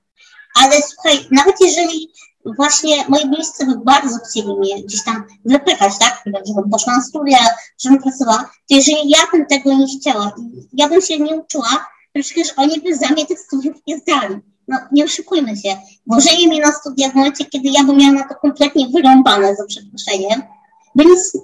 Ale 0.61 0.81
słuchaj, 0.81 1.27
nawet 1.31 1.55
jeżeli 1.61 2.13
właśnie 2.45 3.05
moi 3.09 3.27
bliscy 3.29 3.65
by 3.65 3.77
bardzo 3.77 4.17
chcieli 4.29 4.55
mnie 4.55 4.83
gdzieś 4.83 5.03
tam 5.03 5.23
wypychać, 5.45 5.93
tak, 5.99 6.23
żebym 6.47 6.69
poszła 6.69 6.95
na 6.95 7.01
studia, 7.01 7.37
żebym 7.81 8.01
pracowała, 8.01 8.43
to 8.43 8.75
jeżeli 8.75 9.09
ja 9.09 9.19
bym 9.31 9.45
tego 9.45 9.73
nie 9.73 9.99
chciała 9.99 10.35
ja 10.73 10.89
bym 10.89 11.01
się 11.01 11.19
nie 11.19 11.35
uczyła, 11.35 11.85
to 12.13 12.21
przecież 12.21 12.53
oni 12.57 12.81
by 12.81 12.95
za 12.95 13.07
mnie 13.07 13.25
tych 13.25 13.39
studiów 13.39 13.75
nie 13.87 13.97
zdali 13.97 14.52
no 14.67 14.77
nie 14.91 15.05
oszukujmy 15.05 15.57
się, 15.57 15.75
włożenie 16.07 16.47
mnie 16.47 16.61
na 16.61 16.71
studia 16.71 17.09
w 17.09 17.15
momencie, 17.15 17.45
kiedy 17.45 17.69
ja 17.69 17.83
bym 17.83 17.97
miała 17.97 18.11
na 18.11 18.27
to 18.27 18.35
kompletnie 18.35 18.87
wyrąbane, 18.87 19.55
za 19.55 19.65
przeproszeniem, 19.65 20.43
by 20.95 21.05
nic 21.05 21.37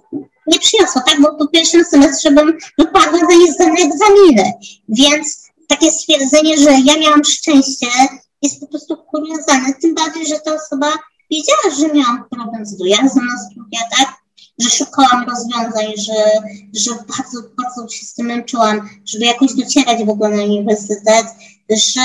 nie 0.48 0.60
przyniosło, 0.60 1.02
tak, 1.08 1.22
bo 1.22 1.36
po 1.36 1.48
pierwszym 1.48 1.86
semestrze 1.86 2.32
bym 2.32 2.58
wypadła 2.78 3.20
za 3.20 3.38
niezdane 3.38 3.74
egzaminy, 3.74 4.54
więc 4.90 5.50
takie 5.68 5.92
stwierdzenie, 5.92 6.58
że 6.58 6.72
ja 6.72 6.98
miałam 7.00 7.24
szczęście, 7.24 7.88
jest 8.42 8.60
po 8.60 8.68
prostu 8.68 8.98
kuriozalne, 8.98 9.74
tym 9.82 9.96
bardziej, 9.96 10.28
że 10.28 10.40
ta 10.40 10.54
osoba 10.54 10.94
wiedziała, 11.32 11.76
że 11.80 11.94
miałam 11.94 12.26
problem 12.30 12.66
z 12.66 12.78
dojazdem 12.78 13.26
na 13.26 13.50
studia, 13.52 13.80
tak, 13.98 14.14
że 14.60 14.70
szukałam 14.70 15.26
rozwiązań, 15.30 15.86
że, 15.98 16.14
że 16.74 16.92
bardzo, 16.92 17.40
bardzo 17.58 17.90
się 17.90 18.06
z 18.06 18.14
tym 18.14 18.26
męczyłam, 18.26 18.90
żeby 19.06 19.26
jakoś 19.26 19.54
docierać 19.54 20.06
w 20.06 20.10
ogóle 20.10 20.30
na 20.30 20.44
uniwersytet, 20.44 21.26
że 21.70 22.02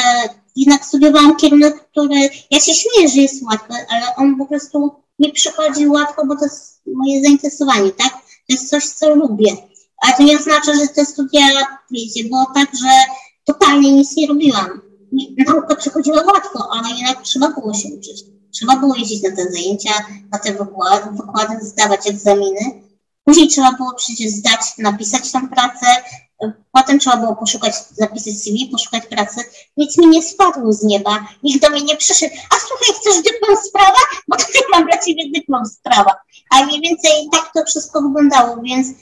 jednak 0.57 0.85
studiowałam 0.85 1.37
kierunek, 1.37 1.89
który, 1.91 2.31
ja 2.51 2.61
się 2.61 2.75
śmieję, 2.75 3.09
że 3.09 3.21
jest 3.21 3.43
łatwy, 3.43 3.75
ale 3.91 4.17
on 4.17 4.37
po 4.37 4.47
prostu 4.47 4.91
mi 5.19 5.33
przychodzi 5.33 5.89
łatwo, 5.89 6.27
bo 6.27 6.37
to 6.37 6.45
jest 6.45 6.83
moje 6.87 7.23
zainteresowanie, 7.23 7.91
tak? 7.91 8.13
To 8.13 8.53
jest 8.53 8.71
coś, 8.71 8.87
co 8.87 9.15
lubię. 9.15 9.57
Ale 10.03 10.17
to 10.17 10.23
nie 10.23 10.39
oznacza, 10.39 10.75
że 10.75 10.89
te 10.89 11.07
studia, 11.07 11.41
wiecie, 11.91 12.25
było 12.25 12.47
tak, 12.55 12.69
że 12.75 12.89
totalnie 13.45 13.93
nic 13.93 14.17
nie 14.17 14.27
robiłam. 14.27 14.81
Nauka 15.47 15.77
przychodziła 15.77 16.23
łatwo, 16.23 16.69
ale 16.73 16.97
jednak 16.97 17.23
trzeba 17.23 17.49
było 17.49 17.75
się 17.75 17.89
uczyć. 17.89 18.25
Trzeba 18.53 18.77
było 18.77 18.97
jeździć 18.97 19.23
na 19.23 19.37
te 19.37 19.53
zajęcia, 19.53 19.93
na 20.33 20.39
te 20.39 20.53
wykłady, 20.53 21.11
wykłady 21.11 21.67
zdawać 21.67 22.11
egzaminy. 22.11 22.83
Później 23.25 23.49
trzeba 23.49 23.73
było 23.73 23.95
przecież 23.95 24.31
zdać, 24.31 24.61
napisać 24.79 25.33
tą 25.33 25.49
pracę, 25.49 25.87
Potem 26.73 26.99
trzeba 26.99 27.17
było 27.17 27.37
poszukać, 27.37 27.75
zapisać 27.91 28.35
CV, 28.35 28.69
poszukać 28.73 29.07
pracy. 29.07 29.41
Nic 29.77 29.99
mi 29.99 30.07
nie 30.07 30.23
spadło 30.23 30.73
z 30.73 30.83
nieba. 30.83 31.27
Nikt 31.43 31.63
do 31.63 31.71
mnie 31.71 31.83
nie 31.83 31.97
przyszedł. 31.97 32.35
A 32.51 32.55
słuchaj, 32.69 33.01
chcesz 33.01 33.23
dyplom 33.23 33.57
sprawa? 33.57 33.99
Bo 34.29 34.37
tutaj 34.47 34.63
mam 34.73 34.85
dla 34.85 34.99
ciebie 34.99 35.31
dyplom 35.35 35.67
sprawa. 35.67 36.17
A 36.51 36.65
mniej 36.65 36.81
więcej 36.81 37.29
tak 37.33 37.51
to 37.55 37.65
wszystko 37.65 38.03
wyglądało, 38.03 38.57
więc 38.63 38.89
y, 38.89 38.95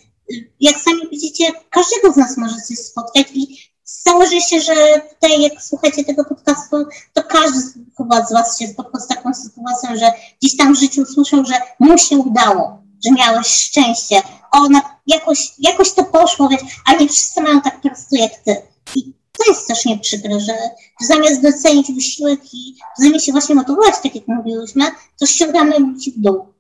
jak 0.61 0.81
sami 0.81 1.09
widzicie, 1.11 1.45
każdego 1.71 2.13
z 2.13 2.17
nas 2.17 2.37
może 2.37 2.57
coś 2.69 2.79
spotkać 2.79 3.27
i 3.35 3.73
założę 3.85 4.41
się, 4.41 4.61
że 4.61 4.75
tutaj 5.15 5.43
jak 5.43 5.63
słuchacie 5.63 6.05
tego 6.05 6.25
podcastu, 6.25 6.77
to 7.13 7.23
każdy 7.23 7.59
chyba 7.97 8.27
z 8.27 8.33
Was 8.33 8.59
się 8.59 8.69
spotkał 8.69 9.01
z 9.01 9.07
taką 9.07 9.35
sytuacją, 9.35 9.97
że 9.97 10.13
gdzieś 10.43 10.57
tam 10.57 10.75
w 10.75 10.81
życiu 10.81 11.03
usłyszał, 11.03 11.45
że 11.45 11.55
mu 11.79 11.99
się 11.99 12.17
udało, 12.17 12.83
że 13.05 13.11
miałeś 13.11 13.47
szczęście, 13.47 14.23
ona 14.53 14.99
jakoś, 15.07 15.53
jakoś 15.59 15.93
to 15.93 16.05
poszło, 16.05 16.49
wiesz, 16.49 16.61
a 16.87 16.93
nie 16.95 17.09
wszyscy 17.09 17.43
mają 17.43 17.61
tak 17.61 17.81
prosto 17.81 18.17
jak 18.17 18.33
Ty. 18.45 18.57
I 18.95 19.13
to 19.39 19.45
jest 19.49 19.69
też 19.69 19.85
przykre, 20.03 20.41
że, 20.41 20.55
zamiast 21.01 21.43
docenić 21.43 21.93
wysiłek 21.93 22.41
i 22.55 22.77
zamiast 22.99 23.25
się 23.25 23.33
właśnie 23.33 23.55
motywować, 23.55 23.95
tak 24.03 24.15
jak 24.15 24.29
mówiłyśmy, 24.29 24.85
to 25.19 25.27
ściągamy 25.27 25.75
w 25.81 26.21
dół. 26.21 26.52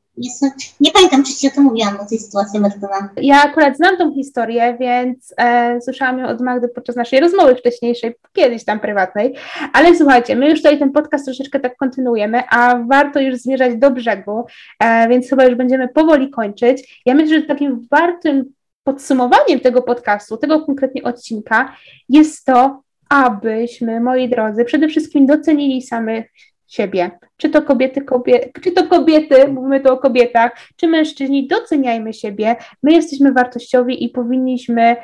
Nie 0.80 0.90
pamiętam, 0.92 1.24
czy 1.24 1.34
ci 1.34 1.48
o 1.48 1.50
tym 1.50 1.64
mówiłam, 1.64 2.00
o 2.00 2.06
tej 2.06 2.18
sytuacji 2.18 2.60
Martyna. 2.60 3.08
Ja 3.16 3.42
akurat 3.42 3.76
znam 3.76 3.96
tą 3.96 4.14
historię, 4.14 4.76
więc 4.80 5.34
e, 5.38 5.80
słyszałam 5.80 6.18
ją 6.18 6.26
od 6.26 6.40
Magdy 6.40 6.68
podczas 6.68 6.96
naszej 6.96 7.20
rozmowy 7.20 7.54
wcześniejszej, 7.54 8.14
kiedyś 8.32 8.64
tam 8.64 8.80
prywatnej, 8.80 9.34
ale 9.72 9.96
słuchajcie, 9.96 10.36
my 10.36 10.50
już 10.50 10.58
tutaj 10.62 10.78
ten 10.78 10.92
podcast 10.92 11.24
troszeczkę 11.24 11.60
tak 11.60 11.76
kontynuujemy, 11.76 12.42
a 12.50 12.78
warto 12.88 13.20
już 13.20 13.36
zmierzać 13.36 13.76
do 13.76 13.90
brzegu, 13.90 14.44
e, 14.78 15.08
więc 15.08 15.28
chyba 15.28 15.44
już 15.44 15.54
będziemy 15.54 15.88
powoli 15.88 16.30
kończyć. 16.30 17.02
Ja 17.06 17.14
myślę, 17.14 17.40
że 17.40 17.46
takim 17.46 17.86
wartym 17.90 18.52
podsumowaniem 18.84 19.60
tego 19.60 19.82
podcastu, 19.82 20.36
tego 20.36 20.66
konkretnie 20.66 21.02
odcinka 21.02 21.76
jest 22.08 22.44
to, 22.44 22.82
abyśmy, 23.08 24.00
moi 24.00 24.28
drodzy, 24.28 24.64
przede 24.64 24.88
wszystkim 24.88 25.26
docenili 25.26 25.82
samych 25.82 26.24
siebie. 26.72 27.10
Czy 27.36 27.50
to 27.50 27.62
kobiety, 27.62 28.02
kobie, 28.02 28.52
czy 28.62 28.72
to 28.72 28.86
kobiety, 28.86 29.48
mówimy 29.48 29.80
tu 29.80 29.92
o 29.92 29.98
kobietach, 29.98 30.52
czy 30.76 30.88
mężczyźni, 30.88 31.46
doceniajmy 31.46 32.12
siebie. 32.12 32.56
My 32.82 32.92
jesteśmy 32.92 33.32
wartościowi 33.32 34.04
i 34.04 34.08
powinniśmy 34.08 34.96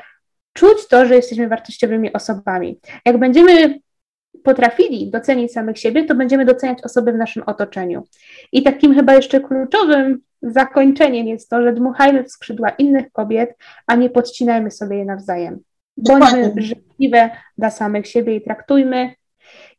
czuć 0.52 0.88
to, 0.88 1.06
że 1.06 1.14
jesteśmy 1.14 1.48
wartościowymi 1.48 2.12
osobami. 2.12 2.78
Jak 3.04 3.18
będziemy 3.18 3.80
potrafili 4.44 5.10
docenić 5.10 5.52
samych 5.52 5.78
siebie, 5.78 6.04
to 6.04 6.14
będziemy 6.14 6.44
doceniać 6.44 6.78
osoby 6.84 7.12
w 7.12 7.16
naszym 7.16 7.42
otoczeniu. 7.46 8.02
I 8.52 8.62
takim 8.62 8.94
chyba 8.94 9.14
jeszcze 9.14 9.40
kluczowym 9.40 10.20
zakończeniem 10.42 11.26
jest 11.26 11.50
to, 11.50 11.62
że 11.62 11.72
dmuchajmy 11.72 12.24
w 12.24 12.30
skrzydła 12.30 12.70
innych 12.70 13.12
kobiet, 13.12 13.56
a 13.86 13.94
nie 13.94 14.10
podcinajmy 14.10 14.70
sobie 14.70 14.96
je 14.96 15.04
nawzajem. 15.04 15.58
Bądźmy 15.96 16.52
życzliwe 16.56 17.30
dla 17.58 17.70
samych 17.70 18.06
siebie 18.06 18.36
i 18.36 18.42
traktujmy 18.42 19.14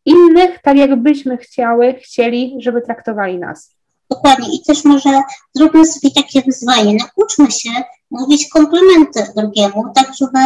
innych 0.05 0.61
tak, 0.63 0.77
jakbyśmy 0.77 1.37
chciały, 1.37 1.93
chcieli, 2.03 2.57
żeby 2.59 2.81
traktowali 2.81 3.37
nas. 3.37 3.79
Dokładnie. 4.09 4.47
I 4.55 4.63
też 4.63 4.85
może 4.85 5.21
zróbmy 5.55 5.85
sobie 5.85 6.11
takie 6.11 6.41
wyzwanie. 6.41 6.97
Nauczmy 6.97 7.51
się 7.51 7.69
mówić 8.11 8.49
komplementy 8.49 9.27
drugiemu, 9.35 9.83
tak 9.95 10.11
żeby 10.19 10.39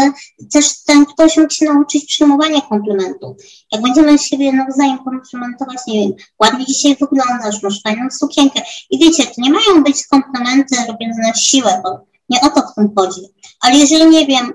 też 0.53 0.83
ten 0.83 1.05
ktoś 1.05 1.37
mógł 1.37 1.53
się 1.53 1.65
nauczyć 1.65 2.05
przyjmowania 2.05 2.61
komplementów. 2.61 3.37
Jak 3.71 3.81
będziemy 3.81 4.19
siebie 4.19 4.53
nawzajem 4.53 4.97
komplementować, 4.97 5.77
nie 5.87 5.99
wiem, 5.99 6.11
ładnie 6.39 6.65
dzisiaj 6.65 6.97
wyglądasz, 6.99 7.63
masz 7.63 7.81
fajną 7.81 8.09
sukienkę. 8.11 8.61
I 8.89 8.99
wiecie, 8.99 9.23
to 9.25 9.33
nie 9.37 9.51
mają 9.51 9.83
być 9.83 10.07
komplementy 10.07 10.75
robione 10.87 11.13
na 11.23 11.33
siłę, 11.33 11.81
bo 11.83 12.05
nie 12.29 12.41
o 12.41 12.49
to 12.49 12.61
w 12.61 12.75
tym 12.75 12.91
chodzi. 12.97 13.21
Ale 13.61 13.77
jeżeli, 13.77 14.09
nie 14.09 14.25
wiem, 14.25 14.53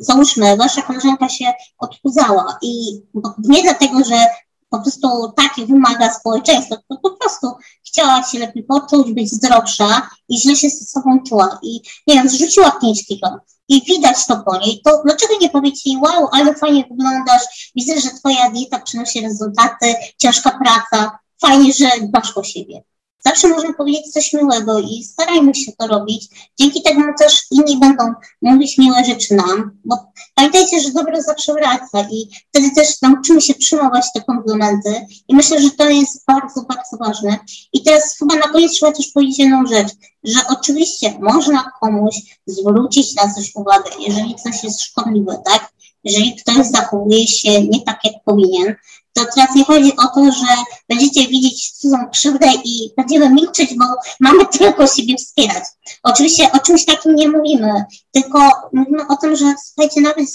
załóżmy, 0.00 0.56
wasza 0.56 0.82
koleżanka 0.82 1.28
się 1.28 1.52
odchudzała 1.78 2.58
i 2.62 3.00
nie 3.38 3.62
dlatego, 3.62 4.04
że 4.04 4.26
po 4.68 4.80
prostu 4.80 5.32
takie 5.36 5.66
wymaga 5.66 6.12
społeczeństwo, 6.12 6.76
to 6.88 6.96
po 6.96 7.10
prostu 7.10 7.46
chciała 7.86 8.22
się 8.22 8.38
lepiej 8.38 8.64
poczuć, 8.64 9.12
być 9.12 9.30
zdrowsza 9.30 10.10
i 10.28 10.40
źle 10.40 10.56
się 10.56 10.70
ze 10.70 10.84
sobą 10.84 11.18
czuła 11.28 11.58
i 11.62 11.80
nie 12.06 12.14
wiem, 12.14 12.28
zrzuciła 12.28 12.70
5 12.70 13.06
kilo 13.06 13.38
i 13.68 13.82
widać 13.84 14.26
to 14.26 14.36
po 14.36 14.58
niej, 14.58 14.80
to 14.84 15.02
dlaczego 15.04 15.34
nie 15.40 15.50
powiedzieć 15.50 15.86
jej, 15.86 15.96
wow, 15.96 16.28
ale 16.32 16.54
fajnie 16.54 16.84
wyglądasz, 16.90 17.72
widzę, 17.76 18.00
że 18.00 18.10
twoja 18.10 18.50
dieta 18.50 18.80
przynosi 18.80 19.20
rezultaty, 19.20 19.94
ciężka 20.18 20.58
praca, 20.64 21.18
fajnie, 21.40 21.72
że 21.72 21.88
dbasz 22.02 22.36
o 22.36 22.42
siebie. 22.42 22.82
Zawsze 23.24 23.48
możemy 23.48 23.74
powiedzieć 23.74 24.12
coś 24.12 24.32
miłego 24.32 24.78
i 24.78 25.04
starajmy 25.04 25.54
się 25.54 25.72
to 25.78 25.86
robić. 25.86 26.28
Dzięki 26.58 26.82
temu 26.82 27.02
też 27.18 27.42
inni 27.50 27.78
będą 27.78 28.04
mówić 28.42 28.78
miłe 28.78 29.04
rzeczy 29.04 29.34
nam, 29.34 29.78
bo 29.84 29.96
pamiętajcie, 30.34 30.80
że 30.80 30.90
dobro 30.92 31.22
zawsze 31.22 31.52
wraca 31.52 32.08
i 32.10 32.28
wtedy 32.48 32.70
też 32.74 33.02
nauczymy 33.02 33.40
się 33.40 33.54
przyjmować 33.54 34.06
te 34.14 34.20
komplementy 34.20 35.06
i 35.28 35.34
myślę, 35.34 35.60
że 35.60 35.70
to 35.70 35.88
jest 35.88 36.24
bardzo, 36.26 36.62
bardzo 36.62 36.96
ważne. 36.96 37.38
I 37.72 37.82
teraz 37.82 38.16
chyba 38.18 38.34
na 38.34 38.48
koniec 38.48 38.72
trzeba 38.72 38.92
też 38.92 39.06
powiedzieć 39.14 39.38
jedną 39.38 39.66
rzecz, 39.66 39.88
że 40.24 40.40
oczywiście 40.48 41.18
można 41.20 41.72
komuś 41.80 42.14
zwrócić 42.46 43.14
na 43.14 43.34
coś 43.34 43.50
uwagę, 43.54 43.90
jeżeli 44.08 44.34
coś 44.34 44.64
jest 44.64 44.80
szkodliwe, 44.80 45.42
tak? 45.44 45.72
Jeżeli 46.04 46.36
ktoś 46.36 46.66
zachowuje 46.66 47.26
się 47.26 47.62
nie 47.62 47.80
tak, 47.82 47.98
jak 48.04 48.14
powinien, 48.24 48.74
to 49.12 49.24
teraz 49.34 49.54
nie 49.54 49.64
chodzi 49.64 49.96
o 49.96 50.06
to, 50.14 50.32
że 50.32 50.46
będziecie 50.88 51.28
widzieć 51.28 51.72
cudzą 51.72 51.96
krzywdę 52.12 52.46
i 52.64 52.92
będziemy 52.96 53.30
milczeć, 53.30 53.74
bo 53.74 53.84
mamy 54.20 54.46
tylko 54.58 54.86
siebie 54.86 55.16
wspierać. 55.16 55.64
Oczywiście 56.02 56.52
o 56.52 56.58
czymś 56.58 56.84
takim 56.84 57.14
nie 57.14 57.28
mówimy, 57.28 57.84
tylko 58.12 58.38
mówimy 58.72 59.06
o 59.08 59.16
tym, 59.16 59.36
że 59.36 59.54
słuchajcie, 59.64 60.00
nawet 60.00 60.26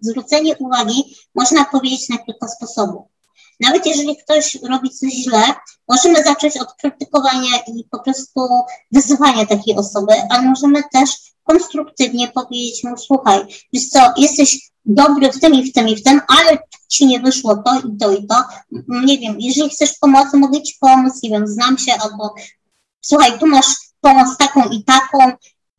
zwrócenie 0.00 0.56
uwagi 0.56 1.16
można 1.34 1.64
powiedzieć 1.64 2.08
na 2.08 2.18
kilka 2.18 2.48
sposobów. 2.48 3.02
Nawet 3.60 3.86
jeżeli 3.86 4.16
ktoś 4.16 4.58
robi 4.62 4.90
coś 4.90 5.12
źle, 5.12 5.42
możemy 5.88 6.24
zacząć 6.24 6.56
od 6.56 6.72
krytykowania 6.72 7.58
i 7.76 7.84
po 7.90 7.98
prostu 7.98 8.48
wyzywania 8.92 9.46
takiej 9.46 9.76
osoby, 9.76 10.12
ale 10.30 10.42
możemy 10.42 10.82
też 10.92 11.10
konstruktywnie 11.44 12.28
powiedzieć 12.28 12.84
mu, 12.84 12.96
słuchaj, 12.96 13.40
wiesz 13.72 13.88
co, 13.88 14.00
jesteś 14.16 14.70
dobry 14.86 15.32
w 15.32 15.40
tym 15.40 15.54
i 15.54 15.70
w 15.70 15.72
tym 15.72 15.88
i 15.88 15.96
w 15.96 16.02
tym, 16.02 16.20
ale 16.28 16.58
ci 16.88 17.06
nie 17.06 17.20
wyszło 17.20 17.56
to 17.56 17.80
i 17.80 17.96
to 17.96 18.12
i 18.12 18.26
to. 18.26 18.44
Nie 18.88 19.18
wiem, 19.18 19.36
jeżeli 19.38 19.70
chcesz 19.70 19.98
pomocy, 19.98 20.36
mogę 20.36 20.62
ci 20.62 20.76
pomóc, 20.80 21.22
nie 21.22 21.30
wiem, 21.30 21.48
znam 21.48 21.78
się, 21.78 21.92
albo 21.94 22.34
słuchaj, 23.00 23.38
tu 23.38 23.46
masz 23.46 23.66
pomoc 24.00 24.36
taką 24.38 24.68
i 24.68 24.84
taką. 24.84 25.18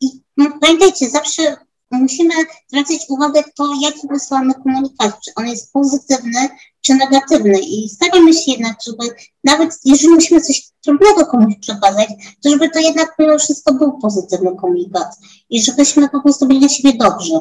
I 0.01 0.08
no, 0.38 0.45
pamiętajcie, 0.62 1.10
zawsze 1.10 1.58
musimy 1.91 2.34
zwracać 2.68 3.06
uwagę 3.10 3.43
to, 3.56 3.74
jaki 3.82 4.08
wysłamy 4.08 4.53
komunikat, 4.53 5.20
czy 5.26 5.32
on 5.36 5.47
jest 5.47 5.74
pozytywny, 5.74 6.49
czy 6.82 6.95
negatywny. 6.95 7.60
I 7.60 7.89
staramy 7.89 8.34
się 8.34 8.51
jednak, 8.51 8.78
żeby 8.88 9.16
nawet 9.43 9.80
jeżeli 9.86 10.10
musimy 10.10 10.41
coś 10.41 10.70
trudnego 10.84 11.26
komuś 11.26 11.53
przekazać, 11.62 12.08
to 12.43 12.49
żeby 12.49 12.70
to 12.70 12.80
jednak 12.80 13.16
mimo 13.20 13.39
wszystko 13.39 13.74
był 13.74 13.97
pozytywny 13.97 14.56
komunikat 14.56 15.08
i 15.49 15.64
żebyśmy 15.64 16.10
po 16.10 16.22
prostu 16.22 16.45
byli 16.45 16.60
dla 16.60 16.70
siebie 16.70 16.93
dobrzy. 16.97 17.39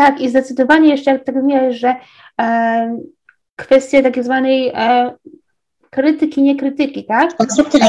Tak, 0.00 0.20
i 0.20 0.28
zdecydowanie 0.28 0.88
jeszcze, 0.88 1.10
jak 1.10 1.24
tak 1.24 1.34
mówiłaś, 1.34 1.76
że 1.76 1.94
e, 2.40 2.98
kwestia 3.56 4.02
tak 4.02 4.24
zwanej 4.24 4.72
e, 4.74 5.10
krytyki, 5.90 6.42
nie 6.42 6.56
krytyki, 6.56 7.04
tak? 7.04 7.30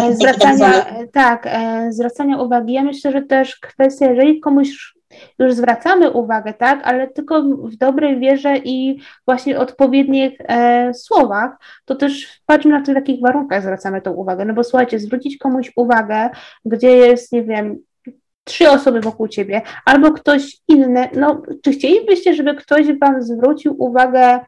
E, 0.10 0.16
zwracania, 0.16 0.86
tak, 1.14 1.48
e, 1.48 1.88
zwracania 1.92 2.38
uwagi. 2.38 2.74
Ja 2.74 2.84
myślę, 2.84 3.12
że 3.12 3.22
też 3.22 3.60
kwestia, 3.60 4.10
jeżeli 4.10 4.40
komuś 4.40 4.94
już 5.40 5.54
zwracamy 5.54 6.12
uwagę, 6.12 6.54
tak, 6.54 6.82
ale 6.84 7.08
tylko 7.08 7.44
w 7.44 7.76
dobrej 7.76 8.20
wierze 8.20 8.58
i 8.58 9.00
właśnie 9.26 9.60
odpowiednich 9.60 10.34
e, 10.40 10.94
słowach, 10.94 11.52
to 11.86 11.96
też 11.96 12.42
patrzmy 12.46 12.72
na 12.72 12.82
to, 12.82 12.92
w 12.92 12.96
jakich 12.96 13.22
warunkach 13.22 13.62
zwracamy 13.62 14.02
tą 14.02 14.12
uwagę. 14.12 14.46
No 14.46 14.54
bo 14.54 14.64
słuchajcie, 14.64 15.00
zwrócić 15.00 15.38
komuś 15.38 15.72
uwagę, 15.76 16.30
gdzie 16.66 16.98
jest, 16.98 17.32
nie 17.32 17.44
wiem, 17.44 17.78
trzy 18.52 18.70
osoby 18.70 19.02
wokół 19.02 19.28
ciebie, 19.28 19.62
albo 19.86 20.12
ktoś 20.12 20.58
inny, 20.68 21.10
no, 21.16 21.42
czy 21.64 21.72
chcielibyście, 21.72 22.34
żeby 22.34 22.56
ktoś 22.56 23.00
wam 23.00 23.24
zwrócił 23.24 23.76
uwagę 23.84 24.40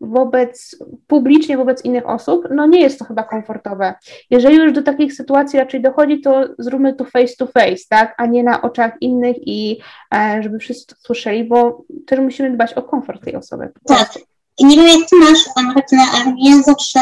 wobec, 0.00 0.76
publicznie 1.06 1.56
wobec 1.56 1.84
innych 1.84 2.08
osób, 2.08 2.48
no 2.50 2.66
nie 2.66 2.80
jest 2.80 2.98
to 2.98 3.04
chyba 3.04 3.22
komfortowe. 3.22 3.94
Jeżeli 4.30 4.56
już 4.56 4.72
do 4.72 4.82
takich 4.82 5.14
sytuacji 5.14 5.58
raczej 5.58 5.82
dochodzi, 5.82 6.20
to 6.20 6.44
zróbmy 6.58 6.94
to 6.94 7.04
face 7.04 7.36
to 7.38 7.46
face, 7.46 7.84
tak, 7.88 8.14
a 8.18 8.26
nie 8.26 8.42
na 8.44 8.62
oczach 8.62 8.92
innych 9.00 9.36
i 9.40 9.78
e, 10.14 10.40
żeby 10.42 10.58
wszyscy 10.58 10.86
to 10.86 10.94
słyszeli, 11.00 11.44
bo 11.44 11.84
też 12.06 12.20
musimy 12.20 12.50
dbać 12.50 12.72
o 12.72 12.82
komfort 12.82 13.24
tej 13.24 13.36
osoby. 13.36 13.72
Tak. 13.86 14.18
I 14.58 14.64
nie 14.64 14.76
wiem, 14.76 14.86
jak 14.86 15.08
ty 15.10 15.16
masz, 15.16 15.64
Martyna, 15.74 16.04
ale 16.14 16.32
mnie 16.32 16.62
zawsze 16.62 17.00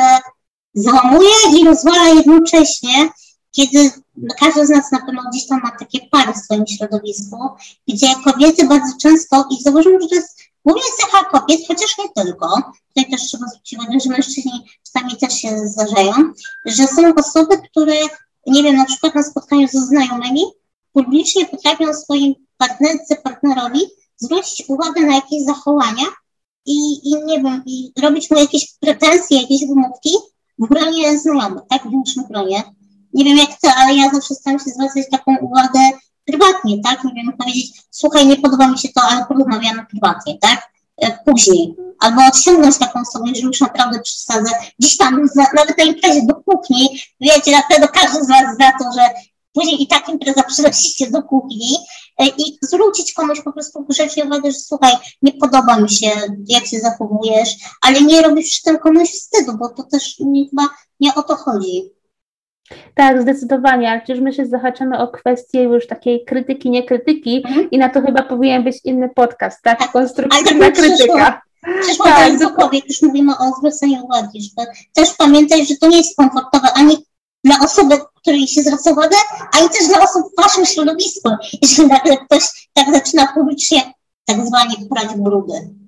załamuje 0.74 1.61
i 1.61 1.64
rozwala 1.64 2.09
jednocześnie, 2.09 3.09
kiedy 3.53 3.90
każdy 4.38 4.66
z 4.66 4.70
nas 4.70 4.92
na 4.92 5.01
pewno 5.07 5.22
gdzieś 5.30 5.46
tam 5.46 5.61
ma 5.62 5.70
takie 5.70 5.98
pary 6.11 6.32
w 6.32 6.36
swoim 6.36 6.66
środowisku, 6.66 7.36
gdzie 7.88 8.07
kobiety 8.24 8.66
bardzo 8.66 8.92
często, 9.01 9.44
i 9.51 9.62
zauważymy, 9.62 10.03
że 10.03 10.09
to 10.09 10.14
jest 10.14 10.38
głównie 10.64 10.82
cecha 11.01 11.24
kobiet, 11.24 11.61
chociaż 11.68 11.98
nie 11.98 12.24
tylko, 12.24 12.62
tutaj 12.88 13.11
też 13.11 13.22
trzeba 13.22 13.46
zwrócić 13.46 13.78
uwagę, 13.78 14.01
że 14.01 14.11
mężczyźni 14.11 14.66
czasami 14.86 15.16
też 15.16 15.34
się 15.34 15.59
zdarzają, 15.68 16.12
że 16.64 16.86
są 16.86 17.14
osoby, 17.14 17.59
które, 17.70 17.94
nie 18.46 18.62
wiem, 18.62 18.76
na 18.76 18.84
przykład 18.84 19.14
na 19.14 19.22
spotkaniu 19.22 19.68
ze 19.68 19.80
znajomymi, 19.80 20.42
publicznie 20.92 21.46
potrafią 21.46 21.94
swoim 21.94 22.34
partnerce, 22.59 23.16
partnerowi 23.16 23.80
zwrócić 24.16 24.64
uwagę 24.68 25.01
na 25.01 25.14
jakieś 25.14 25.44
zachowania 25.44 26.05
i, 26.66 27.09
i 27.09 27.24
nie 27.24 27.42
wiem, 27.42 27.62
i 27.66 27.92
robić 28.03 28.30
mu 28.30 28.38
jakieś 28.38 28.74
pretensje, 28.80 29.40
jakieś 29.42 29.66
wymówki 29.68 30.11
w 30.59 30.68
gronie 30.68 31.18
znajomych, 31.18 31.62
tak, 31.68 31.82
w 31.86 31.90
większym 31.90 32.24
gronie 32.24 32.62
nie 33.14 33.24
wiem 33.24 33.36
jak 33.36 33.61
ty, 33.61 33.68
ale 33.76 33.94
ja 33.94 34.11
zawsze 34.11 34.34
staram 34.34 34.58
się 34.58 34.70
zwracać 34.70 35.11
taką 35.11 35.36
uwagę 35.36 35.80
prywatnie, 36.24 36.82
tak? 36.82 37.04
Nie 37.04 37.14
wiem, 37.14 37.32
powiedzieć, 37.38 37.82
słuchaj, 37.90 38.26
nie 38.26 38.36
podoba 38.36 38.68
mi 38.68 38.78
się 38.78 38.88
to, 38.88 39.02
ale 39.02 39.26
porozmawiamy 39.26 39.86
prywatnie, 39.86 40.38
tak? 40.38 40.70
E, 40.96 41.18
później. 41.26 41.76
albo 42.00 42.20
odciągnąć 42.26 42.78
taką 42.78 43.00
osobę, 43.00 43.24
jeżeli 43.28 43.46
już 43.46 43.61
naprawdę 43.61 44.00
przesadzę, 44.00 44.50
gdzieś 44.78 44.96
tam, 44.96 45.26
nawet 45.54 45.78
na 45.78 45.84
imprezie 45.84 46.22
do 46.22 46.34
kuchni, 46.34 46.88
wiecie, 47.20 47.50
dlatego 47.50 47.88
każdy 47.88 48.24
z 48.24 48.28
Was 48.28 48.56
za 48.58 48.72
to, 48.78 48.92
że 48.94 49.11
później 49.52 49.82
i 49.82 49.86
tak 49.86 50.08
impreza 50.08 50.42
przenosicie 50.42 51.11
do 51.11 51.22
kuchni 51.22 51.76
e, 52.18 52.26
i 52.26 52.58
zwrócić 52.62 53.12
komuś 53.12 53.40
po 53.40 53.52
prostu 53.52 53.84
grzecznie 53.88 54.24
uwagę, 54.24 54.52
że 54.52 54.58
słuchaj, 54.58 54.94
nie 55.22 55.32
podoba 55.32 55.80
mi 55.80 55.90
się, 55.90 56.11
jak 56.48 56.66
się 56.66 56.78
zachowujesz, 56.78 57.48
ale 57.82 58.02
nie 58.02 58.22
robisz 58.22 58.48
przy 58.50 58.62
tym 58.62 58.78
komuś 58.78 59.11
wstydu, 59.11 59.56
bo 59.58 59.68
to 59.68 59.82
też 59.82 60.16
nie, 60.20 60.48
chyba 60.48 60.68
nie 61.00 61.14
o 61.14 61.22
to 61.22 61.36
chodzi. 61.36 61.99
Tak, 62.94 63.22
zdecydowanie, 63.22 63.90
ale 63.90 64.00
przecież 64.00 64.20
my 64.20 64.32
się 64.32 64.46
zahaczamy 64.46 64.98
o 64.98 65.08
kwestię 65.08 65.62
już 65.62 65.86
takiej 65.86 66.24
krytyki, 66.24 66.70
nie 66.70 66.82
krytyki 66.82 67.42
mhm. 67.46 67.70
i 67.70 67.78
na 67.78 67.88
to 67.88 68.00
chyba 68.00 68.22
powinien 68.22 68.64
być 68.64 68.76
inny 68.84 69.08
podcast, 69.08 69.62
tak? 69.62 69.78
tak 69.78 69.92
Konstruktywna 69.92 70.70
krytyka. 70.70 71.42
Przyszło 71.80 72.04
tak, 72.04 72.38
do 72.38 72.48
już 72.88 73.02
mówimy 73.02 73.32
o 73.32 73.52
zwracaniu 73.58 74.04
uwagi, 74.04 74.42
że 74.42 74.66
też 74.94 75.14
pamiętaj, 75.18 75.66
że 75.66 75.76
to 75.76 75.88
nie 75.88 75.96
jest 75.96 76.16
komfortowe 76.16 76.68
ani 76.74 76.96
dla 77.44 77.56
osoby, 77.64 77.98
której 78.14 78.48
się 78.48 78.62
zwraca 78.62 78.90
uwagę, 78.90 79.16
ani 79.58 79.68
też 79.68 79.88
dla 79.88 79.98
osób 80.04 80.32
w 80.32 80.42
waszym 80.42 80.66
środowisku, 80.66 81.30
jeśli 81.62 81.86
nagle 81.86 82.16
ktoś 82.16 82.68
tak 82.74 82.94
zaczyna 82.94 83.26
publicznie 83.34 83.92
tak 84.24 84.46
zwanie 84.46 84.74
brać 84.90 85.08
brudy. 85.16 85.79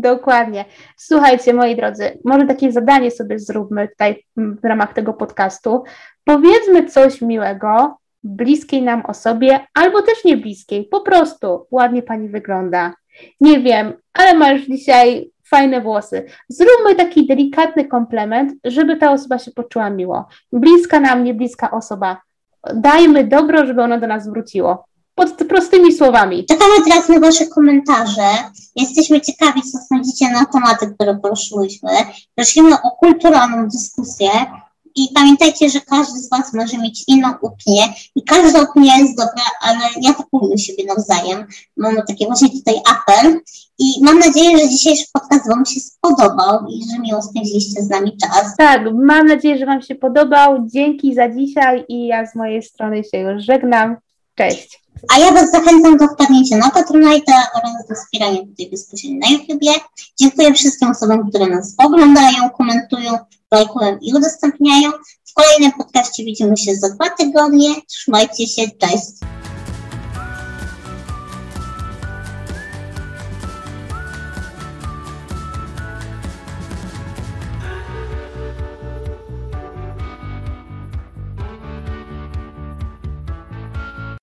Dokładnie. 0.00 0.64
Słuchajcie, 0.96 1.54
moi 1.54 1.76
drodzy, 1.76 2.18
może 2.24 2.46
takie 2.46 2.72
zadanie 2.72 3.10
sobie 3.10 3.38
zróbmy 3.38 3.88
tutaj 3.88 4.24
w 4.36 4.64
ramach 4.64 4.92
tego 4.92 5.14
podcastu. 5.14 5.82
Powiedzmy 6.24 6.86
coś 6.86 7.20
miłego 7.20 7.98
bliskiej 8.24 8.82
nam 8.82 9.06
osobie, 9.06 9.60
albo 9.74 10.02
też 10.02 10.24
nie 10.24 10.36
bliskiej, 10.36 10.84
po 10.84 11.00
prostu 11.00 11.66
ładnie 11.70 12.02
pani 12.02 12.28
wygląda. 12.28 12.94
Nie 13.40 13.60
wiem, 13.60 13.92
ale 14.12 14.34
masz 14.34 14.60
dzisiaj 14.60 15.30
fajne 15.44 15.80
włosy. 15.80 16.26
Zróbmy 16.48 16.94
taki 16.94 17.26
delikatny 17.26 17.84
komplement, 17.84 18.52
żeby 18.64 18.96
ta 18.96 19.12
osoba 19.12 19.38
się 19.38 19.50
poczuła 19.50 19.90
miło. 19.90 20.28
Bliska 20.52 21.00
nam, 21.00 21.24
nie 21.24 21.34
bliska 21.34 21.70
osoba. 21.70 22.20
Dajmy 22.74 23.24
dobro, 23.24 23.66
żeby 23.66 23.82
ono 23.82 24.00
do 24.00 24.06
nas 24.06 24.28
wróciło 24.28 24.84
pod 25.14 25.34
prostymi 25.48 25.92
słowami. 25.92 26.46
Czekamy 26.46 26.74
teraz 26.84 27.08
na 27.08 27.20
Wasze 27.20 27.46
komentarze. 27.46 28.28
Jesteśmy 28.76 29.20
ciekawi, 29.20 29.62
co 29.62 29.78
sądzicie 29.88 30.30
na 30.30 30.44
tematy, 30.44 30.94
które 30.94 31.14
poruszyłyśmy. 31.14 31.90
Prosimy 32.34 32.74
o 32.74 32.90
kulturalną 32.90 33.68
dyskusję. 33.68 34.30
I 34.94 35.08
pamiętajcie, 35.14 35.70
że 35.70 35.80
każdy 35.80 36.18
z 36.18 36.30
Was 36.30 36.54
może 36.54 36.78
mieć 36.78 37.04
inną 37.08 37.28
opinię 37.28 37.94
i 38.16 38.24
każda 38.24 38.60
opinia 38.60 38.98
jest 38.98 39.16
dobra, 39.16 39.44
ale 39.60 39.78
nie 40.00 40.10
atakujmy 40.10 40.58
siebie 40.58 40.84
nawzajem. 40.84 41.46
Mamy 41.76 42.02
taki 42.08 42.26
właśnie 42.26 42.50
tutaj 42.50 42.74
apel 42.90 43.40
i 43.78 44.04
mam 44.04 44.18
nadzieję, 44.18 44.58
że 44.58 44.68
dzisiejszy 44.68 45.04
podcast 45.12 45.48
Wam 45.48 45.66
się 45.66 45.80
spodobał 45.80 46.66
i 46.68 46.84
że 46.90 46.98
miło 46.98 47.22
spędziliście 47.22 47.82
z 47.82 47.88
nami 47.88 48.16
czas. 48.16 48.56
Tak, 48.58 48.82
mam 48.94 49.26
nadzieję, 49.26 49.58
że 49.58 49.66
Wam 49.66 49.82
się 49.82 49.94
podobał. 49.94 50.66
Dzięki 50.66 51.14
za 51.14 51.28
dzisiaj 51.28 51.84
i 51.88 52.06
ja 52.06 52.26
z 52.26 52.34
mojej 52.34 52.62
strony 52.62 53.04
się 53.04 53.18
już 53.18 53.44
żegnam. 53.44 53.96
Cześć. 54.34 54.82
A 55.08 55.18
ja 55.18 55.32
Was 55.32 55.50
zachęcam 55.50 55.96
do 55.96 56.08
wpadnięcia 56.08 56.56
na 56.56 56.70
Patronite 56.70 57.32
oraz 57.54 57.88
do 57.88 57.94
wspierania 57.94 58.40
tej 58.56 58.70
dyskusji 58.70 59.18
na 59.18 59.28
YouTubie. 59.28 59.70
Dziękuję 60.20 60.54
wszystkim 60.54 60.90
osobom, 60.90 61.28
które 61.28 61.46
nas 61.46 61.74
oglądają, 61.78 62.50
komentują, 62.50 63.18
lajkują 63.52 63.98
i 64.00 64.14
udostępniają. 64.14 64.90
W 65.24 65.34
kolejnym 65.34 65.72
podcaście 65.72 66.24
widzimy 66.24 66.56
się 66.56 66.76
za 66.76 66.88
dwa 66.90 67.10
tygodnie. 67.10 67.68
Trzymajcie 67.88 68.46
się, 68.46 68.62
cześć. 68.78 69.31